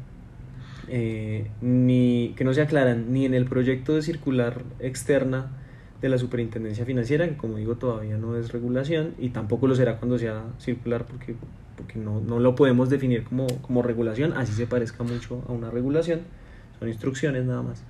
eh, 0.92 1.48
ni, 1.60 2.34
que 2.36 2.42
no 2.42 2.52
se 2.52 2.62
aclaran 2.62 3.12
ni 3.12 3.24
en 3.24 3.32
el 3.32 3.44
proyecto 3.44 3.94
de 3.94 4.02
circular 4.02 4.64
externa 4.80 5.52
de 6.00 6.08
la 6.08 6.18
superintendencia 6.18 6.84
financiera, 6.84 7.28
que 7.28 7.36
como 7.36 7.58
digo 7.58 7.76
todavía 7.76 8.16
no 8.16 8.36
es 8.36 8.50
regulación 8.50 9.14
y 9.16 9.28
tampoco 9.28 9.68
lo 9.68 9.76
será 9.76 9.98
cuando 9.98 10.18
sea 10.18 10.42
circular 10.58 11.06
porque, 11.06 11.36
porque 11.76 11.96
no, 11.96 12.20
no 12.20 12.40
lo 12.40 12.56
podemos 12.56 12.90
definir 12.90 13.22
como, 13.22 13.46
como 13.62 13.82
regulación, 13.82 14.32
así 14.32 14.52
se 14.52 14.66
parezca 14.66 15.04
mucho 15.04 15.44
a 15.48 15.52
una 15.52 15.70
regulación, 15.70 16.22
son 16.80 16.88
instrucciones 16.88 17.44
nada 17.44 17.62
más. 17.62 17.84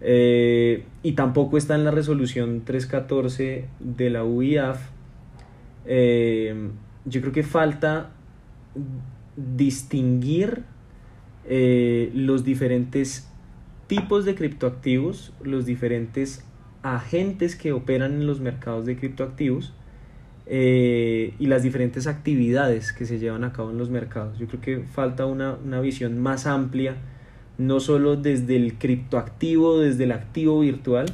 Eh, 0.00 0.84
y 1.02 1.12
tampoco 1.12 1.58
está 1.58 1.74
en 1.74 1.84
la 1.84 1.90
resolución 1.90 2.62
314 2.64 3.66
de 3.80 4.10
la 4.10 4.24
UIAF. 4.24 4.80
Eh, 5.86 6.70
yo 7.04 7.20
creo 7.20 7.32
que 7.32 7.42
falta 7.42 8.10
distinguir 9.36 10.64
eh, 11.46 12.10
los 12.14 12.44
diferentes 12.44 13.28
tipos 13.86 14.24
de 14.24 14.34
criptoactivos, 14.34 15.32
los 15.42 15.64
diferentes 15.64 16.44
agentes 16.82 17.56
que 17.56 17.72
operan 17.72 18.12
en 18.12 18.26
los 18.26 18.40
mercados 18.40 18.86
de 18.86 18.96
criptoactivos 18.96 19.74
y 20.50 21.46
las 21.46 21.62
diferentes 21.62 22.06
actividades 22.06 22.94
que 22.94 23.04
se 23.04 23.18
llevan 23.18 23.44
a 23.44 23.52
cabo 23.52 23.70
en 23.70 23.76
los 23.76 23.90
mercados. 23.90 24.38
Yo 24.38 24.46
creo 24.46 24.60
que 24.62 24.78
falta 24.78 25.26
una, 25.26 25.54
una 25.62 25.82
visión 25.82 26.18
más 26.18 26.46
amplia, 26.46 26.96
no 27.58 27.80
solo 27.80 28.16
desde 28.16 28.56
el 28.56 28.74
criptoactivo, 28.74 29.78
desde 29.78 30.04
el 30.04 30.12
activo 30.12 30.60
virtual, 30.60 31.06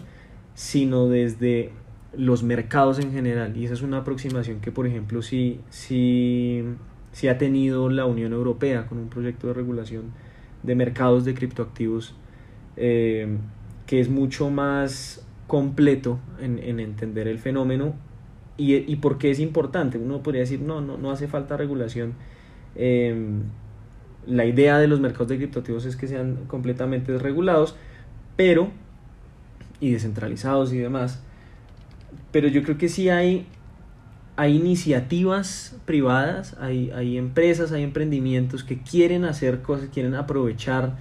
sino 0.55 1.09
desde 1.09 1.73
los 2.17 2.43
mercados 2.43 2.99
en 2.99 3.13
general. 3.13 3.57
Y 3.57 3.65
esa 3.65 3.75
es 3.75 3.83
una 3.83 3.99
aproximación 3.99 4.61
que, 4.61 4.71
por 4.71 4.87
ejemplo, 4.87 5.23
sí, 5.23 5.61
sí, 5.71 6.63
sí 7.13 7.29
ha 7.29 7.39
tenido 7.39 7.89
la 7.89 8.05
Unión 8.05 8.33
Europea 8.33 8.87
con 8.87 8.99
un 8.99 9.09
proyecto 9.09 9.49
de 9.49 9.55
regulación 9.55 10.13
de 10.63 10.75
mercados 10.75 11.25
de 11.25 11.35
criptoactivos 11.35 12.15
eh, 12.77 13.37
que 13.87 14.01
es 14.01 14.09
mucho 14.09 14.51
más 14.51 15.27
completo 15.47 16.19
en, 16.41 16.59
en 16.59 16.81
entender 16.81 17.29
el 17.29 17.39
fenómeno 17.39 17.95
y, 18.57 18.75
y, 18.75 18.97
por 18.97 19.19
qué 19.19 19.31
es 19.31 19.41
importante. 19.41 19.99
Uno 19.99 20.23
podría 20.23 20.41
decir, 20.41 20.61
no, 20.61 20.81
no, 20.81 20.97
no 20.97 21.11
hace 21.11 21.29
falta 21.29 21.57
regulación. 21.57 22.15
Em, 22.77 23.43
la 24.27 24.45
idea 24.45 24.79
de 24.79 24.89
los 24.89 25.01
mercados 25.01 25.29
de 25.29 25.37
criptoactivos 25.37 25.85
es 25.85 25.97
que 25.97 26.09
sean 26.09 26.45
completamente 26.47 27.13
desregulados, 27.13 27.77
pero 28.37 28.71
y 29.81 29.91
descentralizados 29.91 30.73
y 30.73 30.79
demás. 30.79 31.23
Pero 32.31 32.49
yo 32.49 32.63
creo 32.63 32.79
que 32.79 32.89
sí 32.89 33.09
hay 33.09 33.47
hay 34.37 34.57
iniciativas 34.57 35.77
privadas, 35.85 36.57
hay, 36.59 36.91
hay, 36.91 37.19
empresas, 37.19 37.71
hay 37.71 37.85
emprendimientos 37.85 38.65
que 38.65 38.83
quieren 38.83 39.25
hacer 39.25 39.63
cosas, 39.63 39.91
quieren 39.93 40.15
aprovechar 40.15 40.97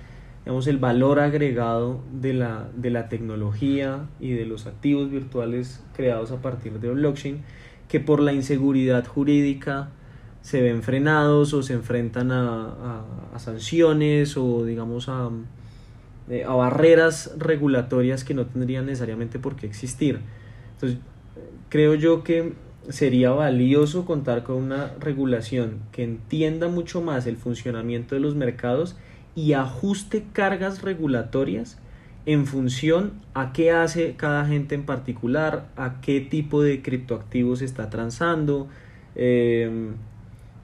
digamos, 0.45 0.67
el 0.67 0.77
valor 0.77 1.19
agregado 1.19 2.01
de 2.11 2.33
la, 2.33 2.67
de 2.75 2.89
la 2.89 3.09
tecnología 3.09 4.07
y 4.19 4.33
de 4.33 4.45
los 4.45 4.67
activos 4.67 5.09
virtuales 5.09 5.83
creados 5.95 6.31
a 6.31 6.41
partir 6.41 6.79
de 6.79 6.91
blockchain, 6.91 7.41
que 7.87 7.99
por 7.99 8.19
la 8.19 8.33
inseguridad 8.33 9.05
jurídica 9.07 9.89
se 10.43 10.61
ven 10.61 10.83
frenados 10.83 11.53
o 11.53 11.63
se 11.63 11.73
enfrentan 11.73 12.31
a, 12.31 13.01
a, 13.33 13.39
sanciones 13.39 14.35
o 14.37 14.65
digamos 14.65 15.07
a, 15.07 15.29
eh, 16.29 16.43
a 16.43 16.53
barreras 16.53 17.31
regulatorias 17.37 18.25
que 18.25 18.33
no 18.33 18.45
tendrían 18.45 18.85
necesariamente 18.85 19.39
por 19.39 19.55
qué 19.55 19.65
existir. 19.65 20.19
Entonces, 20.73 20.99
creo 21.69 21.95
yo 21.95 22.23
que 22.23 22.53
sería 22.89 23.31
valioso 23.31 24.05
contar 24.05 24.43
con 24.43 24.57
una 24.57 24.91
regulación 24.99 25.79
que 25.93 26.03
entienda 26.03 26.67
mucho 26.67 27.01
más 27.01 27.25
el 27.25 27.37
funcionamiento 27.37 28.13
de 28.13 28.21
los 28.21 28.35
mercados 28.35 28.97
y 29.35 29.53
ajuste 29.53 30.25
cargas 30.33 30.81
regulatorias 30.81 31.79
en 32.25 32.45
función 32.45 33.21
a 33.33 33.53
qué 33.53 33.71
hace 33.71 34.15
cada 34.17 34.41
agente 34.41 34.75
en 34.75 34.85
particular, 34.85 35.69
a 35.77 36.01
qué 36.01 36.19
tipo 36.19 36.61
de 36.61 36.81
criptoactivos 36.81 37.61
está 37.61 37.89
transando, 37.89 38.67
em, 39.15 39.93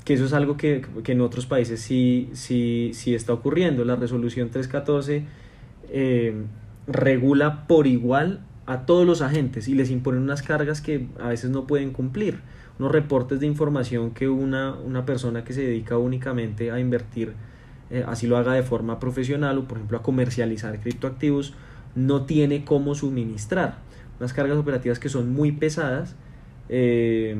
que 0.10 0.16
eso 0.16 0.26
es 0.26 0.34
algo 0.34 0.58
que, 0.58 0.82
en 1.06 1.22
otros 1.22 1.46
países 1.46 1.82
sí, 1.82 2.32
sí, 2.34 2.90
sí 2.96 3.14
está 3.14 3.32
ocurriendo. 3.32 3.86
La 3.86 3.96
resolución 3.96 4.50
314 4.50 5.24
em, 5.92 6.46
regula 6.88 7.68
por 7.68 7.86
igual 7.86 8.40
a 8.66 8.88
todos 8.88 9.06
los 9.06 9.22
agentes 9.22 9.68
y 9.68 9.76
les 9.76 9.92
imponen 9.92 10.24
unas 10.24 10.42
cargas 10.42 10.82
que 10.82 11.06
a 11.20 11.28
veces 11.28 11.52
no 11.52 11.68
pueden 11.68 11.92
cumplir. 11.92 12.40
Unos 12.80 12.92
reportes 12.92 13.40
de 13.40 13.46
información 13.46 14.10
que 14.10 14.28
una, 14.28 14.74
una 14.74 15.06
persona 15.06 15.44
que 15.44 15.54
se 15.54 15.62
dedica 15.62 16.00
únicamente 16.00 16.72
a 16.72 16.80
invertir, 16.80 17.34
eh, 17.92 18.04
así 18.08 18.26
lo 18.26 18.38
haga 18.38 18.54
de 18.54 18.64
forma 18.64 19.00
profesional 19.00 19.60
o 19.60 19.66
por 19.66 19.78
ejemplo 19.78 20.00
a 20.00 20.02
comercializar 20.02 20.80
criptoactivos, 20.80 21.54
no 21.94 22.26
tiene 22.26 22.66
cómo 22.66 22.96
suministrar. 22.96 23.78
Unas 24.20 24.34
cargas 24.34 24.58
operativas 24.58 24.98
que 24.98 25.08
son 25.08 25.32
muy 25.32 25.52
pesadas 25.52 26.16
eh, 26.68 27.38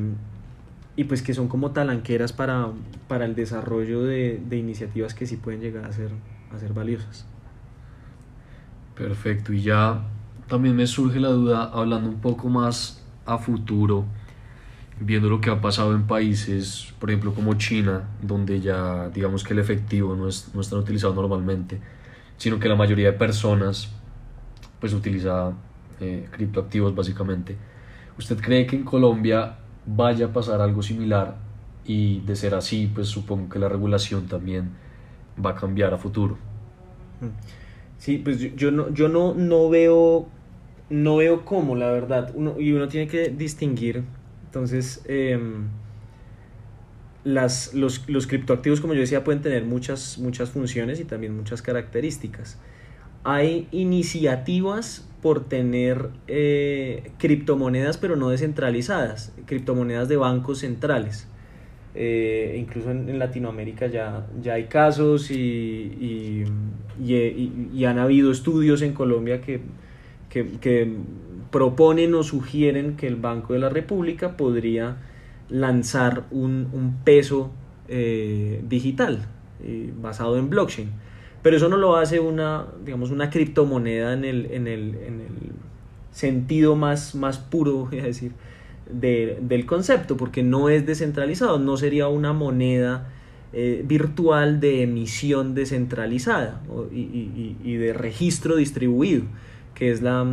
y 0.96 1.04
pues 1.04 1.22
que 1.22 1.34
son 1.34 1.48
como 1.48 1.70
talanqueras 1.70 2.32
para, 2.32 2.68
para 3.08 3.24
el 3.24 3.34
desarrollo 3.34 4.02
de, 4.02 4.40
de, 4.44 4.56
iniciativas 4.56 5.14
que 5.14 5.26
sí 5.26 5.36
pueden 5.36 5.60
llegar 5.60 5.84
a 5.84 5.92
ser, 5.92 6.10
a 6.54 6.58
ser 6.58 6.72
valiosas. 6.72 7.26
Perfecto, 8.96 9.52
y 9.52 9.62
ya 9.62 10.02
también 10.48 10.76
me 10.76 10.86
surge 10.86 11.20
la 11.20 11.28
duda, 11.28 11.70
hablando 11.72 12.08
un 12.08 12.20
poco 12.20 12.48
más 12.48 13.02
a 13.24 13.38
futuro, 13.38 14.04
viendo 15.00 15.30
lo 15.30 15.40
que 15.40 15.48
ha 15.48 15.60
pasado 15.60 15.94
en 15.94 16.06
países, 16.06 16.92
por 16.98 17.10
ejemplo, 17.10 17.32
como 17.32 17.54
China, 17.54 18.08
donde 18.20 18.60
ya 18.60 19.08
digamos 19.08 19.44
que 19.44 19.54
el 19.54 19.60
efectivo 19.60 20.14
no 20.14 20.28
es, 20.28 20.50
no 20.54 20.60
tan 20.62 20.80
utilizado 20.80 21.14
normalmente, 21.14 21.80
sino 22.36 22.58
que 22.58 22.68
la 22.68 22.76
mayoría 22.76 23.12
de 23.12 23.18
personas 23.18 23.90
pues 24.80 24.92
utiliza 24.92 25.52
eh, 26.00 26.28
criptoactivos 26.30 26.94
básicamente. 26.94 27.56
¿Usted 28.18 28.38
cree 28.40 28.66
que 28.66 28.76
en 28.76 28.84
Colombia 28.84 29.59
vaya 29.86 30.26
a 30.26 30.32
pasar 30.32 30.60
algo 30.60 30.82
similar? 30.82 31.36
Y 31.84 32.20
de 32.20 32.36
ser 32.36 32.54
así, 32.54 32.90
pues 32.94 33.08
supongo 33.08 33.48
que 33.48 33.58
la 33.58 33.68
regulación 33.68 34.26
también 34.26 34.70
va 35.44 35.50
a 35.50 35.54
cambiar 35.54 35.94
a 35.94 35.98
futuro. 35.98 36.38
Sí, 37.98 38.18
pues 38.18 38.38
yo 38.56 38.70
no, 38.70 38.92
yo 38.92 39.08
no, 39.08 39.34
no 39.34 39.68
veo 39.68 40.28
no 40.90 41.16
veo 41.16 41.44
cómo, 41.44 41.76
la 41.76 41.90
verdad. 41.90 42.32
Uno, 42.34 42.60
y 42.60 42.72
uno 42.72 42.88
tiene 42.88 43.06
que 43.06 43.28
distinguir. 43.28 44.04
Entonces, 44.46 45.02
em, 45.06 45.68
las, 47.24 47.72
los, 47.74 48.08
los, 48.08 48.26
criptoactivos, 48.26 48.80
como 48.80 48.94
yo 48.94 49.00
decía, 49.00 49.22
pueden 49.22 49.40
tener 49.40 49.64
muchas, 49.64 50.18
muchas 50.18 50.50
funciones 50.50 51.00
y 51.00 51.04
también 51.04 51.36
muchas 51.36 51.62
características. 51.62 52.58
Hay 53.22 53.68
iniciativas 53.70 55.08
por 55.22 55.44
tener 55.44 56.10
eh, 56.28 57.12
criptomonedas, 57.18 57.98
pero 57.98 58.16
no 58.16 58.30
descentralizadas, 58.30 59.32
criptomonedas 59.46 60.08
de 60.08 60.16
bancos 60.16 60.60
centrales. 60.60 61.26
Eh, 61.94 62.56
incluso 62.58 62.92
en, 62.92 63.18
Latinoamérica 63.18 63.88
ya, 63.88 64.26
ya 64.40 64.54
hay 64.54 64.64
casos 64.64 65.30
y, 65.32 65.34
y, 65.36 66.44
y, 67.02 67.84
han 67.84 67.98
habido 67.98 68.30
estudios 68.30 68.80
en 68.82 68.92
Colombia 68.92 69.40
que 69.40 69.60
que, 70.30 70.96
proponen 71.50 72.14
o 72.14 72.22
sugieren 72.22 72.96
que 72.96 73.08
el 73.08 73.16
Banco 73.16 73.54
de 73.54 73.58
la 73.58 73.68
República 73.68 74.36
podría 74.36 74.98
lanzar 75.48 76.26
un, 76.30 76.98
peso 77.04 77.50
eh, 77.88 78.62
digital 78.68 79.26
eh, 79.62 79.92
basado 80.00 80.38
en 80.38 80.48
blockchain. 80.48 80.90
Pero 81.42 81.56
eso 81.56 81.68
no 81.68 81.76
lo 81.76 81.96
hace 81.96 82.20
una, 82.20 82.66
digamos, 82.84 83.10
una 83.10 83.30
criptomoneda 83.30 84.12
en 84.12 84.24
el, 84.24 84.46
en 84.50 84.66
el, 84.66 84.94
en 84.96 85.20
el 85.20 85.52
sentido 86.12 86.76
más, 86.76 87.14
más 87.14 87.38
puro, 87.38 87.86
voy 87.90 88.00
a 88.00 88.04
decir, 88.04 88.32
del 88.90 89.66
concepto, 89.66 90.16
porque 90.16 90.42
no 90.42 90.68
es 90.68 90.84
descentralizado, 90.84 91.58
no 91.58 91.76
sería 91.76 92.08
una 92.08 92.32
moneda 92.32 93.08
eh, 93.52 93.84
virtual 93.86 94.60
de 94.60 94.82
emisión 94.82 95.54
descentralizada 95.54 96.60
y, 96.92 97.56
y 97.62 97.74
de 97.76 97.92
registro 97.92 98.56
distribuido 98.56 99.22
que 99.80 99.90
es, 99.90 100.02
la, 100.02 100.26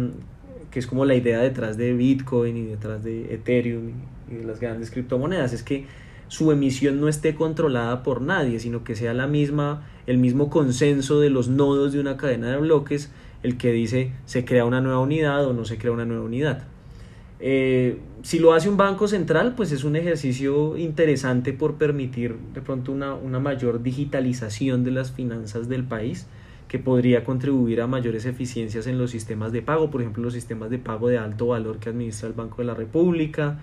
que 0.72 0.80
es 0.80 0.88
como 0.88 1.06
la 1.06 1.16
idea 1.16 1.40
detrás 1.40 1.78
de 1.78 1.94
Bitcoin 1.94 2.58
y 2.58 2.66
detrás 2.66 3.02
de 3.04 3.34
Ethereum 3.34 3.92
y 4.30 4.36
de 4.36 4.44
las 4.44 4.60
grandes 4.60 4.92
criptomonedas, 4.92 5.54
es 5.54 5.64
que 5.64 5.86
su 6.28 6.52
emisión 6.52 7.00
no 7.00 7.08
esté 7.08 7.36
controlada 7.36 8.04
por 8.04 8.22
nadie, 8.22 8.60
sino 8.60 8.84
que 8.84 8.96
sea 8.96 9.14
la 9.14 9.28
misma, 9.28 9.88
el 10.08 10.18
mismo 10.18 10.50
consenso 10.50 11.20
de 11.20 11.30
los 11.30 11.48
nodos 11.48 11.94
de 11.94 12.00
una 12.00 12.18
cadena 12.18 12.52
de 12.52 12.58
bloques 12.58 13.12
el 13.44 13.58
que 13.58 13.72
dice 13.72 14.12
se 14.26 14.46
crea 14.46 14.66
una 14.66 14.82
nueva 14.82 15.00
unidad 15.00 15.46
o 15.46 15.54
no 15.54 15.66
se 15.66 15.78
crea 15.78 15.92
una 15.92 16.06
nueva 16.06 16.24
unidad. 16.24 16.64
Eh, 17.40 18.00
si 18.24 18.40
lo 18.40 18.54
hace 18.54 18.68
un 18.68 18.78
banco 18.78 19.08
central, 19.08 19.54
pues 19.56 19.72
es 19.72 19.84
un 19.84 19.96
ejercicio 19.96 20.76
interesante 20.76 21.54
por 21.54 21.76
permitir 21.76 22.36
de 22.54 22.62
pronto 22.62 22.92
una, 22.92 23.14
una 23.14 23.40
mayor 23.40 23.84
digitalización 23.84 24.84
de 24.84 24.92
las 24.92 25.12
finanzas 25.12 25.70
del 25.70 25.84
país 25.84 26.28
que 26.68 26.80
podría 26.80 27.24
contribuir 27.24 27.82
a 27.82 27.88
mayores 27.88 28.26
eficiencias 28.26 28.88
en 28.88 28.98
los 28.98 29.12
sistemas 29.12 29.52
de 29.52 29.62
pago, 29.62 29.90
por 29.90 30.02
ejemplo 30.02 30.24
los 30.24 30.34
sistemas 30.34 30.70
de 30.70 30.80
pago 30.80 31.08
de 31.08 31.18
alto 31.18 31.48
valor 31.48 31.78
que 31.80 31.90
administra 31.90 32.28
el 32.28 32.34
Banco 32.34 32.58
de 32.58 32.66
la 32.66 32.74
República, 32.74 33.60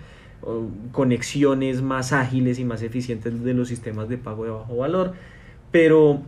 conexiones 0.91 1.81
más 1.81 2.13
ágiles 2.13 2.59
y 2.59 2.65
más 2.65 2.81
eficientes 2.81 3.43
de 3.43 3.53
los 3.53 3.67
sistemas 3.67 4.09
de 4.09 4.17
pago 4.17 4.45
de 4.45 4.51
bajo 4.51 4.77
valor, 4.77 5.13
pero, 5.71 6.21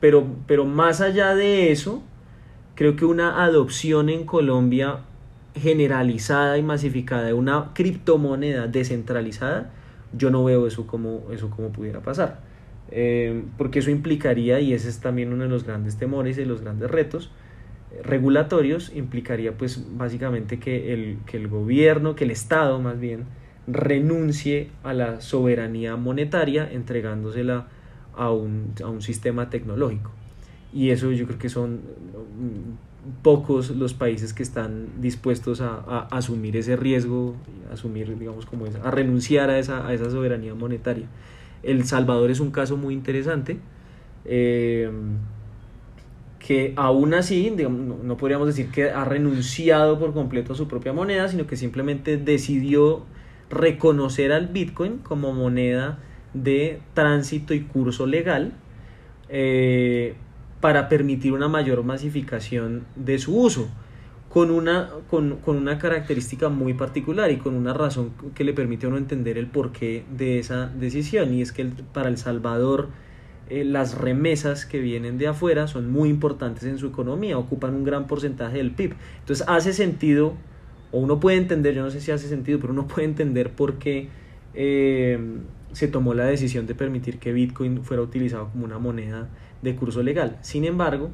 pero, 0.00 0.26
pero 0.46 0.64
más 0.64 1.00
allá 1.00 1.34
de 1.34 1.72
eso, 1.72 2.02
creo 2.74 2.96
que 2.96 3.04
una 3.04 3.44
adopción 3.44 4.08
en 4.08 4.24
Colombia 4.24 5.00
generalizada 5.54 6.58
y 6.58 6.62
masificada 6.62 7.24
de 7.24 7.32
una 7.32 7.70
criptomoneda 7.74 8.66
descentralizada, 8.68 9.70
yo 10.12 10.30
no 10.30 10.44
veo 10.44 10.66
eso 10.66 10.86
como, 10.86 11.24
eso 11.32 11.50
como 11.50 11.70
pudiera 11.70 12.00
pasar. 12.00 12.40
Eh, 12.90 13.42
porque 13.58 13.80
eso 13.80 13.90
implicaría, 13.90 14.60
y 14.60 14.72
ese 14.72 14.88
es 14.88 15.00
también 15.00 15.32
uno 15.32 15.44
de 15.44 15.48
los 15.48 15.64
grandes 15.64 15.96
temores 15.96 16.38
y 16.38 16.44
los 16.44 16.60
grandes 16.60 16.90
retos 16.90 17.32
eh, 17.90 18.00
regulatorios, 18.04 18.92
implicaría 18.94 19.52
pues 19.52 19.84
básicamente 19.96 20.60
que 20.60 20.92
el, 20.92 21.18
que 21.26 21.36
el 21.36 21.48
gobierno, 21.48 22.14
que 22.14 22.24
el 22.24 22.30
Estado 22.30 22.78
más 22.78 23.00
bien, 23.00 23.24
renuncie 23.66 24.70
a 24.82 24.92
la 24.92 25.20
soberanía 25.20 25.96
monetaria 25.96 26.70
entregándosela 26.70 27.66
a 28.14 28.30
un, 28.30 28.72
a 28.82 28.88
un 28.88 29.02
sistema 29.02 29.50
tecnológico. 29.50 30.10
Y 30.72 30.90
eso 30.90 31.12
yo 31.12 31.26
creo 31.26 31.38
que 31.38 31.48
son 31.48 31.76
mm, 31.76 33.22
pocos 33.22 33.70
los 33.70 33.94
países 33.94 34.32
que 34.32 34.42
están 34.42 34.88
dispuestos 35.00 35.60
a, 35.60 35.76
a 35.76 36.08
asumir 36.10 36.56
ese 36.56 36.76
riesgo, 36.76 37.34
a 37.70 37.74
asumir, 37.74 38.18
digamos, 38.18 38.46
como 38.46 38.66
a 38.66 38.90
renunciar 38.90 39.50
a 39.50 39.58
esa, 39.58 39.86
a 39.86 39.94
esa 39.94 40.10
soberanía 40.10 40.54
monetaria. 40.54 41.06
El 41.62 41.84
Salvador 41.84 42.30
es 42.30 42.40
un 42.40 42.50
caso 42.50 42.76
muy 42.76 42.94
interesante. 42.94 43.58
Eh, 44.24 44.90
que 46.46 46.74
aún 46.76 47.12
así, 47.12 47.50
no, 47.50 48.16
podríamos 48.16 48.46
decir 48.46 48.70
que 48.70 48.90
ha 48.90 49.04
renunciado 49.04 49.98
por 49.98 50.14
completo 50.14 50.52
a 50.52 50.56
su 50.56 50.68
propia 50.68 50.92
moneda, 50.92 51.26
sino 51.26 51.48
que 51.48 51.56
simplemente 51.56 52.18
decidió 52.18 53.02
reconocer 53.50 54.32
al 54.32 54.48
Bitcoin 54.48 54.98
como 54.98 55.32
moneda 55.32 55.98
de 56.34 56.80
tránsito 56.94 57.54
y 57.54 57.62
curso 57.62 58.06
legal 58.06 58.52
eh, 59.28 60.14
para 60.60 60.88
permitir 60.88 61.32
una 61.32 61.48
mayor 61.48 61.82
masificación 61.82 62.84
de 62.96 63.18
su 63.18 63.36
uso 63.36 63.68
con 64.28 64.50
una, 64.50 64.90
con, 65.08 65.38
una 65.46 65.78
característica 65.78 66.48
muy 66.48 66.74
particular 66.74 67.30
y 67.30 67.38
con 67.38 67.54
una 67.54 67.72
razón 67.72 68.12
que 68.34 68.44
le 68.44 68.52
permite 68.52 68.86
a 68.86 68.90
uno 68.90 68.98
entender 68.98 69.38
el 69.38 69.46
porqué 69.46 70.04
de 70.10 70.38
esa 70.38 70.66
decisión 70.66 71.32
y 71.32 71.40
es 71.40 71.52
que 71.52 71.64
para 71.92 72.08
El 72.08 72.18
Salvador 72.18 72.88
eh, 73.48 73.64
las 73.64 73.96
remesas 73.96 74.66
que 74.66 74.80
vienen 74.80 75.18
de 75.18 75.28
afuera 75.28 75.68
son 75.68 75.90
muy 75.90 76.10
importantes 76.10 76.64
en 76.64 76.78
su 76.78 76.88
economía, 76.88 77.38
ocupan 77.38 77.74
un 77.74 77.84
gran 77.84 78.06
porcentaje 78.06 78.56
del 78.58 78.72
PIB. 78.72 78.94
Entonces 79.20 79.46
hace 79.48 79.72
sentido, 79.72 80.34
o 80.92 80.98
uno 80.98 81.20
puede 81.20 81.36
entender, 81.36 81.74
yo 81.74 81.82
no 81.82 81.90
sé 81.90 82.00
si 82.00 82.10
hace 82.10 82.28
sentido, 82.28 82.58
pero 82.60 82.72
uno 82.72 82.86
puede 82.86 83.06
entender 83.06 83.50
por 83.50 83.78
qué 83.78 84.08
eh, 84.54 85.18
se 85.72 85.88
tomó 85.88 86.14
la 86.14 86.24
decisión 86.24 86.66
de 86.66 86.74
permitir 86.74 87.18
que 87.18 87.32
Bitcoin 87.32 87.84
fuera 87.84 88.02
utilizado 88.02 88.50
como 88.50 88.64
una 88.64 88.78
moneda 88.78 89.28
de 89.62 89.76
curso 89.76 90.02
legal. 90.02 90.38
Sin 90.40 90.64
embargo, 90.64 91.10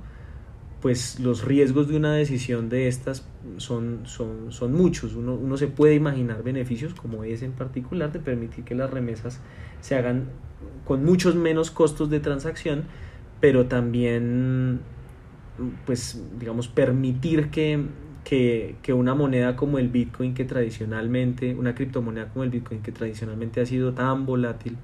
pues 0.83 1.21
los 1.21 1.45
riesgos 1.45 1.89
de 1.89 1.97
una 1.97 2.13
decisión 2.13 2.69
de 2.69 2.89
estas 2.89 3.25
son, 3.57 4.01
son, 4.05 4.51
son 4.51 4.73
muchos. 4.73 5.15
Uno, 5.15 5.35
uno, 5.35 5.57
se 5.57 5.69
puede 5.69 5.95
imaginar 5.95 6.43
beneficios, 6.43 6.93
como 6.93 7.23
es 7.25 7.43
en 7.43 7.53
particular, 7.53 8.13
de 8.13 8.19
permitir 8.19 8.65
que 8.65 8.75
las 8.75 8.91
remesas 8.91 9.41
se 9.81 9.95
hagan 9.95 10.27
con 10.85 11.05
muchos 11.05 11.37
menos 11.37 11.71
costos 11.71 12.11
de 12.11 12.19
transacción, 12.19 12.85
pero 13.41 13.67
también, 13.67 14.81
pues, 15.87 16.21
digamos, 16.39 16.69
permitir 16.69 17.51
que, 17.51 17.85
que, 18.25 18.77
que 18.83 18.93
una 18.93 19.15
moneda 19.15 19.57
como 19.57 19.79
el 19.79 19.89
Bitcoin, 19.89 20.35
que 20.35 20.45
tradicionalmente, 20.45 21.55
una 21.55 21.75
criptomoneda 21.75 22.29
como 22.29 22.45
el 22.45 22.51
Bitcoin, 22.51 22.83
que 22.83 22.93
tradicionalmente 22.93 23.61
ha 23.61 23.67
sido 23.67 23.93
tan 23.93 24.27
volátil, 24.27 24.77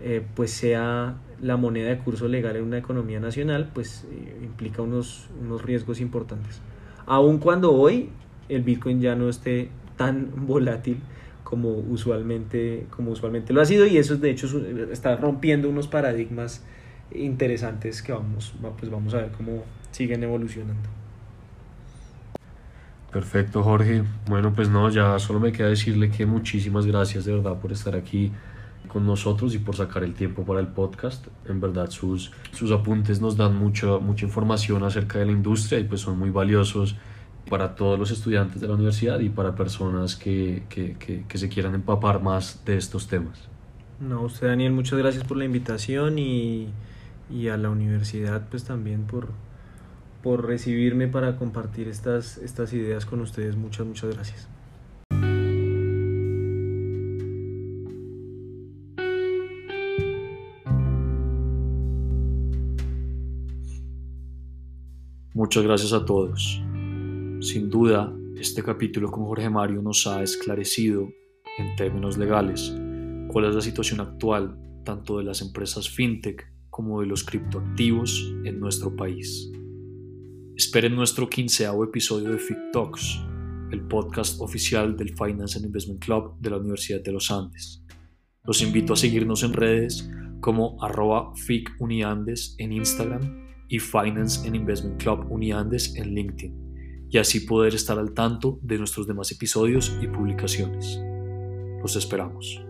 eh, 0.00 0.22
pues 0.34 0.50
sea 0.50 1.16
la 1.40 1.56
moneda 1.56 1.88
de 1.88 1.98
curso 1.98 2.28
legal 2.28 2.56
en 2.56 2.64
una 2.64 2.78
economía 2.78 3.20
nacional, 3.20 3.70
pues 3.72 4.04
eh, 4.10 4.38
implica 4.42 4.82
unos, 4.82 5.28
unos 5.40 5.62
riesgos 5.62 6.00
importantes. 6.00 6.60
Aun 7.06 7.38
cuando 7.38 7.72
hoy 7.72 8.10
el 8.48 8.62
Bitcoin 8.62 9.00
ya 9.00 9.14
no 9.14 9.28
esté 9.28 9.68
tan 9.96 10.30
volátil 10.46 10.98
como 11.44 11.70
usualmente, 11.70 12.86
como 12.90 13.12
usualmente 13.12 13.52
lo 13.52 13.60
ha 13.60 13.66
sido 13.66 13.86
y 13.86 13.98
eso 13.98 14.16
de 14.16 14.30
hecho 14.30 14.48
está 14.90 15.16
rompiendo 15.16 15.68
unos 15.68 15.86
paradigmas 15.86 16.64
interesantes 17.12 18.02
que 18.02 18.12
vamos, 18.12 18.54
pues 18.78 18.90
vamos 18.90 19.14
a 19.14 19.18
ver 19.18 19.30
cómo 19.36 19.62
siguen 19.92 20.24
evolucionando. 20.24 21.03
Perfecto, 23.14 23.62
Jorge. 23.62 24.02
Bueno, 24.26 24.52
pues 24.52 24.68
no, 24.68 24.90
ya 24.90 25.16
solo 25.20 25.38
me 25.38 25.52
queda 25.52 25.68
decirle 25.68 26.10
que 26.10 26.26
muchísimas 26.26 26.84
gracias 26.84 27.24
de 27.24 27.32
verdad 27.32 27.60
por 27.60 27.70
estar 27.70 27.94
aquí 27.94 28.32
con 28.88 29.06
nosotros 29.06 29.54
y 29.54 29.58
por 29.58 29.76
sacar 29.76 30.02
el 30.02 30.14
tiempo 30.14 30.44
para 30.44 30.58
el 30.58 30.66
podcast. 30.66 31.24
En 31.48 31.60
verdad, 31.60 31.90
sus, 31.90 32.32
sus 32.50 32.72
apuntes 32.72 33.20
nos 33.20 33.36
dan 33.36 33.54
mucha, 33.56 33.98
mucha 33.98 34.26
información 34.26 34.82
acerca 34.82 35.20
de 35.20 35.26
la 35.26 35.30
industria 35.30 35.78
y 35.78 35.84
pues 35.84 36.00
son 36.00 36.18
muy 36.18 36.30
valiosos 36.30 36.96
para 37.48 37.76
todos 37.76 38.00
los 38.00 38.10
estudiantes 38.10 38.60
de 38.60 38.66
la 38.66 38.74
universidad 38.74 39.20
y 39.20 39.28
para 39.28 39.54
personas 39.54 40.16
que, 40.16 40.64
que, 40.68 40.96
que, 40.98 41.24
que 41.28 41.38
se 41.38 41.48
quieran 41.48 41.76
empapar 41.76 42.20
más 42.20 42.64
de 42.64 42.76
estos 42.76 43.06
temas. 43.06 43.48
No, 44.00 44.22
usted 44.22 44.48
Daniel, 44.48 44.72
muchas 44.72 44.98
gracias 44.98 45.22
por 45.22 45.36
la 45.36 45.44
invitación 45.44 46.18
y, 46.18 46.66
y 47.30 47.46
a 47.46 47.56
la 47.56 47.70
universidad 47.70 48.48
pues 48.50 48.64
también 48.64 49.04
por, 49.04 49.28
por 50.24 50.46
recibirme 50.46 51.06
para 51.06 51.36
compartir 51.36 51.86
estas, 51.86 52.38
estas 52.38 52.72
ideas 52.72 53.04
con 53.04 53.20
ustedes. 53.20 53.56
Muchas, 53.56 53.86
muchas 53.86 54.14
gracias. 54.14 54.48
Muchas 65.34 65.62
gracias 65.62 65.92
a 65.92 66.06
todos. 66.06 66.62
Sin 67.40 67.68
duda, 67.68 68.10
este 68.38 68.62
capítulo 68.62 69.10
con 69.10 69.26
Jorge 69.26 69.50
Mario 69.50 69.82
nos 69.82 70.06
ha 70.06 70.22
esclarecido, 70.22 71.06
en 71.58 71.76
términos 71.76 72.16
legales, 72.16 72.74
cuál 73.28 73.44
es 73.44 73.54
la 73.54 73.60
situación 73.60 74.00
actual 74.00 74.58
tanto 74.84 75.18
de 75.18 75.24
las 75.24 75.42
empresas 75.42 75.90
fintech 75.90 76.50
como 76.70 77.02
de 77.02 77.08
los 77.08 77.24
criptoactivos 77.24 78.34
en 78.44 78.58
nuestro 78.58 78.96
país. 78.96 79.52
Esperen 80.56 80.94
nuestro 80.94 81.28
quinceavo 81.28 81.82
episodio 81.82 82.30
de 82.30 82.38
FIC 82.38 82.70
Talks, 82.72 83.20
el 83.72 83.80
podcast 83.88 84.40
oficial 84.40 84.96
del 84.96 85.08
Finance 85.16 85.58
and 85.58 85.66
Investment 85.66 86.04
Club 86.04 86.36
de 86.38 86.50
la 86.50 86.58
Universidad 86.58 87.00
de 87.00 87.10
los 87.10 87.28
Andes. 87.32 87.82
Los 88.44 88.62
invito 88.62 88.92
a 88.92 88.96
seguirnos 88.96 89.42
en 89.42 89.52
redes 89.52 90.08
como 90.40 90.80
arroba 90.80 91.32
en 91.48 92.72
Instagram 92.72 93.48
y 93.68 93.80
Finance 93.80 94.46
and 94.46 94.54
Investment 94.54 95.02
Club 95.02 95.26
Uniandes 95.28 95.96
en 95.96 96.14
LinkedIn, 96.14 97.08
y 97.10 97.18
así 97.18 97.40
poder 97.40 97.74
estar 97.74 97.98
al 97.98 98.14
tanto 98.14 98.60
de 98.62 98.78
nuestros 98.78 99.08
demás 99.08 99.32
episodios 99.32 99.98
y 100.00 100.06
publicaciones. 100.06 101.00
Los 101.82 101.96
esperamos. 101.96 102.63